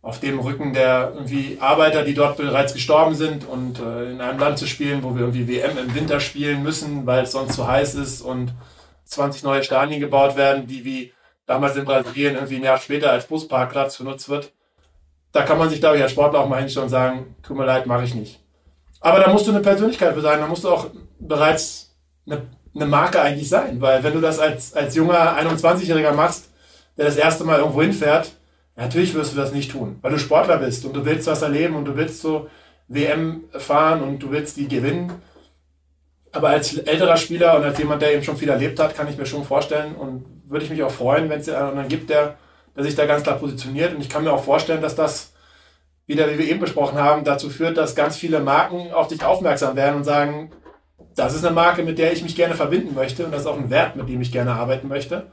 auf 0.01 0.19
dem 0.19 0.39
Rücken 0.39 0.73
der 0.73 1.11
irgendwie 1.13 1.57
Arbeiter, 1.59 2.03
die 2.03 2.15
dort 2.15 2.37
bereits 2.37 2.73
gestorben 2.73 3.13
sind 3.13 3.47
und 3.47 3.79
äh, 3.79 4.11
in 4.11 4.21
einem 4.21 4.39
Land 4.39 4.57
zu 4.57 4.65
spielen, 4.65 5.03
wo 5.03 5.13
wir 5.13 5.21
irgendwie 5.21 5.47
WM 5.47 5.77
im 5.77 5.93
Winter 5.93 6.19
spielen 6.19 6.63
müssen, 6.63 7.05
weil 7.05 7.23
es 7.23 7.31
sonst 7.31 7.53
zu 7.53 7.67
heiß 7.67 7.95
ist 7.95 8.21
und 8.21 8.53
20 9.05 9.43
neue 9.43 9.63
Stadien 9.63 9.99
gebaut 9.99 10.35
werden, 10.35 10.65
die 10.65 10.85
wie 10.85 11.13
damals 11.45 11.75
in 11.75 11.85
Brasilien 11.85 12.35
irgendwie 12.35 12.55
ein 12.55 12.63
Jahr 12.63 12.77
später 12.77 13.11
als 13.11 13.27
Busparkplatz 13.27 13.97
benutzt 13.97 14.29
wird. 14.29 14.51
Da 15.33 15.43
kann 15.43 15.57
man 15.57 15.69
sich, 15.69 15.79
glaube 15.79 15.97
ich, 15.97 16.03
als 16.03 16.11
Sportler 16.11 16.39
auch 16.39 16.49
mal 16.49 16.59
hinstellen 16.59 16.85
und 16.85 16.89
sagen, 16.89 17.35
tut 17.43 17.57
mir 17.57 17.65
leid, 17.65 17.85
mache 17.85 18.03
ich 18.03 18.15
nicht. 18.15 18.39
Aber 19.01 19.19
da 19.19 19.31
musst 19.31 19.47
du 19.47 19.51
eine 19.51 19.61
Persönlichkeit 19.61 20.13
für 20.13 20.21
sein, 20.21 20.39
da 20.39 20.47
musst 20.47 20.63
du 20.63 20.69
auch 20.69 20.87
bereits 21.19 21.95
eine, 22.25 22.43
eine 22.73 22.85
Marke 22.85 23.21
eigentlich 23.21 23.49
sein, 23.49 23.81
weil 23.81 24.03
wenn 24.03 24.13
du 24.13 24.21
das 24.21 24.39
als, 24.39 24.73
als 24.73 24.95
junger 24.95 25.37
21-Jähriger 25.37 26.13
machst, 26.13 26.49
der 26.97 27.05
das 27.05 27.17
erste 27.17 27.43
Mal 27.43 27.59
irgendwo 27.59 27.81
hinfährt, 27.81 28.31
natürlich 28.81 29.13
wirst 29.13 29.33
du 29.33 29.37
das 29.37 29.53
nicht 29.53 29.71
tun, 29.71 29.99
weil 30.01 30.11
du 30.11 30.19
Sportler 30.19 30.57
bist 30.57 30.85
und 30.85 30.93
du 30.93 31.05
willst 31.05 31.27
was 31.27 31.41
erleben 31.41 31.75
und 31.75 31.85
du 31.85 31.95
willst 31.95 32.21
so 32.21 32.49
WM 32.87 33.45
fahren 33.51 34.01
und 34.01 34.19
du 34.19 34.31
willst 34.31 34.57
die 34.57 34.67
gewinnen. 34.67 35.11
Aber 36.33 36.49
als 36.49 36.77
älterer 36.77 37.17
Spieler 37.17 37.57
und 37.57 37.63
als 37.63 37.77
jemand, 37.77 38.01
der 38.01 38.13
eben 38.13 38.23
schon 38.23 38.37
viel 38.37 38.49
erlebt 38.49 38.79
hat, 38.79 38.95
kann 38.95 39.07
ich 39.07 39.17
mir 39.17 39.25
schon 39.25 39.43
vorstellen 39.43 39.95
und 39.95 40.25
würde 40.47 40.65
ich 40.65 40.71
mich 40.71 40.83
auch 40.83 40.91
freuen, 40.91 41.29
wenn 41.29 41.39
es 41.39 41.49
einen 41.49 41.87
gibt, 41.87 42.09
der, 42.09 42.35
der 42.75 42.83
sich 42.83 42.95
da 42.95 43.05
ganz 43.05 43.23
klar 43.23 43.37
positioniert. 43.37 43.93
Und 43.93 44.01
ich 44.01 44.09
kann 44.09 44.23
mir 44.23 44.31
auch 44.31 44.43
vorstellen, 44.43 44.81
dass 44.81 44.95
das 44.95 45.33
wieder, 46.07 46.31
wie 46.31 46.37
wir 46.37 46.47
eben 46.49 46.59
besprochen 46.59 46.97
haben, 46.97 47.23
dazu 47.23 47.49
führt, 47.49 47.77
dass 47.77 47.95
ganz 47.95 48.17
viele 48.17 48.39
Marken 48.39 48.91
auf 48.91 49.07
dich 49.07 49.23
aufmerksam 49.23 49.75
werden 49.75 49.97
und 49.97 50.03
sagen, 50.03 50.51
das 51.15 51.35
ist 51.35 51.45
eine 51.45 51.53
Marke, 51.53 51.83
mit 51.83 51.97
der 51.97 52.13
ich 52.13 52.23
mich 52.23 52.35
gerne 52.35 52.55
verbinden 52.55 52.95
möchte 52.95 53.25
und 53.25 53.31
das 53.31 53.41
ist 53.41 53.47
auch 53.47 53.57
ein 53.57 53.69
Wert, 53.69 53.95
mit 53.95 54.09
dem 54.09 54.21
ich 54.21 54.31
gerne 54.31 54.53
arbeiten 54.53 54.87
möchte. 54.87 55.31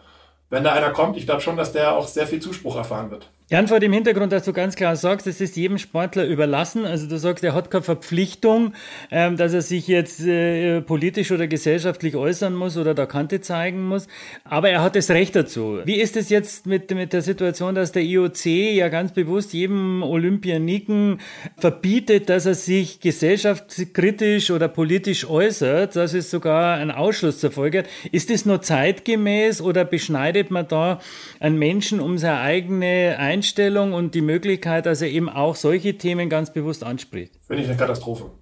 Wenn 0.51 0.65
da 0.65 0.73
einer 0.73 0.91
kommt, 0.91 1.17
ich 1.17 1.27
glaube 1.27 1.41
schon, 1.41 1.57
dass 1.57 1.73
der 1.73 1.97
auch 1.97 2.09
sehr 2.09 2.27
viel 2.27 2.41
Zuspruch 2.41 2.77
erfahren 2.77 3.11
wird. 3.11 3.31
Jan, 3.51 3.67
vor 3.67 3.81
dem 3.81 3.95
Hintergrund, 3.95 4.31
dass 4.31 4.45
du 4.45 4.53
ganz 4.53 4.77
klar 4.77 4.95
sagst, 4.95 5.27
es 5.27 5.41
ist 5.41 5.57
jedem 5.57 5.79
Sportler 5.79 6.27
überlassen. 6.27 6.85
Also 6.85 7.09
du 7.09 7.17
sagst, 7.17 7.43
er 7.43 7.55
hat 7.55 7.71
keine 7.71 7.83
Verpflichtung, 7.83 8.75
ähm, 9.11 9.39
dass 9.39 9.55
er 9.55 9.63
sich 9.63 9.89
jetzt 9.89 10.21
äh, 10.21 10.83
politisch 10.83 11.33
oder 11.33 11.47
gesellschaftlich 11.47 12.15
äußern 12.15 12.55
muss 12.55 12.77
oder 12.77 12.93
der 12.93 13.07
Kante 13.07 13.41
zeigen 13.41 13.89
muss. 13.89 14.07
Aber 14.45 14.69
er 14.69 14.83
hat 14.83 14.97
das 14.97 15.09
Recht 15.09 15.35
dazu. 15.35 15.79
Wie 15.87 15.95
ist 15.95 16.15
es 16.19 16.29
jetzt 16.29 16.67
mit, 16.67 16.91
mit 16.91 17.15
der 17.15 17.23
Situation, 17.23 17.75
dass 17.75 17.93
der 17.93 18.03
IOC 18.03 18.45
ja 18.45 18.91
ganz 18.91 19.13
bewusst 19.13 19.55
jedem 19.55 20.03
Olympianiken 20.03 21.19
verbietet, 21.57 22.29
dass 22.29 22.45
er 22.45 22.55
sich 22.55 23.01
gesellschaftskritisch 23.01 24.51
oder 24.51 24.69
politisch 24.69 25.27
äußert, 25.27 25.97
dass 25.97 26.13
es 26.13 26.31
sogar 26.31 26.77
einen 26.77 26.91
Ausschluss 26.91 27.41
zur 27.41 27.51
Folge 27.51 27.79
hat. 27.79 27.87
Ist 28.13 28.29
das 28.29 28.45
nur 28.45 28.61
zeitgemäß 28.61 29.63
oder 29.63 29.87
beschneidet 29.87 30.51
man 30.51 30.69
da 30.69 31.01
einen 31.41 31.59
Menschen 31.59 32.01
um 32.01 32.19
seine 32.19 32.41
eigene 32.41 33.17
Einstellung 33.19 33.38
Einstellung 33.39 33.95
und 33.95 34.17
die 34.17 34.21
Möglichkeit, 34.21 34.85
dass 34.85 35.01
er 35.01 35.09
eben 35.09 35.29
auch 35.29 35.55
solche 35.55 35.97
Themen 35.97 36.29
ganz 36.29 36.53
bewusst 36.53 36.83
anspricht? 36.83 37.39
Finde 37.47 37.63
ich 37.63 37.69
eine 37.69 37.79
Katastrophe. 37.79 38.33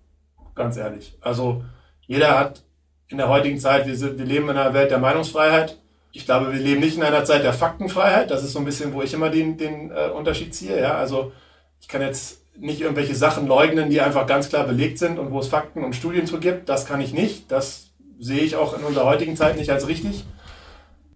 Ganz 0.54 0.78
ehrlich. 0.78 1.18
Also 1.20 1.64
jeder 2.06 2.38
hat 2.38 2.62
in 3.08 3.18
der 3.18 3.28
heutigen 3.28 3.60
Zeit, 3.60 3.86
wir, 3.86 3.94
sind, 3.94 4.18
wir 4.18 4.24
leben 4.24 4.48
in 4.48 4.56
einer 4.56 4.72
Welt 4.72 4.90
der 4.90 4.98
Meinungsfreiheit. 4.98 5.78
Ich 6.12 6.24
glaube, 6.24 6.50
wir 6.50 6.58
leben 6.58 6.80
nicht 6.80 6.96
in 6.96 7.02
einer 7.02 7.24
Zeit 7.26 7.44
der 7.44 7.52
Faktenfreiheit. 7.52 8.30
Das 8.30 8.42
ist 8.42 8.54
so 8.54 8.58
ein 8.58 8.64
bisschen, 8.64 8.94
wo 8.94 9.02
ich 9.02 9.12
immer 9.12 9.28
den, 9.28 9.58
den 9.58 9.90
äh, 9.90 10.08
Unterschied 10.08 10.54
ziehe. 10.54 10.80
Ja? 10.80 10.96
Also 10.96 11.32
ich 11.78 11.88
kann 11.88 12.00
jetzt 12.00 12.40
nicht 12.56 12.80
irgendwelche 12.80 13.14
Sachen 13.14 13.46
leugnen, 13.46 13.90
die 13.90 14.00
einfach 14.00 14.26
ganz 14.26 14.48
klar 14.48 14.64
belegt 14.64 14.98
sind 14.98 15.18
und 15.18 15.30
wo 15.30 15.40
es 15.40 15.48
Fakten 15.48 15.84
und 15.84 15.94
Studien 15.94 16.26
zu 16.26 16.40
gibt. 16.40 16.70
Das 16.70 16.86
kann 16.86 17.02
ich 17.02 17.12
nicht. 17.12 17.52
Das 17.52 17.90
sehe 18.18 18.40
ich 18.40 18.56
auch 18.56 18.78
in 18.78 18.82
unserer 18.82 19.04
heutigen 19.04 19.36
Zeit 19.36 19.58
nicht 19.58 19.70
als 19.70 19.88
richtig. 19.88 20.24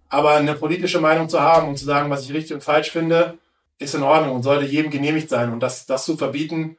Aber 0.07 0.35
eine 0.35 0.53
politische 0.53 0.99
Meinung 0.99 1.29
zu 1.29 1.41
haben 1.41 1.67
und 1.69 1.77
zu 1.77 1.85
sagen, 1.85 2.11
was 2.11 2.25
ich 2.25 2.33
richtig 2.33 2.53
und 2.53 2.63
falsch 2.63 2.91
finde, 2.91 3.39
ist 3.81 3.95
in 3.95 4.03
Ordnung 4.03 4.35
und 4.35 4.43
sollte 4.43 4.65
jedem 4.65 4.91
genehmigt 4.91 5.29
sein. 5.29 5.51
Und 5.51 5.61
das, 5.61 5.85
das 5.85 6.05
zu 6.05 6.17
verbieten, 6.17 6.77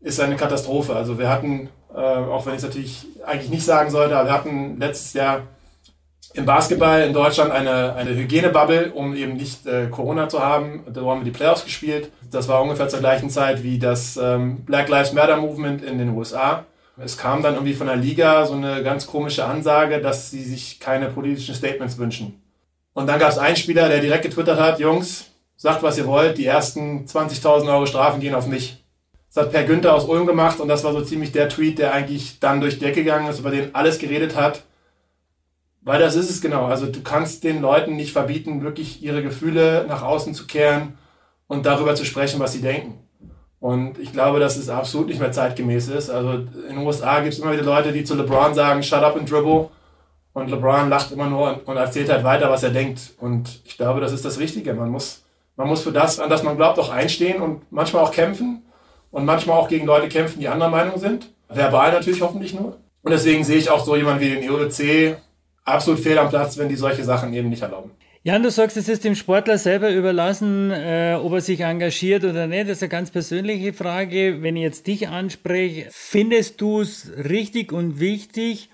ist 0.00 0.20
eine 0.20 0.36
Katastrophe. 0.36 0.96
Also 0.96 1.18
wir 1.18 1.28
hatten, 1.28 1.68
äh, 1.94 1.98
auch 1.98 2.46
wenn 2.46 2.54
ich 2.54 2.58
es 2.58 2.64
natürlich 2.64 3.06
eigentlich 3.24 3.50
nicht 3.50 3.64
sagen 3.64 3.90
sollte, 3.90 4.16
aber 4.16 4.28
wir 4.28 4.32
hatten 4.32 4.78
letztes 4.78 5.12
Jahr 5.12 5.42
im 6.32 6.46
Basketball 6.46 7.02
in 7.02 7.12
Deutschland 7.12 7.50
eine, 7.50 7.94
eine 7.94 8.14
Hygienebubble, 8.14 8.92
um 8.92 9.14
eben 9.14 9.34
nicht 9.34 9.66
äh, 9.66 9.88
Corona 9.88 10.28
zu 10.28 10.40
haben. 10.40 10.84
Da 10.92 11.02
haben 11.02 11.20
wir 11.20 11.24
die 11.24 11.36
Playoffs 11.36 11.64
gespielt. 11.64 12.10
Das 12.30 12.48
war 12.48 12.62
ungefähr 12.62 12.88
zur 12.88 13.00
gleichen 13.00 13.30
Zeit 13.30 13.62
wie 13.62 13.78
das 13.78 14.16
ähm, 14.16 14.64
Black 14.64 14.88
Lives 14.88 15.12
Matter 15.12 15.36
Movement 15.36 15.82
in 15.82 15.98
den 15.98 16.10
USA. 16.10 16.64
Es 16.96 17.16
kam 17.16 17.42
dann 17.42 17.54
irgendwie 17.54 17.74
von 17.74 17.86
der 17.86 17.96
Liga 17.96 18.46
so 18.46 18.54
eine 18.54 18.82
ganz 18.82 19.06
komische 19.06 19.44
Ansage, 19.44 20.00
dass 20.00 20.30
sie 20.30 20.44
sich 20.44 20.80
keine 20.80 21.08
politischen 21.08 21.54
Statements 21.54 21.98
wünschen. 21.98 22.40
Und 22.92 23.06
dann 23.06 23.18
gab 23.18 23.30
es 23.30 23.38
einen 23.38 23.56
Spieler, 23.56 23.88
der 23.88 24.00
direkt 24.00 24.24
getwittert 24.24 24.60
hat, 24.60 24.78
Jungs, 24.78 25.29
sagt, 25.60 25.82
was 25.82 25.98
ihr 25.98 26.06
wollt, 26.06 26.38
die 26.38 26.46
ersten 26.46 27.04
20.000 27.04 27.70
Euro 27.70 27.84
Strafen 27.84 28.18
gehen 28.18 28.34
auf 28.34 28.46
mich. 28.46 28.82
Das 29.28 29.44
hat 29.44 29.52
Per 29.52 29.64
Günther 29.64 29.94
aus 29.94 30.06
Ulm 30.06 30.26
gemacht 30.26 30.58
und 30.58 30.68
das 30.68 30.84
war 30.84 30.92
so 30.92 31.02
ziemlich 31.02 31.32
der 31.32 31.50
Tweet, 31.50 31.78
der 31.78 31.92
eigentlich 31.92 32.40
dann 32.40 32.62
durch 32.62 32.78
die 32.78 32.86
Decke 32.86 33.04
gegangen 33.04 33.28
ist, 33.28 33.40
über 33.40 33.50
den 33.50 33.74
alles 33.74 33.98
geredet 33.98 34.36
hat. 34.36 34.62
Weil 35.82 36.00
das 36.00 36.16
ist 36.16 36.30
es 36.30 36.40
genau. 36.40 36.64
Also 36.64 36.86
du 36.86 37.02
kannst 37.02 37.44
den 37.44 37.60
Leuten 37.60 37.94
nicht 37.94 38.12
verbieten, 38.12 38.62
wirklich 38.62 39.02
ihre 39.02 39.22
Gefühle 39.22 39.84
nach 39.86 40.02
außen 40.02 40.32
zu 40.32 40.46
kehren 40.46 40.96
und 41.46 41.66
darüber 41.66 41.94
zu 41.94 42.06
sprechen, 42.06 42.40
was 42.40 42.54
sie 42.54 42.62
denken. 42.62 42.98
Und 43.60 43.98
ich 43.98 44.14
glaube, 44.14 44.40
dass 44.40 44.56
es 44.56 44.70
absolut 44.70 45.08
nicht 45.08 45.20
mehr 45.20 45.32
zeitgemäß 45.32 45.88
ist. 45.88 46.08
Also 46.08 46.46
in 46.70 46.76
den 46.76 46.78
USA 46.78 47.20
gibt 47.20 47.34
es 47.34 47.38
immer 47.38 47.52
wieder 47.52 47.64
Leute, 47.64 47.92
die 47.92 48.04
zu 48.04 48.14
LeBron 48.14 48.54
sagen, 48.54 48.82
shut 48.82 49.02
up 49.02 49.14
and 49.14 49.30
dribble. 49.30 49.68
Und 50.32 50.48
LeBron 50.48 50.88
lacht 50.88 51.12
immer 51.12 51.28
nur 51.28 51.60
und 51.66 51.76
erzählt 51.76 52.08
halt 52.08 52.24
weiter, 52.24 52.50
was 52.50 52.62
er 52.62 52.70
denkt. 52.70 53.12
Und 53.18 53.60
ich 53.66 53.76
glaube, 53.76 54.00
das 54.00 54.12
ist 54.12 54.24
das 54.24 54.38
Richtige. 54.38 54.72
Man 54.72 54.88
muss 54.88 55.22
man 55.56 55.68
muss 55.68 55.82
für 55.82 55.92
das, 55.92 56.18
an 56.18 56.30
das 56.30 56.42
man 56.42 56.56
glaubt, 56.56 56.78
auch 56.78 56.90
einstehen 56.90 57.42
und 57.42 57.70
manchmal 57.70 58.02
auch 58.02 58.12
kämpfen 58.12 58.62
und 59.10 59.24
manchmal 59.24 59.58
auch 59.58 59.68
gegen 59.68 59.86
Leute 59.86 60.08
kämpfen, 60.08 60.40
die 60.40 60.48
anderer 60.48 60.70
Meinung 60.70 60.98
sind. 60.98 61.32
Verbal 61.48 61.92
natürlich 61.92 62.22
hoffentlich 62.22 62.54
nur. 62.54 62.78
Und 63.02 63.10
deswegen 63.12 63.44
sehe 63.44 63.58
ich 63.58 63.70
auch 63.70 63.84
so 63.84 63.96
jemanden 63.96 64.20
wie 64.20 64.30
den 64.30 64.42
IOC 64.42 65.16
absolut 65.64 66.00
fehl 66.00 66.18
am 66.18 66.28
Platz, 66.28 66.58
wenn 66.58 66.68
die 66.68 66.76
solche 66.76 67.04
Sachen 67.04 67.32
eben 67.32 67.48
nicht 67.48 67.62
erlauben. 67.62 67.90
Jan, 68.22 68.42
du 68.42 68.50
sagst, 68.50 68.76
es 68.76 68.88
ist 68.90 69.04
dem 69.04 69.14
Sportler 69.14 69.56
selber 69.56 69.90
überlassen, 69.90 70.70
äh, 70.70 71.18
ob 71.18 71.32
er 71.32 71.40
sich 71.40 71.60
engagiert 71.60 72.22
oder 72.22 72.46
nicht. 72.46 72.64
Das 72.64 72.76
ist 72.76 72.82
eine 72.82 72.90
ganz 72.90 73.10
persönliche 73.10 73.72
Frage. 73.72 74.42
Wenn 74.42 74.56
ich 74.56 74.62
jetzt 74.62 74.86
dich 74.86 75.08
anspreche, 75.08 75.86
findest 75.90 76.60
du 76.60 76.82
es 76.82 77.10
richtig 77.16 77.72
und 77.72 77.98
wichtig, 77.98 78.68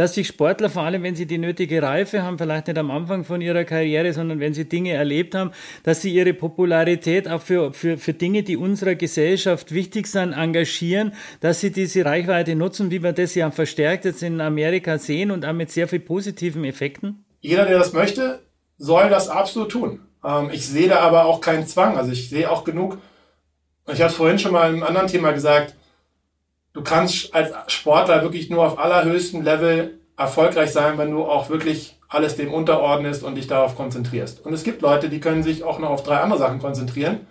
dass 0.00 0.14
sich 0.14 0.28
Sportler, 0.28 0.70
vor 0.70 0.84
allem 0.84 1.02
wenn 1.02 1.14
sie 1.14 1.26
die 1.26 1.36
nötige 1.36 1.82
Reife 1.82 2.22
haben, 2.22 2.38
vielleicht 2.38 2.68
nicht 2.68 2.78
am 2.78 2.90
Anfang 2.90 3.22
von 3.22 3.42
ihrer 3.42 3.64
Karriere, 3.64 4.14
sondern 4.14 4.40
wenn 4.40 4.54
sie 4.54 4.64
Dinge 4.66 4.94
erlebt 4.94 5.34
haben, 5.34 5.50
dass 5.82 6.00
sie 6.00 6.10
ihre 6.10 6.32
Popularität 6.32 7.28
auch 7.28 7.42
für, 7.42 7.74
für, 7.74 7.98
für 7.98 8.14
Dinge, 8.14 8.42
die 8.42 8.56
unserer 8.56 8.94
Gesellschaft 8.94 9.72
wichtig 9.72 10.06
sind, 10.06 10.32
engagieren, 10.32 11.12
dass 11.40 11.60
sie 11.60 11.70
diese 11.70 12.06
Reichweite 12.06 12.54
nutzen, 12.54 12.90
wie 12.90 13.02
wir 13.02 13.12
das 13.12 13.34
ja 13.34 13.50
verstärkt 13.50 14.06
jetzt 14.06 14.22
in 14.22 14.40
Amerika 14.40 14.96
sehen 14.96 15.30
und 15.30 15.44
auch 15.44 15.52
mit 15.52 15.70
sehr 15.70 15.86
viel 15.86 16.00
positiven 16.00 16.64
Effekten? 16.64 17.26
Jeder, 17.40 17.66
der 17.66 17.78
das 17.78 17.92
möchte, 17.92 18.40
soll 18.78 19.10
das 19.10 19.28
absolut 19.28 19.70
tun. 19.70 20.00
Ähm, 20.24 20.48
ich 20.50 20.66
sehe 20.66 20.88
da 20.88 21.00
aber 21.00 21.26
auch 21.26 21.42
keinen 21.42 21.66
Zwang. 21.66 21.98
Also 21.98 22.10
ich 22.10 22.30
sehe 22.30 22.50
auch 22.50 22.64
genug, 22.64 22.96
ich 23.86 24.00
habe 24.00 24.10
es 24.10 24.16
vorhin 24.16 24.38
schon 24.38 24.52
mal 24.52 24.72
im 24.72 24.82
anderen 24.82 25.08
Thema 25.08 25.32
gesagt, 25.32 25.74
du 26.72 26.82
kannst 26.82 27.34
als 27.34 27.72
Sportler 27.72 28.22
wirklich 28.22 28.50
nur 28.50 28.66
auf 28.66 28.78
allerhöchstem 28.78 29.42
Level 29.42 29.98
erfolgreich 30.16 30.72
sein, 30.72 30.98
wenn 30.98 31.10
du 31.10 31.24
auch 31.24 31.48
wirklich 31.48 31.98
alles 32.08 32.36
dem 32.36 32.52
unterordnest 32.52 33.22
und 33.22 33.36
dich 33.36 33.46
darauf 33.46 33.76
konzentrierst. 33.76 34.44
Und 34.44 34.52
es 34.52 34.64
gibt 34.64 34.82
Leute, 34.82 35.08
die 35.08 35.20
können 35.20 35.42
sich 35.42 35.62
auch 35.62 35.78
noch 35.78 35.90
auf 35.90 36.02
drei 36.02 36.18
andere 36.18 36.38
Sachen 36.38 36.58
konzentrieren. 36.58 37.26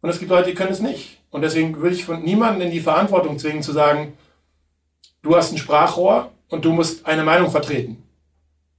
Und 0.00 0.10
es 0.10 0.18
gibt 0.18 0.30
Leute, 0.30 0.50
die 0.50 0.54
können 0.54 0.72
es 0.72 0.80
nicht. 0.80 1.20
Und 1.30 1.42
deswegen 1.42 1.76
würde 1.76 1.94
ich 1.94 2.04
von 2.04 2.22
niemandem 2.22 2.66
in 2.66 2.72
die 2.72 2.80
Verantwortung 2.80 3.38
zwingen 3.38 3.62
zu 3.62 3.72
sagen, 3.72 4.18
du 5.22 5.36
hast 5.36 5.52
ein 5.52 5.58
Sprachrohr 5.58 6.32
und 6.48 6.64
du 6.64 6.72
musst 6.72 7.06
eine 7.06 7.22
Meinung 7.22 7.50
vertreten. 7.50 8.02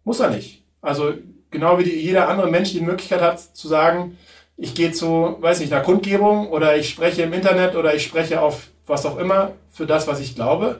Muss 0.04 0.20
er 0.20 0.30
nicht. 0.30 0.64
Also 0.82 1.14
genau 1.50 1.80
wie 1.80 1.86
die, 1.86 1.96
jeder 1.96 2.28
andere 2.28 2.50
Mensch 2.50 2.74
die 2.74 2.82
Möglichkeit 2.82 3.22
hat 3.22 3.40
zu 3.40 3.68
sagen, 3.70 4.18
ich 4.58 4.76
gehe 4.76 4.92
zu, 4.92 5.38
weiß 5.40 5.62
nicht, 5.62 5.72
einer 5.72 5.82
Kundgebung 5.82 6.50
oder 6.50 6.76
ich 6.76 6.90
spreche 6.90 7.24
im 7.24 7.34
Internet 7.34 7.76
oder 7.76 7.96
ich 7.96 8.04
spreche 8.04 8.42
auf 8.42 8.68
was 8.86 9.06
auch 9.06 9.18
immer 9.18 9.52
für 9.72 9.86
das, 9.86 10.08
was 10.08 10.20
ich 10.20 10.36
glaube, 10.36 10.80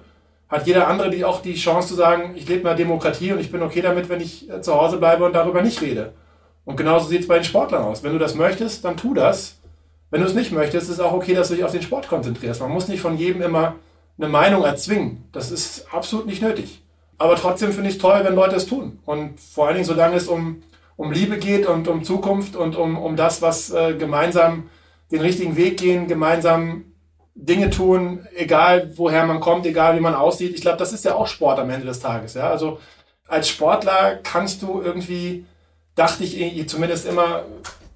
hat 0.50 0.68
jeder 0.68 0.88
andere 0.88 1.10
die 1.10 1.26
auch 1.26 1.42
die 1.42 1.56
Chance 1.56 1.90
zu 1.90 1.96
sagen, 1.96 2.34
ich 2.36 2.48
lebe 2.48 2.62
in 2.62 2.68
einer 2.68 2.76
Demokratie 2.76 3.32
und 3.32 3.40
ich 3.40 3.52
bin 3.52 3.64
okay 3.64 3.82
damit, 3.82 4.10
wenn 4.10 4.22
ich 4.22 4.50
äh, 4.50 4.62
zu 4.62 4.76
Hause 4.76 4.98
bleibe 4.98 5.26
und 5.26 5.34
darüber 5.34 5.62
nicht 5.62 5.82
rede. 5.82 6.14
Und 6.66 6.78
genauso 6.78 7.08
sieht 7.08 7.22
es 7.22 7.28
bei 7.28 7.36
den 7.36 7.44
Sportlern 7.44 7.84
aus. 7.84 8.04
Wenn 8.04 8.14
du 8.14 8.20
das 8.20 8.36
möchtest, 8.36 8.86
dann 8.86 8.96
tu 8.96 9.14
das. 9.14 9.58
Wenn 10.12 10.22
du 10.22 10.28
es 10.28 10.36
nicht 10.36 10.52
möchtest, 10.52 10.90
ist 10.90 10.98
es 10.98 11.00
auch 11.00 11.14
okay, 11.14 11.34
dass 11.34 11.50
du 11.50 11.56
dich 11.56 11.64
auf 11.64 11.72
den 11.72 11.82
Sport 11.82 12.08
konzentrierst. 12.08 12.62
Man 12.62 12.72
muss 12.72 12.88
nicht 12.88 13.02
von 13.02 13.18
jedem 13.18 13.42
immer 13.42 13.76
eine 14.18 14.30
Meinung 14.30 14.64
erzwingen. 14.64 15.28
Das 15.32 15.52
ist 15.52 15.88
absolut 15.92 16.28
nicht 16.28 16.42
nötig. 16.42 16.84
Aber 17.18 17.36
trotzdem 17.36 17.72
finde 17.72 17.90
ich 17.90 17.96
es 17.96 18.02
toll, 18.02 18.22
wenn 18.24 18.36
Leute 18.36 18.56
es 18.56 18.68
tun. 18.68 19.00
Und 19.06 19.40
vor 19.40 19.66
allen 19.66 19.76
Dingen, 19.76 19.88
solange 19.88 20.16
es 20.16 20.28
um, 20.28 20.62
um 20.98 21.12
Liebe 21.12 21.38
geht 21.38 21.66
und 21.66 21.88
um 21.88 22.04
Zukunft 22.04 22.56
und 22.56 22.76
um, 22.76 22.98
um 22.98 23.16
das, 23.16 23.42
was 23.42 23.72
äh, 23.72 23.96
gemeinsam 23.96 24.70
den 25.12 25.22
richtigen 25.22 25.56
Weg 25.56 25.78
gehen, 25.78 26.08
gemeinsam 26.08 26.86
Dinge 27.36 27.70
tun, 27.70 28.28
egal 28.36 28.92
woher 28.96 29.26
man 29.26 29.40
kommt, 29.40 29.66
egal 29.66 29.96
wie 29.96 30.02
man 30.02 30.14
aussieht. 30.14 30.54
Ich 30.56 30.62
glaube, 30.62 30.78
das 30.78 30.94
ist 30.94 31.06
ja 31.06 31.16
auch 31.16 31.28
Sport 31.28 31.60
am 31.60 31.70
Ende 31.70 31.88
des 31.88 32.00
Tages. 32.00 32.36
Ja? 32.36 32.50
Also 32.50 32.80
als 33.28 33.50
Sportler 33.50 34.20
kannst 34.22 34.62
du 34.62 34.82
irgendwie, 34.82 35.46
dachte 35.96 36.24
ich 36.24 36.70
zumindest 36.70 37.08
immer, 37.08 37.44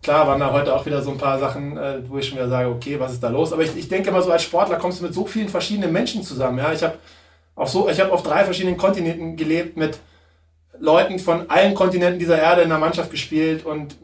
klar 0.02 0.28
waren 0.28 0.40
da 0.40 0.52
heute 0.52 0.76
auch 0.76 0.86
wieder 0.86 1.02
so 1.02 1.12
ein 1.12 1.18
paar 1.18 1.38
Sachen, 1.38 1.78
äh, 1.78 2.02
wo 2.08 2.18
ich 2.18 2.28
schon 2.28 2.38
wieder 2.38 2.50
sage, 2.50 2.70
okay, 2.70 3.00
was 3.00 3.14
ist 3.14 3.22
da 3.22 3.30
los? 3.30 3.54
Aber 3.54 3.62
ich, 3.62 3.76
ich 3.76 3.90
denke 3.90 4.10
immer 4.10 4.22
so, 4.22 4.32
als 4.32 4.44
Sportler 4.44 4.78
kommst 4.78 5.00
du 5.00 5.04
mit 5.04 5.14
so 5.14 5.26
vielen 5.26 5.50
verschiedenen 5.50 5.94
Menschen 5.94 6.24
zusammen. 6.24 6.58
Ja? 6.58 6.74
Ich 6.74 6.82
habe 6.82 6.98
auf 7.56 7.70
so, 7.70 7.90
ich 7.90 8.00
habe 8.00 8.12
auf 8.12 8.24
drei 8.24 8.44
verschiedenen 8.44 8.78
Kontinenten 8.78 9.36
gelebt, 9.36 9.78
mit 9.78 10.00
Leuten 10.80 11.20
von 11.20 11.50
allen 11.50 11.74
Kontinenten 11.74 12.20
dieser 12.20 12.40
Erde 12.40 12.62
in 12.62 12.70
der 12.70 12.78
Mannschaft 12.78 13.12
gespielt 13.12 13.66
und 13.66 13.98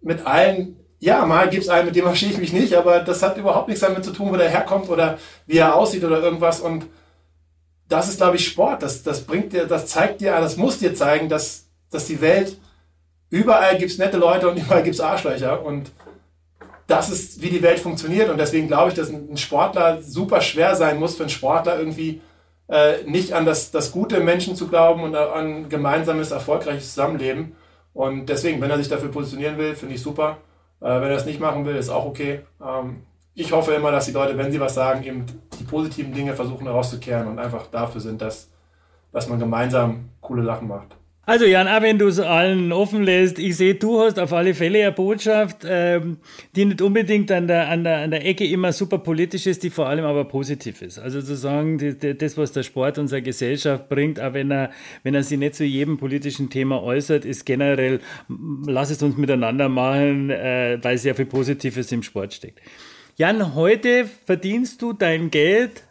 mit 0.00 0.26
allen 0.26 0.79
ja, 1.00 1.24
mal 1.24 1.48
gibt 1.48 1.64
es 1.64 1.68
einen, 1.70 1.86
mit 1.86 1.96
dem 1.96 2.04
verstehe 2.04 2.30
ich 2.30 2.38
mich 2.38 2.52
nicht, 2.52 2.74
aber 2.74 3.00
das 3.00 3.22
hat 3.22 3.38
überhaupt 3.38 3.68
nichts 3.68 3.80
damit 3.80 4.04
zu 4.04 4.12
tun, 4.12 4.30
wo 4.30 4.36
der 4.36 4.50
herkommt 4.50 4.90
oder 4.90 5.18
wie 5.46 5.56
er 5.56 5.74
aussieht 5.74 6.04
oder 6.04 6.22
irgendwas. 6.22 6.60
Und 6.60 6.86
das 7.88 8.08
ist, 8.10 8.18
glaube 8.18 8.36
ich, 8.36 8.46
Sport. 8.46 8.82
Das, 8.82 9.02
das 9.02 9.22
bringt 9.22 9.54
dir, 9.54 9.66
das 9.66 9.86
zeigt 9.86 10.20
dir, 10.20 10.32
das 10.32 10.58
muss 10.58 10.78
dir 10.78 10.94
zeigen, 10.94 11.30
dass, 11.30 11.64
dass 11.90 12.06
die 12.06 12.20
Welt, 12.20 12.58
überall 13.30 13.78
gibt 13.78 13.90
es 13.90 13.98
nette 13.98 14.18
Leute 14.18 14.48
und 14.48 14.56
überall 14.62 14.82
gibt 14.82 14.94
es 14.94 15.00
Arschlöcher. 15.00 15.64
Und 15.64 15.90
das 16.86 17.08
ist, 17.08 17.40
wie 17.40 17.48
die 17.48 17.62
Welt 17.62 17.80
funktioniert. 17.80 18.28
Und 18.28 18.36
deswegen 18.36 18.68
glaube 18.68 18.90
ich, 18.90 18.94
dass 18.94 19.08
ein 19.08 19.38
Sportler 19.38 20.02
super 20.02 20.42
schwer 20.42 20.76
sein 20.76 20.98
muss 20.98 21.16
für 21.16 21.22
einen 21.22 21.30
Sportler 21.30 21.78
irgendwie 21.78 22.20
äh, 22.68 23.04
nicht 23.06 23.32
an 23.32 23.46
das, 23.46 23.70
das 23.70 23.90
gute 23.90 24.20
Menschen 24.20 24.54
zu 24.54 24.68
glauben 24.68 25.02
und 25.02 25.14
an 25.16 25.70
gemeinsames, 25.70 26.30
erfolgreiches 26.30 26.90
Zusammenleben. 26.92 27.56
Und 27.94 28.26
deswegen, 28.26 28.60
wenn 28.60 28.70
er 28.70 28.76
sich 28.76 28.88
dafür 28.88 29.10
positionieren 29.10 29.56
will, 29.56 29.74
finde 29.74 29.94
ich 29.94 30.02
super. 30.02 30.36
Äh, 30.80 31.00
wenn 31.00 31.10
er 31.10 31.16
es 31.16 31.26
nicht 31.26 31.40
machen 31.40 31.64
will, 31.64 31.76
ist 31.76 31.90
auch 31.90 32.06
okay. 32.06 32.40
Ähm, 32.64 33.02
ich 33.34 33.52
hoffe 33.52 33.72
immer, 33.72 33.90
dass 33.90 34.06
die 34.06 34.12
Leute, 34.12 34.36
wenn 34.36 34.50
sie 34.50 34.60
was 34.60 34.74
sagen, 34.74 35.04
eben 35.04 35.26
die 35.58 35.64
positiven 35.64 36.12
Dinge 36.12 36.34
versuchen 36.34 36.66
herauszukehren 36.66 37.28
und 37.28 37.38
einfach 37.38 37.66
dafür 37.68 38.00
sind, 38.00 38.20
dass, 38.20 38.50
dass 39.12 39.28
man 39.28 39.38
gemeinsam 39.38 40.10
coole 40.20 40.44
Sachen 40.44 40.68
macht. 40.68 40.96
Also 41.26 41.44
Jan, 41.44 41.68
auch 41.68 41.82
wenn 41.82 41.98
du 41.98 42.08
es 42.08 42.18
allen 42.18 42.72
offen 42.72 43.04
lässt, 43.04 43.38
ich 43.38 43.56
sehe, 43.56 43.74
du 43.74 44.00
hast 44.00 44.18
auf 44.18 44.32
alle 44.32 44.54
Fälle 44.54 44.80
eine 44.80 44.92
Botschaft, 44.92 45.58
ähm, 45.64 46.16
die 46.56 46.64
nicht 46.64 46.80
unbedingt 46.80 47.30
an 47.30 47.46
der, 47.46 47.68
an, 47.68 47.84
der, 47.84 47.98
an 47.98 48.10
der 48.10 48.26
Ecke 48.26 48.46
immer 48.46 48.72
super 48.72 48.98
politisch 48.98 49.46
ist, 49.46 49.62
die 49.62 49.70
vor 49.70 49.86
allem 49.86 50.04
aber 50.04 50.24
positiv 50.24 50.80
ist. 50.80 50.98
Also 50.98 51.20
zu 51.20 51.36
sagen, 51.36 51.78
die, 51.78 51.96
die, 51.96 52.16
das, 52.16 52.38
was 52.38 52.52
der 52.52 52.62
Sport 52.62 52.98
unserer 52.98 53.20
Gesellschaft 53.20 53.88
bringt, 53.88 54.18
auch 54.18 54.32
wenn 54.32 54.50
er, 54.50 54.70
wenn 55.02 55.14
er 55.14 55.22
sich 55.22 55.38
nicht 55.38 55.54
zu 55.54 55.64
jedem 55.64 55.98
politischen 55.98 56.48
Thema 56.48 56.82
äußert, 56.82 57.26
ist 57.26 57.44
generell, 57.44 58.00
lass 58.66 58.90
es 58.90 59.02
uns 59.02 59.16
miteinander 59.16 59.68
machen, 59.68 60.30
äh, 60.30 60.78
weil 60.82 60.96
sehr 60.96 61.14
viel 61.14 61.26
Positives 61.26 61.92
im 61.92 62.02
Sport 62.02 62.32
steckt. 62.32 62.60
Jan, 63.16 63.54
heute 63.54 64.08
verdienst 64.24 64.80
du 64.80 64.94
dein 64.94 65.30
Geld 65.30 65.84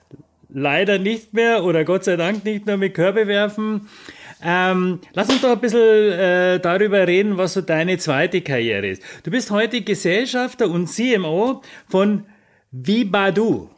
leider 0.52 0.98
nicht 0.98 1.34
mehr 1.34 1.64
oder 1.64 1.86
Gott 1.86 2.04
sei 2.04 2.16
Dank 2.16 2.44
nicht 2.44 2.66
nur 2.66 2.78
mit 2.78 2.96
Körbe 2.96 3.28
werfen. 3.28 3.88
Ähm, 4.42 5.00
lass 5.14 5.30
uns 5.30 5.42
doch 5.42 5.52
ein 5.52 5.60
bisschen 5.60 6.12
äh, 6.12 6.60
darüber 6.60 7.06
reden, 7.08 7.38
was 7.38 7.54
so 7.54 7.62
deine 7.62 7.98
zweite 7.98 8.42
Karriere 8.42 8.88
ist. 8.88 9.04
Du 9.24 9.32
bist 9.32 9.52
heute 9.52 9.82
Gesellschafter 9.82 10.70
und 10.70 10.88
CMO 10.88 11.62
von 11.88 12.26
Vibadu, 12.72 13.70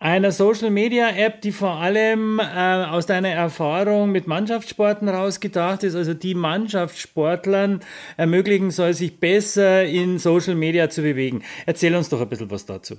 einer 0.00 0.32
Social 0.32 0.70
Media 0.70 1.10
App, 1.10 1.42
die 1.42 1.52
vor 1.52 1.74
allem 1.74 2.40
äh, 2.40 2.44
aus 2.44 3.06
deiner 3.06 3.28
Erfahrung 3.28 4.10
mit 4.10 4.26
Mannschaftssporten 4.26 5.08
rausgedacht 5.08 5.84
ist, 5.84 5.94
also 5.94 6.14
die 6.14 6.34
Mannschaftssportlern 6.34 7.80
ermöglichen 8.16 8.70
soll, 8.70 8.94
sich 8.94 9.20
besser 9.20 9.84
in 9.84 10.18
Social 10.18 10.54
Media 10.54 10.88
zu 10.88 11.02
bewegen. 11.02 11.42
Erzähl 11.66 11.94
uns 11.94 12.08
doch 12.08 12.20
ein 12.20 12.28
bisschen 12.28 12.50
was 12.50 12.64
dazu. 12.64 12.96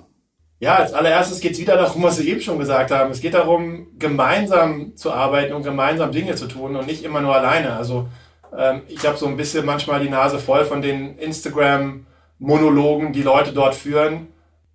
Ja, 0.62 0.76
als 0.76 0.93
allererstes 0.93 1.39
geht 1.39 1.53
es 1.53 1.59
wieder 1.59 1.76
darum, 1.76 2.03
was 2.03 2.20
wir 2.20 2.32
eben 2.32 2.39
schon 2.39 2.59
gesagt 2.59 2.91
haben. 2.91 3.09
Es 3.09 3.20
geht 3.20 3.34
darum, 3.34 3.88
gemeinsam 3.97 4.95
zu 4.95 5.12
arbeiten 5.12 5.53
und 5.53 5.64
gemeinsam 5.64 6.12
Dinge 6.12 6.36
zu 6.36 6.45
tun 6.45 6.76
und 6.76 6.86
nicht 6.86 7.03
immer 7.03 7.20
nur 7.20 7.36
alleine. 7.36 7.74
Also 7.76 8.07
ähm, 8.55 8.84
ich 8.88 9.03
habe 9.07 9.18
so 9.18 9.26
ein 9.26 9.38
bisschen 9.38 9.66
manchmal 9.66 10.01
die 10.01 10.09
Nase 10.09 10.38
voll 10.38 10.64
von 10.66 10.84
den 10.84 11.18
Instagram-Monologen, 11.18 13.12
die 13.12 13.24
Leute 13.24 13.53
dort 13.53 13.74
führen 13.74 14.28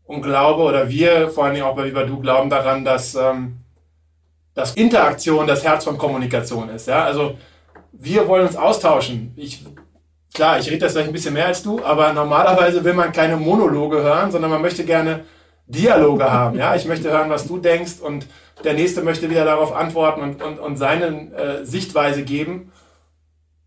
und 0.07 0.23
glaube, 0.23 0.65
oder 0.65 0.89
wir, 0.89 1.31
vor 1.31 1.45
allem 1.45 1.63
auch 1.63 1.77
bei 1.77 1.85
Viva 1.85 2.03
Du, 2.03 2.19
glauben 2.19 2.51
daran, 2.51 2.85
dass, 2.85 3.15
ähm, 3.15 3.59
dass 4.55 4.75
Interaktion 4.75 5.47
das 5.47 5.63
Herz 5.63 5.85
von 5.85 5.99
Kommunikation 5.99 6.69
ist. 6.69 6.89
Ja? 6.89 7.05
Also 7.05 7.39
wir 7.93 8.27
wollen 8.27 8.49
uns 8.49 8.57
austauschen. 8.57 9.35
Ich, 9.37 9.65
klar, 10.35 10.59
ich 10.59 10.67
rede 10.67 10.79
das 10.79 10.95
vielleicht 10.95 11.11
ein 11.11 11.13
bisschen 11.13 11.35
mehr 11.35 11.47
als 11.47 11.63
du, 11.63 11.81
aber 11.85 12.13
normalerweise 12.13 12.83
will 12.83 12.95
man 12.95 13.13
keine 13.13 13.37
Monologe 13.37 14.03
hören, 14.03 14.33
sondern 14.33 14.51
man 14.51 14.63
möchte 14.63 14.85
gerne 14.85 15.25
Dialoge 15.67 16.31
haben. 16.31 16.59
Ja, 16.59 16.75
ich 16.77 16.87
möchte 16.87 17.11
hören, 17.11 17.31
was 17.31 17.47
du 17.47 17.59
denkst 17.59 18.01
und 18.01 18.27
der 18.65 18.75
nächste 18.75 19.03
möchte 19.03 19.31
wieder 19.31 19.45
darauf 19.45 19.75
antworten 19.75 20.21
und, 20.21 20.43
und, 20.43 20.59
und 20.59 20.77
seine 20.77 21.33
äh, 21.33 21.65
Sichtweise 21.65 22.23
geben. 22.23 22.73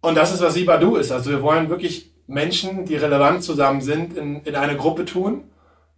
Und 0.01 0.15
das 0.15 0.33
ist, 0.33 0.41
was 0.41 0.53
Sibadu 0.53 0.95
ist. 0.95 1.11
Also 1.11 1.29
wir 1.29 1.41
wollen 1.41 1.69
wirklich 1.69 2.13
Menschen, 2.25 2.85
die 2.85 2.95
relevant 2.95 3.43
zusammen 3.43 3.81
sind, 3.81 4.15
in, 4.15 4.41
in 4.43 4.55
eine 4.55 4.77
Gruppe 4.77 5.05
tun, 5.05 5.43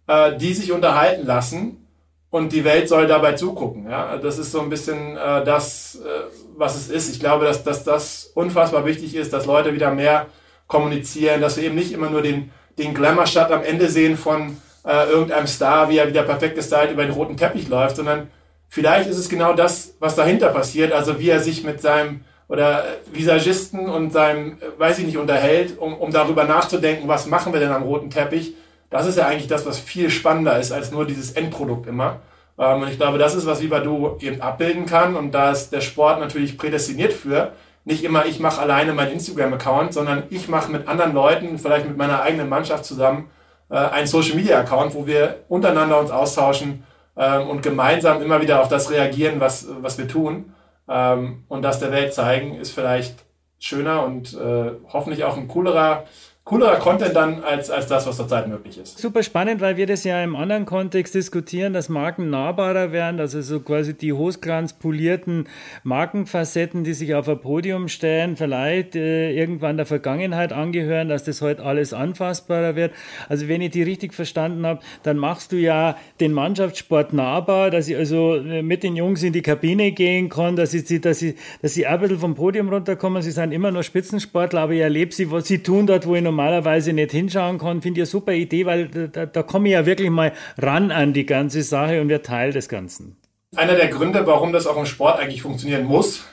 äh, 0.08 0.36
die 0.36 0.54
sich 0.54 0.72
unterhalten 0.72 1.26
lassen 1.26 1.86
und 2.30 2.52
die 2.52 2.64
Welt 2.64 2.88
soll 2.88 3.06
dabei 3.06 3.34
zugucken. 3.34 3.88
Ja, 3.88 4.16
das 4.16 4.38
ist 4.38 4.50
so 4.50 4.60
ein 4.60 4.70
bisschen 4.70 5.16
äh, 5.16 5.44
das, 5.44 5.96
äh, 5.96 6.22
was 6.56 6.76
es 6.76 6.88
ist. 6.88 7.10
Ich 7.14 7.20
glaube, 7.20 7.44
dass, 7.44 7.62
dass 7.62 7.84
das 7.84 8.32
unfassbar 8.34 8.84
wichtig 8.86 9.14
ist, 9.14 9.32
dass 9.32 9.46
Leute 9.46 9.74
wieder 9.74 9.92
mehr 9.94 10.26
kommunizieren, 10.66 11.40
dass 11.40 11.58
wir 11.58 11.64
eben 11.64 11.74
nicht 11.74 11.92
immer 11.92 12.10
nur 12.10 12.22
den, 12.22 12.50
den 12.78 12.94
Glamour-Shot 12.94 13.50
am 13.50 13.62
Ende 13.62 13.88
sehen 13.88 14.16
von 14.16 14.56
äh, 14.84 15.10
irgendeinem 15.10 15.46
Star, 15.46 15.88
wie 15.88 15.98
er 15.98 16.08
wieder 16.08 16.22
perfekt 16.22 16.56
gestylt 16.56 16.90
über 16.90 17.04
den 17.04 17.12
roten 17.12 17.36
Teppich 17.36 17.68
läuft, 17.68 17.96
sondern 17.96 18.30
vielleicht 18.68 19.08
ist 19.08 19.18
es 19.18 19.28
genau 19.28 19.52
das, 19.52 19.94
was 20.00 20.16
dahinter 20.16 20.48
passiert, 20.48 20.92
also 20.92 21.18
wie 21.18 21.30
er 21.30 21.40
sich 21.40 21.64
mit 21.64 21.80
seinem 21.80 22.24
oder 22.48 22.84
Visagisten 23.10 23.88
und 23.88 24.12
seinem, 24.12 24.58
äh, 24.60 24.78
weiß 24.78 24.98
ich 24.98 25.06
nicht, 25.06 25.16
unterhält, 25.16 25.78
um, 25.78 25.94
um 25.94 26.12
darüber 26.12 26.44
nachzudenken, 26.44 27.08
was 27.08 27.26
machen 27.26 27.52
wir 27.52 27.60
denn 27.60 27.72
am 27.72 27.82
roten 27.82 28.10
Teppich. 28.10 28.54
Das 28.90 29.06
ist 29.06 29.16
ja 29.16 29.26
eigentlich 29.26 29.48
das, 29.48 29.64
was 29.64 29.78
viel 29.78 30.10
spannender 30.10 30.58
ist 30.58 30.70
als 30.70 30.90
nur 30.90 31.06
dieses 31.06 31.32
Endprodukt 31.32 31.86
immer. 31.86 32.20
Ähm, 32.58 32.82
und 32.82 32.88
ich 32.88 32.98
glaube, 32.98 33.18
das 33.18 33.34
ist, 33.34 33.46
was 33.46 33.62
Vibadu 33.62 34.18
eben 34.20 34.42
abbilden 34.42 34.86
kann. 34.86 35.16
Und 35.16 35.32
da 35.32 35.50
ist 35.50 35.72
der 35.72 35.80
Sport 35.80 36.20
natürlich 36.20 36.58
prädestiniert 36.58 37.12
für. 37.12 37.52
Nicht 37.84 38.04
immer, 38.04 38.26
ich 38.26 38.38
mache 38.38 38.60
alleine 38.60 38.92
meinen 38.92 39.12
Instagram-Account, 39.12 39.92
sondern 39.94 40.24
ich 40.30 40.48
mache 40.48 40.70
mit 40.70 40.86
anderen 40.86 41.14
Leuten, 41.14 41.58
vielleicht 41.58 41.88
mit 41.88 41.96
meiner 41.96 42.22
eigenen 42.22 42.48
Mannschaft 42.48 42.84
zusammen, 42.84 43.30
äh, 43.70 43.76
einen 43.76 44.06
Social 44.06 44.36
Media 44.36 44.58
Account, 44.58 44.94
wo 44.94 45.06
wir 45.06 45.44
untereinander 45.48 45.98
uns 45.98 46.10
austauschen 46.10 46.84
ähm, 47.16 47.48
und 47.48 47.62
gemeinsam 47.62 48.22
immer 48.22 48.40
wieder 48.40 48.60
auf 48.60 48.68
das 48.68 48.90
reagieren, 48.90 49.40
was, 49.40 49.66
was 49.80 49.98
wir 49.98 50.08
tun. 50.08 50.54
Ähm, 50.88 51.44
und 51.48 51.62
das 51.62 51.80
der 51.80 51.92
Welt 51.92 52.14
zeigen, 52.14 52.56
ist 52.56 52.72
vielleicht 52.72 53.24
schöner 53.58 54.04
und 54.04 54.34
äh, 54.34 54.72
hoffentlich 54.92 55.24
auch 55.24 55.36
ein 55.36 55.48
coolerer 55.48 56.04
coolerer 56.52 56.76
Content 56.76 57.16
dann 57.16 57.42
als, 57.42 57.70
als 57.70 57.86
das, 57.86 58.06
was 58.06 58.16
zurzeit 58.16 58.46
möglich 58.46 58.76
ist. 58.76 58.98
Super 58.98 59.22
spannend, 59.22 59.62
weil 59.62 59.78
wir 59.78 59.86
das 59.86 60.04
ja 60.04 60.22
im 60.22 60.36
anderen 60.36 60.66
Kontext 60.66 61.14
diskutieren, 61.14 61.72
dass 61.72 61.88
Marken 61.88 62.28
nahbarer 62.28 62.92
werden, 62.92 63.20
also 63.20 63.40
so 63.40 63.60
quasi 63.60 63.94
die 63.94 64.12
hochglanzpolierten 64.12 65.48
Markenfacetten, 65.82 66.84
die 66.84 66.92
sich 66.92 67.14
auf 67.14 67.26
ein 67.26 67.40
Podium 67.40 67.88
stellen, 67.88 68.36
vielleicht 68.36 68.96
äh, 68.96 69.32
irgendwann 69.32 69.78
der 69.78 69.86
Vergangenheit 69.86 70.52
angehören, 70.52 71.08
dass 71.08 71.24
das 71.24 71.40
heute 71.40 71.62
alles 71.64 71.94
anfassbarer 71.94 72.76
wird. 72.76 72.92
Also 73.30 73.48
wenn 73.48 73.62
ich 73.62 73.70
die 73.70 73.82
richtig 73.82 74.12
verstanden 74.12 74.66
habe, 74.66 74.80
dann 75.04 75.16
machst 75.16 75.52
du 75.52 75.56
ja 75.56 75.96
den 76.20 76.34
Mannschaftssport 76.34 77.14
nahbar, 77.14 77.70
dass 77.70 77.88
ich 77.88 77.96
also 77.96 78.34
äh, 78.34 78.62
mit 78.62 78.82
den 78.82 78.94
Jungs 78.94 79.22
in 79.22 79.32
die 79.32 79.40
Kabine 79.40 79.92
gehen 79.92 80.28
kann, 80.28 80.56
dass 80.56 80.74
ich, 80.74 81.00
dass 81.00 81.22
ich, 81.22 81.34
dass 81.62 81.72
sie 81.72 81.86
ein 81.86 81.98
bisschen 81.98 82.18
vom 82.18 82.34
Podium 82.34 82.68
runterkommen. 82.68 83.22
Sie 83.22 83.30
sind 83.30 83.52
immer 83.52 83.70
noch 83.70 83.82
Spitzensportler, 83.82 84.60
aber 84.60 84.72
ich 84.72 84.80
erlebe 84.80 85.14
sie, 85.14 85.30
was 85.30 85.48
sie 85.48 85.62
tun 85.62 85.86
dort, 85.86 86.06
wo 86.06 86.14
ich 86.14 86.22
noch 86.22 86.41
normalerweise 86.42 86.92
nicht 86.92 87.12
hinschauen 87.12 87.58
kann, 87.58 87.82
finde 87.82 88.00
ich 88.00 88.02
eine 88.02 88.10
super 88.10 88.32
Idee, 88.32 88.66
weil 88.66 88.88
da, 88.88 89.26
da 89.26 89.42
komme 89.42 89.68
ich 89.68 89.72
ja 89.72 89.86
wirklich 89.86 90.10
mal 90.10 90.32
ran 90.58 90.90
an 90.90 91.12
die 91.12 91.26
ganze 91.26 91.62
Sache 91.62 92.00
und 92.00 92.08
wir 92.08 92.22
Teil 92.22 92.52
des 92.52 92.68
Ganzen. 92.68 93.16
Einer 93.54 93.74
der 93.74 93.88
Gründe, 93.88 94.26
warum 94.26 94.52
das 94.52 94.66
auch 94.66 94.76
im 94.76 94.86
Sport 94.86 95.20
eigentlich 95.20 95.42
funktionieren 95.42 95.84
muss, 95.84 96.24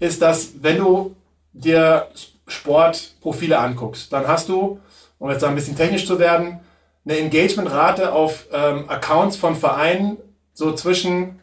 ist, 0.00 0.22
dass 0.22 0.62
wenn 0.62 0.78
du 0.78 1.16
dir 1.52 2.06
Sportprofile 2.46 3.58
anguckst, 3.58 4.12
dann 4.12 4.26
hast 4.26 4.48
du, 4.48 4.80
um 5.18 5.30
jetzt 5.30 5.44
ein 5.44 5.54
bisschen 5.54 5.76
technisch 5.76 6.06
zu 6.06 6.18
werden, 6.18 6.60
eine 7.04 7.18
Engagementrate 7.18 8.12
auf 8.12 8.46
ähm, 8.52 8.88
Accounts 8.88 9.36
von 9.36 9.56
Vereinen 9.56 10.16
so 10.54 10.72
zwischen 10.72 11.40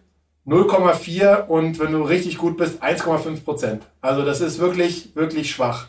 0,4 0.47 1.47
und 1.47 1.80
wenn 1.80 1.91
du 1.91 2.01
richtig 2.01 2.38
gut 2.38 2.57
bist 2.57 2.82
1,5 2.82 3.43
Prozent. 3.43 3.84
Also 4.01 4.24
das 4.24 4.41
ist 4.41 4.60
wirklich, 4.60 5.16
wirklich 5.16 5.51
schwach. 5.51 5.88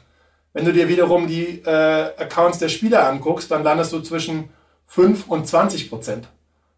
Wenn 0.53 0.65
du 0.65 0.73
dir 0.73 0.89
wiederum 0.89 1.27
die 1.27 1.63
äh, 1.65 2.13
Accounts 2.19 2.59
der 2.59 2.69
Spieler 2.69 3.09
anguckst, 3.09 3.51
dann 3.51 3.63
landest 3.63 3.93
du 3.93 4.01
zwischen 4.01 4.51
5 4.87 5.29
und 5.29 5.47
20 5.47 5.89
Prozent. 5.89 6.29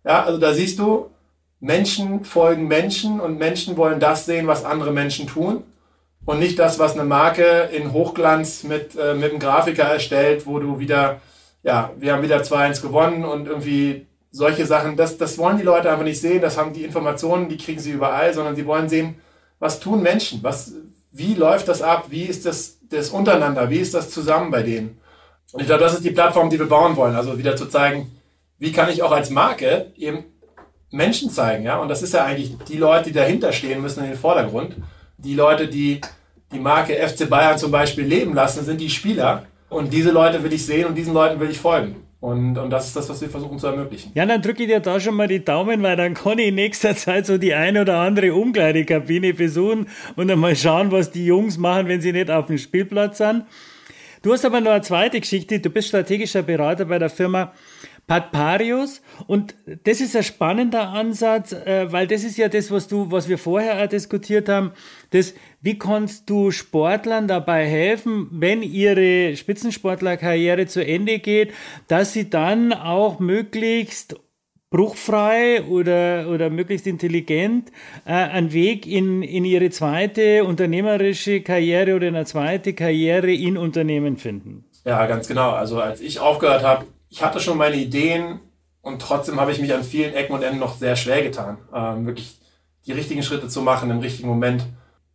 Ja, 0.05 0.25
also 0.25 0.39
da 0.39 0.53
siehst 0.53 0.79
du, 0.79 1.11
Menschen 1.61 2.25
folgen 2.25 2.67
Menschen 2.67 3.21
und 3.21 3.39
Menschen 3.39 3.77
wollen 3.77 4.01
das 4.01 4.27
sehen, 4.27 4.47
was 4.47 4.65
andere 4.65 4.91
Menschen 4.91 5.29
tun 5.29 5.63
und 6.25 6.39
nicht 6.39 6.59
das, 6.59 6.79
was 6.79 6.95
eine 6.95 7.05
Marke 7.05 7.71
in 7.73 7.93
Hochglanz 7.93 8.65
mit, 8.65 8.97
äh, 8.97 9.15
mit 9.15 9.31
einem 9.31 9.39
Grafiker 9.39 9.85
erstellt, 9.85 10.47
wo 10.47 10.59
du 10.59 10.79
wieder, 10.79 11.21
ja, 11.63 11.91
wir 11.99 12.13
haben 12.13 12.23
wieder 12.23 12.43
2-1 12.43 12.83
gewonnen 12.83 13.25
und 13.25 13.47
irgendwie 13.47 14.07
solche 14.31 14.67
Sachen, 14.67 14.97
das, 14.97 15.19
das 15.19 15.39
wollen 15.39 15.59
die 15.59 15.63
Leute 15.63 15.91
einfach 15.91 16.05
nicht 16.05 16.21
sehen, 16.21 16.41
das 16.41 16.57
haben 16.57 16.73
die 16.73 16.85
Informationen, 16.85 17.49
die 17.49 17.59
kriegen 17.59 17.81
sie 17.81 17.93
überall, 17.93 18.33
sondern 18.33 18.57
sie 18.57 18.67
wollen 18.67 18.89
sehen, 18.89 19.17
was 19.59 19.79
tun 19.79 20.03
Menschen, 20.03 20.43
was, 20.43 20.73
wie 21.13 21.35
läuft 21.35 21.69
das 21.69 21.83
ab, 21.83 22.07
wie 22.09 22.25
ist 22.25 22.47
das, 22.47 22.79
das 22.99 23.11
untereinander, 23.11 23.71
wie 23.71 23.79
ist 23.79 23.95
das 23.95 24.11
zusammen 24.11 24.51
bei 24.51 24.63
denen. 24.63 25.01
Und 25.53 25.61
ich 25.61 25.67
glaube, 25.67 25.83
das 25.83 25.95
ist 25.95 26.05
die 26.05 26.11
Plattform, 26.11 26.51
die 26.51 26.59
wir 26.59 26.69
bauen 26.69 26.97
wollen, 26.97 27.15
also 27.15 27.39
wieder 27.39 27.57
zu 27.57 27.67
zeigen, 27.67 28.11
wie 28.59 28.73
kann 28.73 28.89
ich 28.89 29.03
auch 29.03 29.13
als 29.13 29.31
Marke 29.31 29.93
eben 29.97 30.25
Menschen 30.91 31.31
zeigen, 31.31 31.65
ja, 31.65 31.79
und 31.79 31.89
das 31.89 32.03
ist 32.03 32.15
ja 32.15 32.25
eigentlich 32.25 32.57
die 32.69 32.77
Leute, 32.77 33.05
die 33.05 33.13
dahinter 33.13 33.53
stehen 33.53 33.81
müssen 33.81 34.05
in 34.05 34.11
den 34.11 34.19
Vordergrund. 34.19 34.77
Die 35.17 35.35
Leute, 35.35 35.69
die 35.69 36.01
die 36.53 36.59
Marke 36.59 36.95
FC 36.95 37.29
Bayern 37.29 37.59
zum 37.59 37.71
Beispiel 37.71 38.05
leben 38.05 38.35
lassen, 38.35 38.65
sind 38.65 38.81
die 38.81 38.91
Spieler. 38.91 39.45
Und 39.71 39.93
diese 39.93 40.11
Leute 40.11 40.43
will 40.43 40.53
ich 40.53 40.67
sehen 40.67 40.87
und 40.87 40.95
diesen 40.95 41.15
Leuten 41.15 41.41
will 41.41 41.51
ich 41.51 41.59
folgen. 41.59 41.97
Und, 42.23 42.57
und 42.57 42.71
das 42.71 42.87
ist 42.87 42.95
das, 42.95 43.09
was 43.09 43.21
wir 43.21 43.29
versuchen 43.29 43.59
zu 43.59 43.67
ermöglichen. 43.67 44.13
Ja, 44.15 44.25
dann 44.25 44.41
drücke 44.41 44.63
ich 44.63 44.69
dir 44.69 44.79
da 44.79 45.01
schon 45.01 45.17
mal 45.17 45.27
die 45.27 45.45
Daumen, 45.45 45.83
weil 45.83 45.97
dann 45.97 46.15
kann 46.15 46.39
ich 46.39 46.49
in 46.49 46.55
nächster 46.55 46.95
Zeit 46.95 47.27
so 47.27 47.37
die 47.37 47.53
eine 47.53 47.81
oder 47.81 47.99
andere 47.99 48.33
Umkleidekabine 48.33 49.35
besuchen 49.35 49.89
und 50.15 50.29
dann 50.29 50.39
mal 50.39 50.55
schauen, 50.55 50.93
was 50.93 51.11
die 51.11 51.27
Jungs 51.27 51.59
machen, 51.59 51.89
wenn 51.89 52.01
sie 52.01 52.13
nicht 52.13 52.31
auf 52.31 52.47
dem 52.47 52.59
Spielplatz 52.59 53.19
sind. 53.19 53.45
Du 54.23 54.33
hast 54.33 54.45
aber 54.45 54.61
noch 54.61 54.71
eine 54.71 54.83
zweite 54.83 55.19
Geschichte. 55.19 55.59
Du 55.59 55.69
bist 55.69 55.89
strategischer 55.89 56.43
Berater 56.45 56.85
bei 56.85 57.01
der 57.01 57.11
Firma 57.11 57.53
Patparius. 58.07 59.01
Und 59.27 59.55
das 59.85 60.01
ist 60.01 60.17
ein 60.17 60.23
spannender 60.23 60.89
Ansatz, 60.89 61.53
äh, 61.53 61.91
weil 61.93 62.07
das 62.07 62.25
ist 62.25 62.37
ja 62.37 62.49
das, 62.49 62.71
was 62.71 62.89
du, 62.89 63.11
was 63.11 63.29
wir 63.29 63.39
vorher 63.39 63.83
auch 63.83 63.89
diskutiert 63.89 64.49
haben. 64.49 64.73
Das, 65.11 65.35
wie 65.61 65.79
kannst 65.79 66.29
du 66.29 66.51
Sportlern 66.51 67.29
dabei 67.29 67.67
helfen, 67.67 68.29
wenn 68.33 68.63
ihre 68.63 69.37
Spitzensportlerkarriere 69.37 70.67
zu 70.67 70.85
Ende 70.85 71.21
geht, 71.21 71.53
dass 71.89 72.13
sie 72.13 72.29
dann 72.29 72.73
auch 72.73 73.19
möglichst 73.19 74.17
bruchfrei 74.73 75.63
oder, 75.65 76.29
oder 76.29 76.51
möglichst 76.51 76.89
intelligent 76.89 77.71
äh, 78.05 78.13
einen 78.13 78.53
Weg 78.53 78.87
in, 78.87 79.23
in 79.23 79.45
ihre 79.45 79.71
zweite 79.71 80.45
unternehmerische 80.45 81.43
Karriere 81.43 81.95
oder 81.95 82.09
eine 82.09 82.25
zweite 82.25 82.73
Karriere 82.73 83.33
in 83.33 83.57
Unternehmen 83.57 84.17
finden. 84.17 84.65
Ja, 84.85 85.07
ganz 85.07 85.29
genau. 85.29 85.51
Also 85.51 85.81
als 85.81 86.01
ich 86.01 86.19
aufgehört 86.19 86.65
habe, 86.65 86.87
ich 87.13 87.23
hatte 87.23 87.41
schon 87.41 87.59
meine 87.59 87.77
Ideen 87.77 88.41
und 88.81 89.03
trotzdem 89.03 89.39
habe 89.39 89.53
ich 89.53 89.61
mich 89.61 89.73
an 89.75 89.85
vielen 89.85 90.15
Ecken 90.15 90.35
und 90.35 90.43
Enden 90.43 90.59
noch 90.59 90.75
sehr 90.75 90.97
schwer 90.97 91.23
getan, 91.23 91.59
ähm, 91.75 92.07
wirklich 92.07 92.41
die 92.87 92.93
richtigen 92.93 93.23
Schritte 93.23 93.49
zu 93.49 93.61
machen 93.61 93.91
im 93.91 93.99
richtigen 93.99 94.29
Moment 94.29 94.65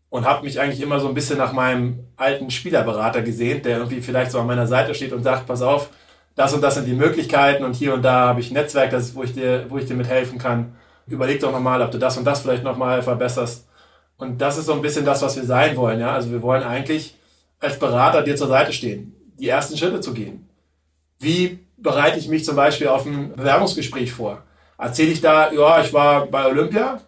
und 0.10 0.26
habe 0.26 0.46
mich 0.46 0.60
eigentlich 0.60 0.80
immer 0.80 1.00
so 1.00 1.08
ein 1.08 1.16
bisschen 1.16 1.40
nach 1.40 1.54
meinem 1.54 2.06
alten 2.16 2.52
Spielerberater 2.52 3.24
gesehen, 3.24 3.64
der 3.64 3.80
irgendwie 3.80 4.02
vielleicht 4.02 4.30
so 4.30 4.40
an 4.40 4.46
meiner 4.46 4.68
Seite 4.68 4.94
steht 4.94 5.12
und 5.12 5.24
sagt, 5.24 5.48
pass 5.48 5.64
auf, 5.64 5.90
das 6.36 6.54
und 6.54 6.62
das 6.62 6.76
sind 6.76 6.86
die 6.86 6.94
Möglichkeiten 6.94 7.66
und 7.66 7.76
hier 7.76 7.96
und 7.96 8.04
da 8.04 8.28
habe 8.28 8.42
ich 8.42 8.52
ein 8.52 8.54
Netzwerk, 8.54 8.92
das, 8.92 9.16
wo, 9.16 9.24
ich 9.24 9.34
dir, 9.34 9.66
wo 9.70 9.80
ich 9.80 9.88
dir 9.88 9.96
mit 9.96 10.08
helfen 10.08 10.38
kann. 10.38 10.76
Überleg 11.08 11.40
doch 11.40 11.52
nochmal, 11.52 11.82
ob 11.82 11.90
du 11.90 11.98
das 11.98 12.16
und 12.16 12.26
das 12.26 12.42
vielleicht 12.42 12.64
nochmal 12.64 13.02
verbesserst. 13.02 13.68
Und 14.18 14.40
das 14.40 14.60
ist 14.60 14.68
so 14.68 14.74
ein 14.74 14.84
bisschen 14.84 15.04
das, 15.04 15.24
was 15.24 15.36
wir 15.36 15.46
sein 15.46 15.76
wollen. 15.76 16.00
Ja? 16.00 16.12
Also 16.12 16.30
wir 16.30 16.44
wollen 16.44 16.62
eigentlich 16.62 17.16
als 17.60 17.80
Berater 17.80 18.22
dir 18.22 18.36
zur 18.36 18.50
Seite 18.50 18.72
stehen, 18.72 19.16
die 19.40 19.50
ersten 19.50 19.76
Schritte 19.76 20.00
zu 20.00 20.14
gehen. 20.14 20.47
Wie 21.20 21.60
bereite 21.78 22.20
ich 22.20 22.28
mich 22.28 22.46
zum 22.46 22.56
Beispiel 22.56 22.88
auf 22.88 23.06
ein 23.06 23.34
Bewerbungsgespräch 23.36 24.12
vor? 24.12 24.44
Erzähle 24.78 25.12
ich 25.12 25.22
da, 25.22 25.52
ja, 25.52 25.82
ich 25.82 25.94
war 25.94 26.28
bei 26.28 26.46
Olympia 26.46 27.02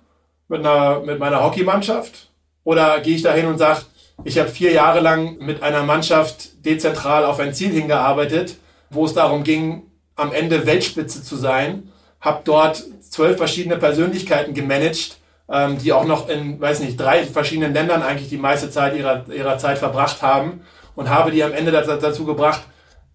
mit, 0.48 0.60
einer, 0.60 1.02
mit 1.02 1.20
meiner 1.20 1.44
Hockeymannschaft? 1.44 2.30
Oder 2.64 3.00
gehe 3.02 3.16
ich 3.16 3.22
da 3.22 3.34
hin 3.34 3.46
und 3.46 3.58
sage, 3.58 3.82
ich 4.24 4.38
habe 4.38 4.50
vier 4.50 4.72
Jahre 4.72 5.00
lang 5.00 5.38
mit 5.40 5.64
einer 5.64 5.84
Mannschaft 5.84 6.66
dezentral 6.66 7.24
auf 7.26 7.40
ein 7.40 7.54
Ziel 7.54 7.72
hingearbeitet, 7.72 8.58
wo 8.90 9.06
es 9.06 9.14
darum 9.14 9.44
ging, 9.44 9.84
am 10.16 10.34
Ende 10.34 10.66
Weltspitze 10.66 11.24
zu 11.24 11.38
sein, 11.38 11.92
habe 12.20 12.42
dort 12.44 12.84
zwölf 13.02 13.38
verschiedene 13.38 13.78
Persönlichkeiten 13.78 14.54
gemanagt, 14.54 15.18
ähm, 15.50 15.78
die 15.78 15.94
auch 15.94 16.06
noch 16.06 16.28
in, 16.28 16.60
weiß 16.60 16.82
nicht, 16.82 17.00
drei 17.00 17.24
verschiedenen 17.24 17.74
Ländern 17.74 18.04
eigentlich 18.04 18.30
die 18.30 18.38
meiste 18.38 18.70
Zeit 18.70 18.96
ihrer, 18.96 19.26
ihrer 19.30 19.58
Zeit 19.58 19.78
verbracht 19.78 20.22
haben 20.22 20.62
und 20.96 21.10
habe 21.10 21.32
die 21.32 21.44
am 21.44 21.54
Ende 21.54 21.72
dazu 21.72 22.26
gebracht, 22.26 22.62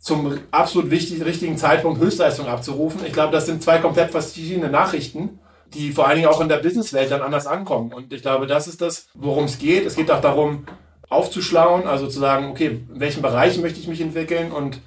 zum 0.04 0.38
absolut 0.50 0.90
wichtig, 0.90 1.24
richtigen 1.24 1.56
Zeitpunkt 1.56 1.98
Höchstleistung 1.98 2.46
abzurufen. 2.46 3.00
Ich 3.06 3.14
glaube, 3.14 3.32
das 3.32 3.46
sind 3.46 3.62
zwei 3.62 3.78
komplett 3.78 4.10
verschiedene 4.10 4.68
Nachrichten, 4.68 5.38
die 5.72 5.92
vor 5.92 6.06
allen 6.06 6.16
Dingen 6.16 6.28
auch 6.28 6.42
in 6.42 6.50
der 6.50 6.58
Businesswelt 6.58 7.10
dann 7.10 7.22
anders 7.22 7.46
ankommen. 7.46 7.90
Und 7.90 8.12
ich 8.12 8.20
glaube, 8.20 8.46
das 8.46 8.68
ist 8.68 8.82
das, 8.82 9.08
worum 9.14 9.44
es 9.44 9.58
geht. 9.58 9.86
Es 9.86 9.96
geht 9.96 10.10
auch 10.10 10.20
darum, 10.20 10.66
aufzuschlauen, 11.08 11.86
also 11.86 12.06
zu 12.06 12.20
sagen, 12.20 12.50
okay, 12.50 12.82
in 12.92 13.00
welchen 13.00 13.22
Bereichen 13.22 13.62
möchte 13.62 13.80
ich 13.80 13.88
mich 13.88 14.02
entwickeln 14.02 14.52
und, 14.52 14.80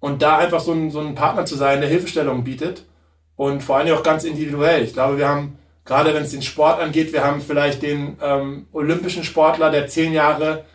und 0.00 0.20
da 0.20 0.36
einfach 0.36 0.60
so 0.60 0.72
ein, 0.72 0.90
so 0.90 1.00
ein 1.00 1.14
Partner 1.14 1.46
zu 1.46 1.54
sein, 1.54 1.80
der 1.80 1.88
Hilfestellung 1.88 2.44
bietet 2.44 2.84
und 3.36 3.62
vor 3.62 3.76
allen 3.76 3.86
Dingen 3.86 3.96
auch 3.96 4.02
ganz 4.02 4.24
individuell. 4.24 4.84
Ich 4.84 4.92
glaube, 4.92 5.16
wir 5.16 5.28
haben, 5.28 5.58
gerade 5.86 6.12
wenn 6.12 6.24
es 6.24 6.32
den 6.32 6.42
Sport 6.42 6.78
angeht, 6.78 7.14
wir 7.14 7.24
haben 7.24 7.40
vielleicht 7.40 7.80
den 7.80 8.18
ähm, 8.22 8.66
olympischen 8.72 9.24
Sportler, 9.24 9.70
der 9.70 9.86
zehn 9.86 10.12
Jahre 10.12 10.66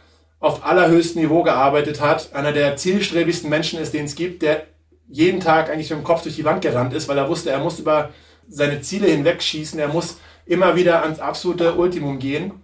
auf 0.44 0.66
allerhöchstem 0.66 1.22
Niveau 1.22 1.42
gearbeitet 1.42 2.02
hat, 2.02 2.36
einer 2.36 2.52
der 2.52 2.76
zielstrebigsten 2.76 3.50
Menschen 3.50 3.80
ist, 3.80 3.94
den 3.94 4.04
es 4.06 4.16
gibt, 4.16 4.42
der 4.42 4.66
jeden 5.08 5.40
Tag 5.40 5.70
eigentlich 5.70 5.90
mit 5.90 6.00
dem 6.00 6.04
Kopf 6.04 6.24
durch 6.24 6.36
die 6.36 6.44
Wand 6.44 6.62
gerannt 6.62 6.94
ist, 6.94 7.08
weil 7.08 7.18
er 7.18 7.30
wusste, 7.30 7.50
er 7.50 7.60
muss 7.60 7.80
über 7.80 8.10
seine 8.50 8.82
Ziele 8.82 9.08
hinwegschießen, 9.08 9.80
er 9.80 9.88
muss 9.88 10.18
immer 10.46 10.76
wieder 10.76 11.02
ans 11.02 11.22
absolute 11.22 11.76
Ultimum 11.76 12.20
gehen. 12.20 12.62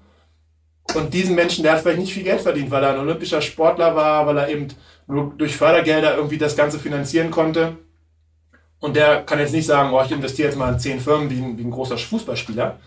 Und 0.93 1.13
diesen 1.13 1.35
Menschen, 1.35 1.63
der 1.63 1.71
hat 1.71 1.81
vielleicht 1.81 1.99
nicht 1.99 2.13
viel 2.13 2.23
Geld 2.23 2.41
verdient, 2.41 2.69
weil 2.69 2.83
er 2.83 2.95
ein 2.95 2.99
olympischer 2.99 3.41
Sportler 3.41 3.95
war, 3.95 4.27
weil 4.27 4.37
er 4.39 4.49
eben 4.49 4.67
nur 5.07 5.33
durch 5.37 5.55
Fördergelder 5.55 6.17
irgendwie 6.17 6.37
das 6.37 6.57
Ganze 6.57 6.79
finanzieren 6.79 7.31
konnte. 7.31 7.77
Und 8.79 8.97
der 8.97 9.21
kann 9.21 9.39
jetzt 9.39 9.53
nicht 9.53 9.67
sagen, 9.67 9.93
oh, 9.93 10.01
ich 10.03 10.11
investiere 10.11 10.49
jetzt 10.49 10.57
mal 10.57 10.73
in 10.73 10.79
zehn 10.79 10.99
Firmen 10.99 11.29
wie 11.29 11.41
ein, 11.41 11.57
wie 11.57 11.63
ein 11.63 11.71
großer 11.71 11.97
Fußballspieler. 11.97 12.77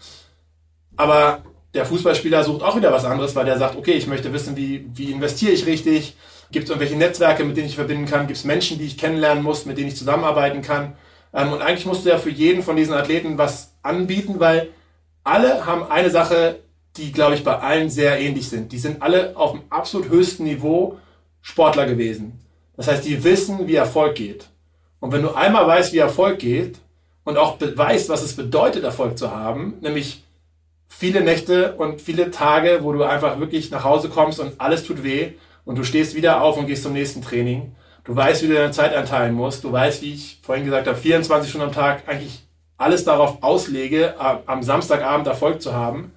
Aber 0.97 1.43
der 1.75 1.87
Fußballspieler 1.87 2.45
sucht 2.45 2.63
auch 2.63 2.77
wieder 2.77 2.93
was 2.93 3.05
anderes, 3.05 3.35
weil 3.35 3.47
der 3.47 3.59
sagt, 3.59 3.77
okay, 3.77 3.93
ich 3.93 4.07
möchte 4.07 4.33
wissen, 4.33 4.57
wie, 4.57 4.87
wie 4.95 5.11
investiere 5.11 5.53
ich 5.53 5.67
richtig? 5.67 6.17
Gibt 6.51 6.65
es 6.65 6.71
irgendwelche 6.71 6.97
Netzwerke, 6.97 7.45
mit 7.45 7.57
denen 7.57 7.69
ich 7.69 7.77
verbinden 7.77 8.07
kann? 8.07 8.27
Gibt 8.27 8.39
es 8.39 8.45
Menschen, 8.45 8.79
die 8.79 8.85
ich 8.85 8.99
kennenlernen 8.99 9.43
muss, 9.43 9.65
mit 9.65 9.79
denen 9.79 9.89
ich 9.89 9.97
zusammenarbeiten 9.97 10.61
kann? 10.61 10.93
Ähm, 11.33 11.53
und 11.53 11.63
eigentlich 11.63 11.87
musst 11.87 12.05
du 12.05 12.11
ja 12.11 12.19
für 12.19 12.31
jeden 12.31 12.63
von 12.63 12.77
diesen 12.77 12.93
Athleten 12.93 13.39
was 13.39 13.73
anbieten, 13.83 14.39
weil 14.39 14.69
alle 15.25 15.65
haben 15.65 15.91
eine 15.91 16.11
Sache, 16.11 16.59
die, 16.99 17.11
glaube 17.11 17.35
ich, 17.35 17.45
bei 17.45 17.59
allen 17.59 17.89
sehr 17.89 18.21
ähnlich 18.21 18.51
sind. 18.51 18.73
Die 18.73 18.79
sind 18.79 19.01
alle 19.01 19.35
auf 19.37 19.53
dem 19.53 19.63
absolut 19.71 20.11
höchsten 20.11 20.45
Niveau 20.45 20.99
Sportler 21.41 21.87
gewesen. 21.87 22.41
Das 22.77 22.87
heißt, 22.87 23.05
die 23.07 23.25
wissen, 23.25 23.67
wie 23.67 23.77
Erfolg 23.77 24.15
geht. 24.15 24.49
Und 25.01 25.13
wenn 25.13 25.23
du 25.23 25.33
einmal 25.33 25.67
weißt, 25.67 25.93
wie 25.93 25.99
Erfolg 25.99 26.39
geht 26.39 26.79
und 27.25 27.39
auch 27.39 27.57
weißt, 27.61 28.09
was 28.09 28.23
es 28.23 28.37
bedeutet, 28.37 28.85
Erfolg 28.85 29.19
zu 29.19 29.31
haben, 29.31 29.75
nämlich 29.81 30.23
viele 30.99 31.23
Nächte 31.23 31.73
und 31.73 32.01
viele 32.01 32.31
Tage, 32.31 32.81
wo 32.83 32.93
du 32.93 33.03
einfach 33.03 33.41
wirklich 33.41 33.71
nach 33.71 33.83
Hause 33.83 34.09
kommst 34.09 34.39
und 34.39 34.61
alles 34.61 34.85
tut 34.85 35.03
weh 35.03 35.33
und 35.65 35.77
du 35.77 35.85
stehst 35.85 36.15
wieder 36.15 36.43
auf 36.43 36.57
und 36.57 36.67
gehst 36.67 36.83
zum 36.83 36.93
nächsten 36.93 37.23
Training. 37.23 37.75
Du 38.05 38.15
weißt, 38.15 38.43
wie 38.43 38.49
du 38.49 38.55
deine 38.55 38.73
Zeit 38.73 38.95
einteilen 38.95 39.35
musst. 39.35 39.65
Du 39.65 39.73
weißt, 39.73 40.03
wie 40.03 40.13
ich 40.13 40.39
vorhin 40.43 40.65
gesagt 40.65 40.87
habe, 40.87 40.97
24 40.97 41.49
Stunden 41.49 41.69
am 41.69 41.73
Tag 41.73 42.03
eigentlich 42.07 42.47
alles 42.77 43.05
darauf 43.05 43.43
auslege, 43.43 44.15
am 44.47 44.63
Samstagabend 44.63 45.27
Erfolg 45.27 45.63
zu 45.63 45.73
haben. 45.73 46.13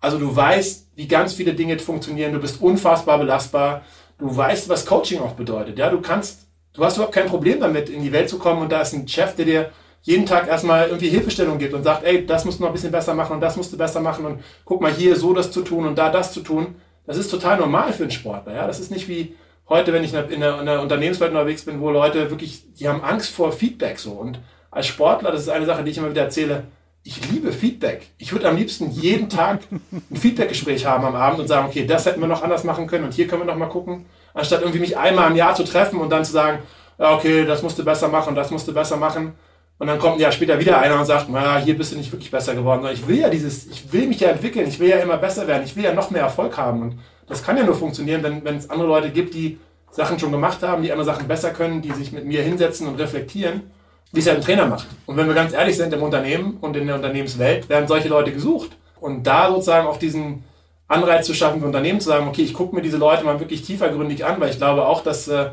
Also 0.00 0.18
du 0.18 0.34
weißt, 0.34 0.88
wie 0.94 1.08
ganz 1.08 1.32
viele 1.32 1.54
Dinge 1.54 1.78
funktionieren. 1.78 2.32
Du 2.32 2.40
bist 2.40 2.60
unfassbar 2.60 3.18
belastbar. 3.18 3.82
Du 4.18 4.36
weißt, 4.36 4.68
was 4.68 4.84
Coaching 4.84 5.20
auch 5.20 5.34
bedeutet. 5.34 5.78
Ja, 5.78 5.90
du 5.90 6.00
kannst, 6.00 6.48
du 6.74 6.84
hast 6.84 6.96
überhaupt 6.96 7.14
kein 7.14 7.26
Problem 7.28 7.60
damit, 7.60 7.88
in 7.88 8.02
die 8.02 8.12
Welt 8.12 8.28
zu 8.28 8.38
kommen 8.38 8.62
und 8.62 8.72
da 8.72 8.80
ist 8.82 8.94
ein 8.94 9.06
Chef, 9.06 9.36
der 9.36 9.44
dir 9.44 9.70
jeden 10.08 10.24
Tag 10.24 10.48
erstmal 10.48 10.86
irgendwie 10.86 11.10
Hilfestellung 11.10 11.58
gibt 11.58 11.74
und 11.74 11.82
sagt, 11.82 12.02
ey, 12.02 12.24
das 12.24 12.46
musst 12.46 12.58
du 12.58 12.62
noch 12.62 12.70
ein 12.70 12.72
bisschen 12.72 12.90
besser 12.90 13.12
machen 13.12 13.34
und 13.34 13.40
das 13.42 13.58
musst 13.58 13.74
du 13.74 13.76
besser 13.76 14.00
machen 14.00 14.24
und 14.24 14.40
guck 14.64 14.80
mal 14.80 14.90
hier 14.90 15.14
so 15.16 15.34
das 15.34 15.52
zu 15.52 15.60
tun 15.60 15.86
und 15.86 15.98
da 15.98 16.08
das 16.08 16.32
zu 16.32 16.40
tun. 16.40 16.76
Das 17.06 17.18
ist 17.18 17.30
total 17.30 17.58
normal 17.58 17.92
für 17.92 18.04
einen 18.04 18.10
Sportler. 18.10 18.54
Ja? 18.54 18.66
Das 18.66 18.80
ist 18.80 18.90
nicht 18.90 19.06
wie 19.06 19.34
heute, 19.68 19.92
wenn 19.92 20.02
ich 20.02 20.14
in 20.14 20.40
der, 20.40 20.60
in 20.60 20.66
der 20.66 20.80
Unternehmenswelt 20.80 21.32
unterwegs 21.32 21.66
bin, 21.66 21.82
wo 21.82 21.90
Leute 21.90 22.30
wirklich, 22.30 22.72
die 22.72 22.88
haben 22.88 23.04
Angst 23.04 23.32
vor 23.32 23.52
Feedback 23.52 23.98
so. 23.98 24.12
Und 24.12 24.40
als 24.70 24.86
Sportler, 24.86 25.30
das 25.30 25.42
ist 25.42 25.50
eine 25.50 25.66
Sache, 25.66 25.84
die 25.84 25.90
ich 25.90 25.98
immer 25.98 26.08
wieder 26.08 26.22
erzähle, 26.22 26.64
ich 27.02 27.30
liebe 27.30 27.52
Feedback. 27.52 28.06
Ich 28.16 28.32
würde 28.32 28.48
am 28.48 28.56
liebsten 28.56 28.90
jeden 28.90 29.28
Tag 29.28 29.60
ein 29.70 30.16
Feedbackgespräch 30.16 30.86
haben 30.86 31.04
am 31.04 31.16
Abend 31.16 31.40
und 31.40 31.48
sagen, 31.48 31.68
okay, 31.68 31.84
das 31.84 32.06
hätten 32.06 32.22
wir 32.22 32.28
noch 32.28 32.42
anders 32.42 32.64
machen 32.64 32.86
können 32.86 33.04
und 33.04 33.12
hier 33.12 33.26
können 33.26 33.42
wir 33.42 33.46
noch 33.46 33.56
mal 33.56 33.68
gucken, 33.68 34.06
anstatt 34.32 34.62
irgendwie 34.62 34.80
mich 34.80 34.96
einmal 34.96 35.30
im 35.30 35.36
Jahr 35.36 35.54
zu 35.54 35.64
treffen 35.64 36.00
und 36.00 36.08
dann 36.08 36.24
zu 36.24 36.32
sagen, 36.32 36.60
ja, 36.98 37.14
okay, 37.14 37.44
das 37.44 37.62
musst 37.62 37.78
du 37.78 37.84
besser 37.84 38.08
machen, 38.08 38.34
das 38.34 38.50
musst 38.50 38.66
du 38.66 38.72
besser 38.72 38.96
machen. 38.96 39.34
Und 39.78 39.86
dann 39.86 39.98
kommt 39.98 40.20
ja 40.20 40.32
später 40.32 40.58
wieder 40.58 40.78
einer 40.80 40.98
und 40.98 41.06
sagt, 41.06 41.28
naja, 41.28 41.58
hier 41.64 41.76
bist 41.78 41.92
du 41.92 41.96
nicht 41.96 42.10
wirklich 42.10 42.30
besser 42.30 42.54
geworden. 42.54 42.84
Ich 42.92 43.06
will 43.06 43.18
ja 43.18 43.28
dieses, 43.28 43.66
ich 43.66 43.92
will 43.92 44.08
mich 44.08 44.18
ja 44.20 44.30
entwickeln, 44.30 44.66
ich 44.66 44.80
will 44.80 44.88
ja 44.88 44.98
immer 44.98 45.16
besser 45.18 45.46
werden, 45.46 45.62
ich 45.64 45.76
will 45.76 45.84
ja 45.84 45.94
noch 45.94 46.10
mehr 46.10 46.22
Erfolg 46.22 46.56
haben. 46.56 46.82
Und 46.82 46.98
das 47.28 47.44
kann 47.44 47.56
ja 47.56 47.62
nur 47.62 47.76
funktionieren, 47.76 48.22
wenn, 48.22 48.44
wenn 48.44 48.56
es 48.56 48.68
andere 48.70 48.88
Leute 48.88 49.10
gibt, 49.10 49.34
die 49.34 49.58
Sachen 49.90 50.18
schon 50.18 50.32
gemacht 50.32 50.62
haben, 50.62 50.82
die 50.82 50.90
andere 50.90 51.06
Sachen 51.06 51.28
besser 51.28 51.50
können, 51.50 51.80
die 51.80 51.92
sich 51.92 52.10
mit 52.12 52.24
mir 52.24 52.42
hinsetzen 52.42 52.88
und 52.88 52.98
reflektieren. 52.98 53.70
wie 54.12 54.20
es 54.20 54.26
ja 54.26 54.34
ein 54.34 54.40
Trainer 54.40 54.66
macht. 54.66 54.86
Und 55.06 55.16
wenn 55.16 55.26
wir 55.26 55.34
ganz 55.34 55.52
ehrlich 55.52 55.76
sind 55.76 55.92
im 55.92 56.02
Unternehmen 56.02 56.56
und 56.60 56.76
in 56.76 56.86
der 56.86 56.96
Unternehmenswelt, 56.96 57.68
werden 57.68 57.86
solche 57.88 58.08
Leute 58.08 58.32
gesucht. 58.32 58.70
Und 59.00 59.26
da 59.26 59.48
sozusagen 59.50 59.86
auch 59.86 59.98
diesen 59.98 60.44
Anreiz 60.88 61.26
zu 61.26 61.34
schaffen 61.34 61.60
für 61.60 61.66
Unternehmen, 61.66 62.00
zu 62.00 62.08
sagen, 62.08 62.26
okay, 62.26 62.42
ich 62.42 62.54
gucke 62.54 62.74
mir 62.74 62.82
diese 62.82 62.96
Leute 62.96 63.24
mal 63.24 63.38
wirklich 63.38 63.62
tiefergründig 63.62 64.24
an, 64.24 64.40
weil 64.40 64.50
ich 64.50 64.56
glaube 64.56 64.86
auch, 64.86 65.02
dass, 65.02 65.28
äh, 65.28 65.50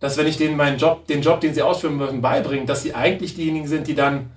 dass 0.00 0.16
wenn 0.16 0.26
ich 0.26 0.36
denen 0.36 0.56
meinen 0.56 0.78
Job, 0.78 1.06
den 1.06 1.22
Job, 1.22 1.40
den 1.40 1.54
sie 1.54 1.62
ausführen 1.62 1.96
müssen, 1.96 2.20
beibringe, 2.20 2.66
dass 2.66 2.82
sie 2.82 2.94
eigentlich 2.94 3.34
diejenigen 3.34 3.66
sind, 3.66 3.86
die 3.86 3.94
dann, 3.94 4.30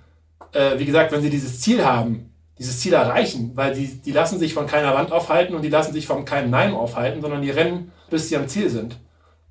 äh, 0.53 0.77
wie 0.77 0.85
gesagt, 0.85 1.11
wenn 1.11 1.21
sie 1.21 1.29
dieses 1.29 1.61
Ziel 1.61 1.85
haben, 1.85 2.33
dieses 2.57 2.79
Ziel 2.79 2.93
erreichen, 2.93 3.51
weil 3.55 3.73
die, 3.73 3.87
die 4.01 4.11
lassen 4.11 4.39
sich 4.39 4.53
von 4.53 4.67
keiner 4.67 4.93
Wand 4.93 5.11
aufhalten 5.11 5.55
und 5.55 5.61
die 5.63 5.69
lassen 5.69 5.93
sich 5.93 6.07
von 6.07 6.25
keinem 6.25 6.49
Nein 6.49 6.73
aufhalten, 6.73 7.21
sondern 7.21 7.41
die 7.41 7.51
rennen, 7.51 7.91
bis 8.09 8.29
sie 8.29 8.37
am 8.37 8.47
Ziel 8.47 8.69
sind. 8.69 8.97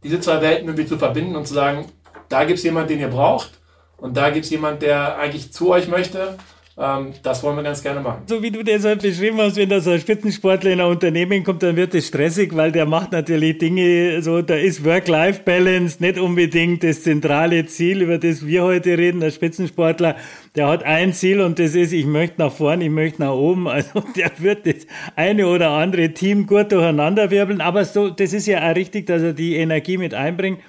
Diese 0.03 0.21
zwei 0.21 0.41
Welten 0.41 0.67
irgendwie 0.67 0.87
zu 0.87 0.99
verbinden 0.99 1.37
und 1.37 1.47
zu 1.47 1.55
sagen, 1.55 1.87
da 2.29 2.45
gibt 2.45 2.59
es 2.59 2.65
jemanden, 2.65 2.89
den 2.91 3.01
ihr 3.01 3.09
braucht 3.09 3.59
und 3.97 4.17
da 4.17 4.31
gibt 4.31 4.45
es 4.45 4.51
jemanden, 4.51 4.81
der 4.81 5.19
eigentlich 5.19 5.53
zu 5.53 5.71
euch 5.71 5.89
möchte 5.89 6.39
ähm, 6.81 7.13
das 7.23 7.43
wollen 7.43 7.57
wir 7.57 7.63
ganz 7.63 7.83
gerne 7.83 8.01
machen. 8.01 8.23
So 8.27 8.43
wie 8.43 8.51
du 8.51 8.63
das 8.63 8.85
halt 8.85 9.03
beschrieben 9.03 9.39
hast, 9.39 9.57
wenn 9.57 9.69
da 9.69 9.81
so 9.81 9.91
ein 9.91 10.01
Spitzensportler 10.01 10.71
in 10.71 10.81
ein 10.81 10.87
Unternehmen 10.87 11.45
kommt, 11.45 11.63
dann 11.63 11.77
wird 11.77 11.95
es 11.95 12.09
stressig, 12.09 12.57
weil 12.57 12.73
der 12.73 12.87
macht 12.87 13.13
natürlich 13.13 13.59
Dinge, 13.59 14.23
so, 14.23 14.41
da 14.41 14.55
ist 14.55 14.85
Work-Life-Balance 14.85 16.03
nicht 16.03 16.19
unbedingt 16.19 16.83
das 16.83 17.03
zentrale 17.03 17.67
Ziel, 17.67 18.01
über 18.01 18.17
das 18.17 18.47
wir 18.47 18.63
heute 18.63 18.97
reden. 18.97 19.21
Der 19.21 19.31
Spitzensportler, 19.31 20.17
der 20.57 20.69
hat 20.69 20.83
ein 20.85 21.13
Ziel 21.13 21.43
und 21.43 21.59
das 21.59 21.75
ist, 21.75 21.93
ich 21.93 22.07
möchte 22.07 22.41
nach 22.41 22.53
vorn, 22.53 22.81
ich 22.81 22.91
möchte 22.91 23.21
nach 23.21 23.35
oben. 23.35 23.69
Also 23.69 24.01
der 24.17 24.31
wird 24.39 24.67
das 24.67 24.87
eine 25.17 25.49
oder 25.49 25.71
andere 25.73 26.15
Team 26.15 26.47
gut 26.47 26.73
durcheinander 26.73 27.31
wirbeln, 27.31 27.61
aber 27.61 27.85
so, 27.85 28.09
das 28.09 28.33
ist 28.33 28.47
ja 28.47 28.71
auch 28.71 28.75
richtig, 28.75 29.07
dass 29.07 29.21
er 29.21 29.35
die 29.35 29.57
Energie 29.57 29.99
mit 29.99 30.15
einbringt. 30.15 30.61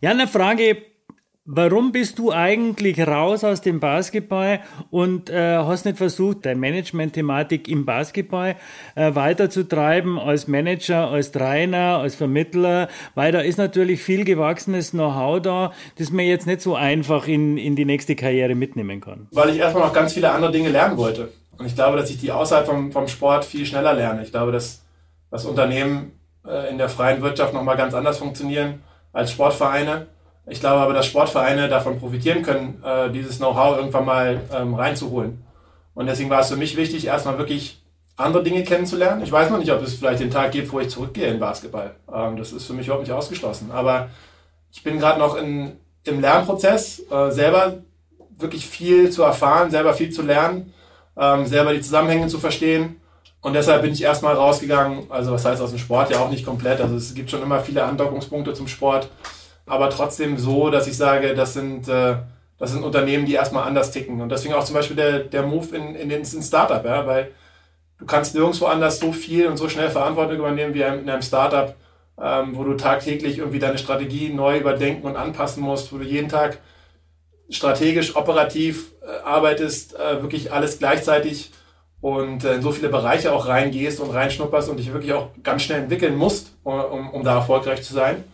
Ja, 0.00 0.10
eine 0.10 0.26
Frage, 0.26 0.78
Warum 1.46 1.92
bist 1.92 2.18
du 2.18 2.32
eigentlich 2.32 3.06
raus 3.06 3.44
aus 3.44 3.60
dem 3.60 3.78
Basketball 3.78 4.60
und 4.90 5.28
äh, 5.28 5.58
hast 5.58 5.84
nicht 5.84 5.98
versucht, 5.98 6.46
deine 6.46 6.58
Management-Thematik 6.58 7.68
im 7.68 7.84
Basketball 7.84 8.56
äh, 8.94 9.14
weiterzutreiben 9.14 10.18
als 10.18 10.48
Manager, 10.48 11.10
als 11.10 11.32
Trainer, 11.32 11.98
als 11.98 12.14
Vermittler? 12.14 12.88
Weil 13.14 13.30
da 13.30 13.40
ist 13.40 13.58
natürlich 13.58 14.02
viel 14.02 14.24
gewachsenes 14.24 14.92
Know-how 14.92 15.42
da, 15.42 15.72
das 15.98 16.10
man 16.10 16.24
jetzt 16.24 16.46
nicht 16.46 16.62
so 16.62 16.76
einfach 16.76 17.28
in, 17.28 17.58
in 17.58 17.76
die 17.76 17.84
nächste 17.84 18.16
Karriere 18.16 18.54
mitnehmen 18.54 19.02
kann. 19.02 19.28
Weil 19.30 19.50
ich 19.50 19.58
erstmal 19.58 19.84
noch 19.84 19.92
ganz 19.92 20.14
viele 20.14 20.30
andere 20.30 20.50
Dinge 20.50 20.70
lernen 20.70 20.96
wollte. 20.96 21.28
Und 21.58 21.66
ich 21.66 21.74
glaube, 21.74 21.98
dass 21.98 22.08
ich 22.08 22.18
die 22.18 22.32
außerhalb 22.32 22.64
vom, 22.64 22.90
vom 22.90 23.06
Sport 23.06 23.44
viel 23.44 23.66
schneller 23.66 23.92
lerne. 23.92 24.22
Ich 24.22 24.30
glaube, 24.30 24.50
dass, 24.50 24.82
dass 25.30 25.44
Unternehmen 25.44 26.12
äh, 26.46 26.70
in 26.70 26.78
der 26.78 26.88
freien 26.88 27.20
Wirtschaft 27.20 27.52
nochmal 27.52 27.76
ganz 27.76 27.92
anders 27.92 28.16
funktionieren 28.16 28.82
als 29.12 29.30
Sportvereine 29.30 30.06
ich 30.46 30.60
glaube 30.60 30.80
aber, 30.80 30.92
dass 30.92 31.06
Sportvereine 31.06 31.68
davon 31.68 31.98
profitieren 31.98 32.42
können, 32.42 32.82
äh, 32.84 33.10
dieses 33.10 33.38
Know-how 33.38 33.78
irgendwann 33.78 34.04
mal 34.04 34.40
ähm, 34.54 34.74
reinzuholen. 34.74 35.42
Und 35.94 36.06
deswegen 36.06 36.30
war 36.30 36.40
es 36.40 36.48
für 36.48 36.56
mich 36.56 36.76
wichtig, 36.76 37.06
erstmal 37.06 37.38
wirklich 37.38 37.82
andere 38.16 38.42
Dinge 38.42 38.62
kennenzulernen. 38.62 39.22
Ich 39.22 39.32
weiß 39.32 39.50
noch 39.50 39.58
nicht, 39.58 39.72
ob 39.72 39.82
es 39.82 39.94
vielleicht 39.94 40.20
den 40.20 40.30
Tag 40.30 40.52
gibt, 40.52 40.72
wo 40.72 40.80
ich 40.80 40.90
zurückgehe 40.90 41.28
in 41.28 41.40
Basketball. 41.40 41.94
Ähm, 42.12 42.36
das 42.36 42.52
ist 42.52 42.66
für 42.66 42.74
mich 42.74 42.86
überhaupt 42.86 43.06
nicht 43.06 43.16
ausgeschlossen. 43.16 43.70
Aber 43.72 44.10
ich 44.72 44.82
bin 44.82 44.98
gerade 44.98 45.18
noch 45.18 45.36
in, 45.36 45.78
im 46.04 46.20
Lernprozess, 46.20 47.02
äh, 47.10 47.30
selber 47.30 47.78
wirklich 48.36 48.66
viel 48.66 49.10
zu 49.10 49.22
erfahren, 49.22 49.70
selber 49.70 49.94
viel 49.94 50.10
zu 50.10 50.22
lernen, 50.22 50.74
ähm, 51.16 51.46
selber 51.46 51.72
die 51.72 51.80
Zusammenhänge 51.80 52.26
zu 52.26 52.38
verstehen. 52.38 53.00
Und 53.40 53.52
deshalb 53.52 53.82
bin 53.82 53.92
ich 53.92 54.02
erstmal 54.02 54.34
rausgegangen, 54.34 55.10
also 55.10 55.32
was 55.32 55.44
heißt 55.44 55.60
aus 55.60 55.70
dem 55.70 55.78
Sport 55.78 56.10
ja 56.10 56.18
auch 56.18 56.30
nicht 56.30 56.44
komplett. 56.44 56.80
Also 56.80 56.96
es 56.96 57.14
gibt 57.14 57.30
schon 57.30 57.42
immer 57.42 57.60
viele 57.60 57.84
Andockungspunkte 57.84 58.54
zum 58.54 58.68
Sport 58.68 59.08
aber 59.66 59.90
trotzdem 59.90 60.36
so, 60.38 60.70
dass 60.70 60.86
ich 60.86 60.96
sage, 60.96 61.34
das 61.34 61.54
sind, 61.54 61.88
äh, 61.88 62.16
das 62.58 62.72
sind 62.72 62.84
Unternehmen, 62.84 63.26
die 63.26 63.34
erstmal 63.34 63.66
anders 63.66 63.90
ticken. 63.90 64.20
Und 64.20 64.30
deswegen 64.30 64.54
auch 64.54 64.64
zum 64.64 64.74
Beispiel 64.74 64.96
der, 64.96 65.20
der 65.20 65.42
Move 65.42 65.74
in, 65.76 65.94
in, 65.94 66.10
in 66.10 66.42
Startup, 66.42 66.84
ja, 66.84 67.06
weil 67.06 67.32
du 67.98 68.06
kannst 68.06 68.34
nirgendwo 68.34 68.66
anders 68.66 68.98
so 69.00 69.12
viel 69.12 69.46
und 69.46 69.56
so 69.56 69.68
schnell 69.68 69.90
Verantwortung 69.90 70.38
übernehmen 70.38 70.74
wie 70.74 70.82
in 70.82 71.08
einem 71.08 71.22
Startup, 71.22 71.74
ähm, 72.20 72.56
wo 72.56 72.64
du 72.64 72.74
tagtäglich 72.74 73.38
irgendwie 73.38 73.58
deine 73.58 73.78
Strategie 73.78 74.28
neu 74.28 74.58
überdenken 74.58 75.06
und 75.06 75.16
anpassen 75.16 75.62
musst, 75.62 75.92
wo 75.92 75.98
du 75.98 76.04
jeden 76.04 76.28
Tag 76.28 76.58
strategisch, 77.50 78.16
operativ 78.16 78.92
äh, 79.02 79.22
arbeitest, 79.24 79.98
äh, 79.98 80.22
wirklich 80.22 80.52
alles 80.52 80.78
gleichzeitig 80.78 81.50
und 82.00 82.44
äh, 82.44 82.54
in 82.54 82.62
so 82.62 82.72
viele 82.72 82.88
Bereiche 82.88 83.32
auch 83.32 83.48
reingehst 83.48 84.00
und 84.00 84.10
reinschnupperst 84.10 84.68
und 84.68 84.78
dich 84.78 84.92
wirklich 84.92 85.12
auch 85.12 85.30
ganz 85.42 85.62
schnell 85.62 85.82
entwickeln 85.82 86.16
musst, 86.16 86.54
um, 86.62 87.10
um 87.10 87.24
da 87.24 87.36
erfolgreich 87.36 87.82
zu 87.82 87.94
sein. 87.94 88.24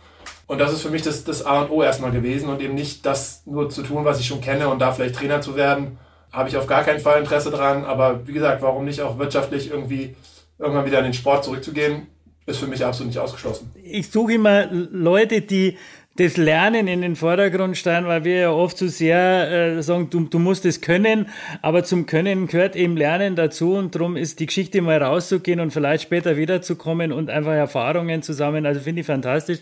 Und 0.51 0.57
das 0.57 0.73
ist 0.73 0.81
für 0.81 0.89
mich 0.89 1.01
das, 1.01 1.23
das 1.23 1.45
A 1.45 1.61
und 1.61 1.71
O 1.71 1.81
erstmal 1.81 2.11
gewesen 2.11 2.49
und 2.49 2.61
eben 2.61 2.75
nicht 2.75 3.05
das 3.05 3.43
nur 3.45 3.69
zu 3.69 3.83
tun, 3.83 4.03
was 4.03 4.19
ich 4.19 4.27
schon 4.27 4.41
kenne 4.41 4.67
und 4.67 4.79
da 4.79 4.91
vielleicht 4.91 5.15
Trainer 5.15 5.39
zu 5.39 5.55
werden, 5.55 5.97
habe 6.29 6.49
ich 6.49 6.57
auf 6.57 6.67
gar 6.67 6.83
keinen 6.83 6.99
Fall 6.99 7.21
Interesse 7.21 7.51
dran. 7.51 7.85
Aber 7.85 8.27
wie 8.27 8.33
gesagt, 8.33 8.61
warum 8.61 8.83
nicht 8.83 8.99
auch 8.99 9.17
wirtschaftlich 9.17 9.71
irgendwie 9.71 10.13
irgendwann 10.59 10.85
wieder 10.85 10.97
in 10.97 11.05
den 11.05 11.13
Sport 11.13 11.45
zurückzugehen, 11.45 12.07
ist 12.47 12.59
für 12.59 12.67
mich 12.67 12.83
absolut 12.83 13.13
nicht 13.13 13.19
ausgeschlossen. 13.19 13.71
Ich 13.81 14.11
suche 14.11 14.33
immer 14.33 14.65
Leute, 14.69 15.39
die 15.39 15.77
das 16.17 16.35
Lernen 16.35 16.89
in 16.89 17.01
den 17.01 17.15
Vordergrund 17.15 17.77
stellen, 17.77 18.05
weil 18.07 18.25
wir 18.25 18.39
ja 18.41 18.51
oft 18.51 18.77
zu 18.77 18.89
so 18.89 18.93
sehr 18.93 19.77
äh, 19.77 19.81
sagen, 19.81 20.09
du, 20.09 20.25
du 20.25 20.37
musst 20.37 20.65
es 20.65 20.81
können, 20.81 21.29
aber 21.61 21.85
zum 21.85 22.07
Können 22.07 22.47
gehört 22.47 22.75
eben 22.75 22.97
Lernen 22.97 23.37
dazu 23.37 23.75
und 23.75 23.95
darum 23.95 24.17
ist 24.17 24.41
die 24.41 24.47
Geschichte 24.47 24.81
mal 24.81 25.01
rauszugehen 25.01 25.61
und 25.61 25.71
vielleicht 25.71 26.03
später 26.03 26.35
wiederzukommen 26.35 27.13
und 27.13 27.29
einfach 27.29 27.53
Erfahrungen 27.53 28.21
zusammen. 28.21 28.65
Also 28.65 28.81
finde 28.81 28.99
ich 28.99 29.07
fantastisch. 29.07 29.59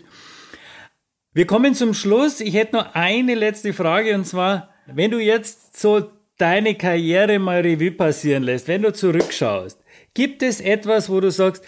Wir 1.32 1.46
kommen 1.46 1.76
zum 1.76 1.94
Schluss. 1.94 2.40
Ich 2.40 2.54
hätte 2.54 2.74
noch 2.74 2.94
eine 2.94 3.36
letzte 3.36 3.72
Frage 3.72 4.16
und 4.16 4.26
zwar, 4.26 4.70
wenn 4.86 5.12
du 5.12 5.20
jetzt 5.20 5.80
so 5.80 6.10
deine 6.38 6.74
Karriere 6.74 7.38
mal 7.38 7.60
Revue 7.60 7.92
passieren 7.92 8.42
lässt, 8.42 8.66
wenn 8.66 8.82
du 8.82 8.92
zurückschaust, 8.92 9.78
gibt 10.12 10.42
es 10.42 10.60
etwas, 10.60 11.08
wo 11.08 11.20
du 11.20 11.30
sagst, 11.30 11.62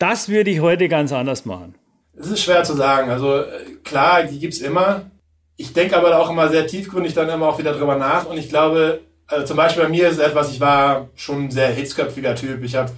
das 0.00 0.28
würde 0.28 0.50
ich 0.50 0.60
heute 0.60 0.88
ganz 0.88 1.12
anders 1.12 1.44
machen? 1.44 1.76
Es 2.18 2.28
ist 2.28 2.42
schwer 2.42 2.64
zu 2.64 2.74
sagen. 2.74 3.08
Also 3.08 3.44
klar, 3.84 4.24
die 4.24 4.40
gibt's 4.40 4.58
immer. 4.58 5.12
Ich 5.56 5.72
denke 5.72 5.96
aber 5.96 6.18
auch 6.18 6.30
immer 6.30 6.48
sehr 6.48 6.66
tiefgründig 6.66 7.14
dann 7.14 7.28
immer 7.28 7.46
auch 7.46 7.60
wieder 7.60 7.72
drüber 7.72 7.96
nach 7.96 8.26
und 8.26 8.36
ich 8.36 8.48
glaube, 8.48 9.00
also 9.28 9.46
zum 9.46 9.56
Beispiel 9.56 9.84
bei 9.84 9.88
mir 9.88 10.08
ist 10.08 10.18
es 10.18 10.26
etwas, 10.26 10.50
ich 10.50 10.58
war 10.58 11.08
schon 11.14 11.44
ein 11.44 11.50
sehr 11.52 11.68
hitzköpfiger 11.68 12.34
Typ. 12.34 12.64
Ich 12.64 12.74
habe 12.74 12.90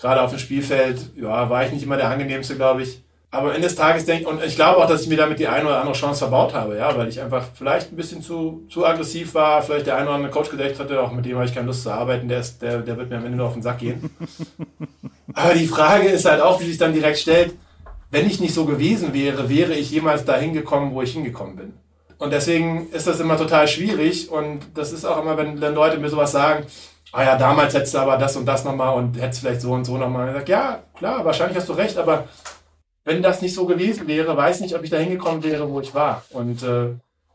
gerade 0.00 0.20
auf 0.20 0.30
dem 0.30 0.40
Spielfeld, 0.40 1.12
ja, 1.14 1.48
war 1.48 1.64
ich 1.64 1.70
nicht 1.70 1.84
immer 1.84 1.96
der 1.96 2.08
angenehmste, 2.08 2.56
glaube 2.56 2.82
ich. 2.82 3.02
Aber 3.34 3.48
am 3.48 3.54
Ende 3.54 3.66
des 3.66 3.76
Tages 3.76 4.04
denke 4.04 4.24
ich, 4.24 4.28
und 4.28 4.44
ich 4.44 4.56
glaube 4.56 4.78
auch, 4.78 4.86
dass 4.86 5.00
ich 5.00 5.08
mir 5.08 5.16
damit 5.16 5.38
die 5.38 5.48
eine 5.48 5.64
oder 5.64 5.80
andere 5.80 5.94
Chance 5.94 6.18
verbaut 6.18 6.52
habe, 6.52 6.76
ja, 6.76 6.94
weil 6.98 7.08
ich 7.08 7.18
einfach 7.18 7.42
vielleicht 7.54 7.90
ein 7.90 7.96
bisschen 7.96 8.20
zu, 8.20 8.66
zu 8.68 8.84
aggressiv 8.84 9.32
war, 9.34 9.62
vielleicht 9.62 9.86
der 9.86 9.96
eine 9.96 10.04
oder 10.04 10.16
andere 10.16 10.30
Coach 10.30 10.50
gedacht 10.50 10.78
hatte, 10.78 11.00
auch 11.00 11.10
mit 11.12 11.24
dem 11.24 11.36
habe 11.36 11.46
ich 11.46 11.54
keine 11.54 11.66
Lust 11.66 11.82
zu 11.82 11.90
arbeiten, 11.90 12.28
der, 12.28 12.40
ist, 12.40 12.60
der, 12.60 12.80
der 12.80 12.98
wird 12.98 13.08
mir 13.08 13.16
am 13.16 13.24
Ende 13.24 13.38
nur 13.38 13.46
auf 13.46 13.54
den 13.54 13.62
Sack 13.62 13.78
gehen. 13.78 14.10
Aber 15.34 15.54
die 15.54 15.66
Frage 15.66 16.08
ist 16.08 16.26
halt 16.26 16.42
auch, 16.42 16.58
die 16.58 16.66
sich 16.66 16.76
dann 16.76 16.92
direkt 16.92 17.18
stellt, 17.18 17.54
wenn 18.10 18.26
ich 18.26 18.38
nicht 18.38 18.52
so 18.52 18.66
gewesen 18.66 19.14
wäre, 19.14 19.48
wäre 19.48 19.72
ich 19.72 19.90
jemals 19.90 20.26
dahin 20.26 20.52
gekommen, 20.52 20.92
wo 20.94 21.00
ich 21.00 21.14
hingekommen 21.14 21.56
bin. 21.56 21.72
Und 22.18 22.34
deswegen 22.34 22.90
ist 22.90 23.06
das 23.06 23.18
immer 23.18 23.38
total 23.38 23.66
schwierig 23.66 24.30
und 24.30 24.60
das 24.74 24.92
ist 24.92 25.06
auch 25.06 25.22
immer, 25.22 25.38
wenn, 25.38 25.58
wenn 25.58 25.74
Leute 25.74 25.96
mir 25.96 26.10
sowas 26.10 26.32
sagen, 26.32 26.66
ah 27.12 27.24
ja, 27.24 27.38
damals 27.38 27.72
hättest 27.72 27.94
du 27.94 27.98
aber 27.98 28.18
das 28.18 28.36
und 28.36 28.44
das 28.44 28.64
nochmal 28.64 28.94
und 28.94 29.18
hättest 29.18 29.40
vielleicht 29.40 29.62
so 29.62 29.72
und 29.72 29.86
so 29.86 29.96
nochmal. 29.96 30.28
Ich 30.28 30.34
sage, 30.34 30.52
ja, 30.52 30.82
klar, 30.98 31.24
wahrscheinlich 31.24 31.56
hast 31.56 31.70
du 31.70 31.72
recht, 31.72 31.96
aber 31.96 32.24
wenn 33.04 33.22
das 33.22 33.42
nicht 33.42 33.54
so 33.54 33.66
gewesen 33.66 34.06
wäre, 34.06 34.36
weiß 34.36 34.60
nicht, 34.60 34.74
ob 34.74 34.84
ich 34.84 34.90
da 34.90 34.98
hingekommen 34.98 35.42
wäre, 35.42 35.68
wo 35.68 35.80
ich 35.80 35.94
war. 35.94 36.24
Und 36.30 36.62
äh, 36.62 36.90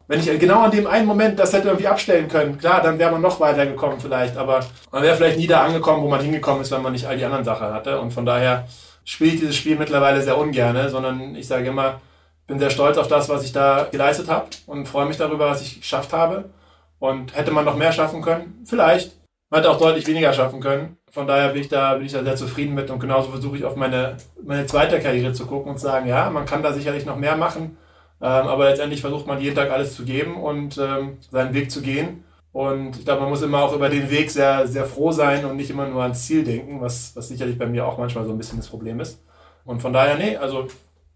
wenn 0.07 0.19
ich 0.19 0.39
genau 0.39 0.61
an 0.61 0.71
dem 0.71 0.87
einen 0.87 1.05
Moment 1.05 1.37
das 1.37 1.51
hätte 1.51 1.67
irgendwie 1.67 1.87
abstellen 1.87 2.29
können, 2.29 2.57
klar, 2.57 2.81
dann 2.81 2.97
wäre 2.97 3.11
man 3.11 3.21
noch 3.21 3.39
weiter 3.39 3.65
gekommen 3.65 3.99
vielleicht, 3.99 4.37
aber 4.37 4.65
man 4.91 5.03
wäre 5.03 5.17
vielleicht 5.17 5.37
nie 5.37 5.47
da 5.47 5.65
angekommen, 5.65 6.01
wo 6.01 6.07
man 6.07 6.21
hingekommen 6.21 6.61
ist, 6.61 6.71
wenn 6.71 6.81
man 6.81 6.93
nicht 6.93 7.05
all 7.05 7.17
die 7.17 7.25
anderen 7.25 7.43
Sachen 7.43 7.73
hatte. 7.73 7.99
Und 7.99 8.11
von 8.11 8.25
daher 8.25 8.67
spiele 9.03 9.33
ich 9.33 9.39
dieses 9.41 9.57
Spiel 9.57 9.77
mittlerweile 9.77 10.21
sehr 10.21 10.37
ungerne, 10.37 10.89
sondern 10.89 11.35
ich 11.35 11.47
sage 11.47 11.67
immer, 11.67 11.99
bin 12.47 12.59
sehr 12.59 12.69
stolz 12.69 12.97
auf 12.97 13.09
das, 13.09 13.27
was 13.27 13.43
ich 13.43 13.51
da 13.51 13.87
geleistet 13.91 14.29
habe 14.29 14.47
und 14.65 14.87
freue 14.87 15.05
mich 15.05 15.17
darüber, 15.17 15.49
was 15.49 15.61
ich 15.61 15.81
geschafft 15.81 16.13
habe. 16.13 16.45
Und 16.99 17.35
hätte 17.35 17.51
man 17.51 17.65
noch 17.65 17.75
mehr 17.75 17.91
schaffen 17.91 18.21
können? 18.21 18.63
Vielleicht. 18.65 19.16
Man 19.49 19.61
hätte 19.61 19.71
auch 19.71 19.79
deutlich 19.79 20.05
weniger 20.07 20.33
schaffen 20.33 20.59
können. 20.59 20.97
Von 21.11 21.25
daher 21.25 21.49
bin 21.49 21.61
ich 21.61 21.69
da, 21.69 21.95
bin 21.95 22.05
ich 22.05 22.11
da 22.11 22.23
sehr 22.23 22.35
zufrieden 22.35 22.75
mit 22.75 22.89
und 22.89 22.99
genauso 22.99 23.31
versuche 23.31 23.57
ich 23.57 23.63
auf 23.63 23.75
meine, 23.75 24.17
meine 24.43 24.65
zweite 24.65 24.99
Karriere 24.99 25.33
zu 25.33 25.45
gucken 25.45 25.71
und 25.71 25.77
zu 25.77 25.85
sagen, 25.85 26.07
ja, 26.07 26.29
man 26.29 26.45
kann 26.45 26.63
da 26.63 26.73
sicherlich 26.73 27.05
noch 27.05 27.15
mehr 27.15 27.37
machen, 27.37 27.77
ähm, 28.21 28.27
aber 28.47 28.69
letztendlich 28.69 29.01
versucht 29.01 29.25
man 29.25 29.39
jeden 29.39 29.55
Tag 29.55 29.71
alles 29.71 29.95
zu 29.95 30.03
geben 30.03 30.35
und 30.35 30.77
ähm, 30.77 31.17
seinen 31.31 31.53
Weg 31.53 31.71
zu 31.71 31.81
gehen. 31.81 32.25
Und 32.51 32.97
ich 32.97 33.05
glaube, 33.05 33.21
man 33.21 33.29
muss 33.29 33.41
immer 33.41 33.61
auch 33.61 33.73
über 33.73 33.87
den 33.89 34.09
Weg 34.09 34.31
sehr, 34.31 34.67
sehr 34.67 34.85
froh 34.85 35.11
sein 35.11 35.45
und 35.45 35.55
nicht 35.55 35.69
immer 35.69 35.87
nur 35.87 36.01
ans 36.01 36.25
Ziel 36.25 36.43
denken, 36.43 36.81
was, 36.81 37.15
was 37.15 37.27
sicherlich 37.27 37.57
bei 37.57 37.67
mir 37.67 37.85
auch 37.85 37.97
manchmal 37.97 38.25
so 38.25 38.31
ein 38.31 38.37
bisschen 38.37 38.57
das 38.57 38.67
Problem 38.67 38.99
ist. 38.99 39.21
Und 39.63 39.81
von 39.81 39.93
daher, 39.93 40.17
nee, 40.17 40.35
also 40.35 40.67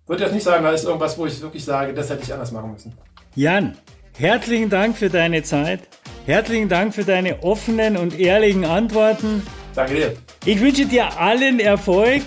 würde 0.06 0.24
jetzt 0.24 0.34
nicht 0.34 0.44
sagen, 0.44 0.64
da 0.64 0.72
ist 0.72 0.86
irgendwas, 0.86 1.18
wo 1.18 1.26
ich 1.26 1.42
wirklich 1.42 1.66
sage, 1.66 1.94
das 1.94 2.10
hätte 2.10 2.24
ich 2.24 2.34
anders 2.34 2.52
machen 2.52 2.72
müssen. 2.72 2.94
Jan, 3.36 3.78
herzlichen 4.18 4.70
Dank 4.70 4.98
für 4.98 5.10
deine 5.10 5.42
Zeit. 5.42 5.82
Herzlichen 6.26 6.70
Dank 6.70 6.94
für 6.94 7.04
deine 7.04 7.44
offenen 7.44 7.98
und 7.98 8.20
ehrlichen 8.20 8.66
Antworten. 8.66 9.42
Danke 9.76 9.96
dir. 9.96 10.14
Ich 10.46 10.60
wünsche 10.62 10.86
dir 10.86 11.20
allen 11.20 11.60
Erfolg 11.60 12.22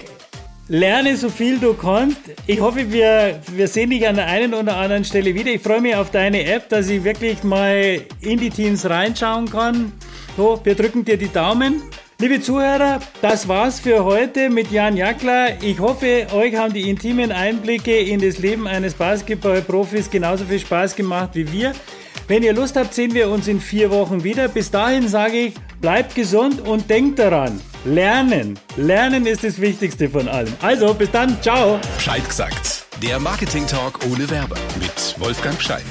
Lerne 0.69 1.15
so 1.19 1.29
viel 1.29 1.59
du 1.59 1.75
kannst. 1.75 2.17
Ich 2.47 2.59
hoffe, 2.59 2.91
wir, 2.91 3.39
wir 3.53 3.69
sehen 3.69 3.91
dich 3.91 4.09
an 4.09 4.17
der 4.17 4.27
einen 4.29 4.55
oder 4.55 4.77
anderen 4.79 5.05
Stelle 5.05 5.35
wieder. 5.35 5.51
Ich 5.51 5.61
freue 5.61 5.83
mich 5.83 5.95
auf 5.95 6.11
deine 6.11 6.43
App, 6.47 6.71
dass 6.71 6.89
ich 6.89 7.05
wirklich 7.05 7.45
mal 7.45 8.01
in 8.23 8.39
die 8.39 8.49
Teams 8.49 8.89
reinschauen 8.89 9.51
kann. 9.51 9.93
So, 10.39 10.59
wir 10.65 10.75
drücken 10.75 11.05
dir 11.05 11.19
die 11.19 11.31
Daumen. 11.31 11.83
Liebe 12.19 12.41
Zuhörer, 12.41 13.01
das 13.21 13.47
war's 13.47 13.79
für 13.79 14.05
heute 14.05 14.49
mit 14.49 14.71
Jan 14.71 14.97
Jackler. 14.97 15.63
Ich 15.63 15.81
hoffe, 15.81 16.29
euch 16.33 16.57
haben 16.57 16.73
die 16.73 16.89
intimen 16.89 17.31
Einblicke 17.31 17.99
in 17.99 18.19
das 18.21 18.39
Leben 18.39 18.67
eines 18.67 18.95
Basketballprofis 18.95 20.09
genauso 20.09 20.47
viel 20.47 20.61
Spaß 20.61 20.97
gemacht 20.97 21.31
wie 21.35 21.53
wir. 21.53 21.75
Wenn 22.27 22.43
ihr 22.43 22.55
Lust 22.55 22.77
habt, 22.77 22.95
sehen 22.95 23.13
wir 23.13 23.29
uns 23.29 23.49
in 23.49 23.61
vier 23.61 23.91
Wochen 23.91 24.25
wieder. 24.25 24.49
Bis 24.49 24.71
dahin 24.71 25.09
sage 25.09 25.37
ich, 25.37 25.55
bleibt 25.81 26.15
gesund 26.15 26.67
und 26.67 26.89
denkt 26.89 27.19
daran, 27.19 27.61
lernen. 27.85 28.59
Lernen 28.77 29.27
ist 29.27 29.45
das 29.45 29.61
Wichtigste 29.61 30.09
von 30.09 30.29
allem. 30.29 30.53
Also, 30.63 30.95
bis 30.95 31.11
dann, 31.11 31.37
ciao. 31.43 31.79
Scheid 31.99 32.27
gesagt, 32.27 32.87
der 33.03 33.21
Marketing 33.21 33.67
Talk 33.67 34.01
ohne 34.11 34.29
Werber 34.31 34.57
mit 34.81 35.21
Wolfgang 35.21 35.61
Scheid. 35.61 35.85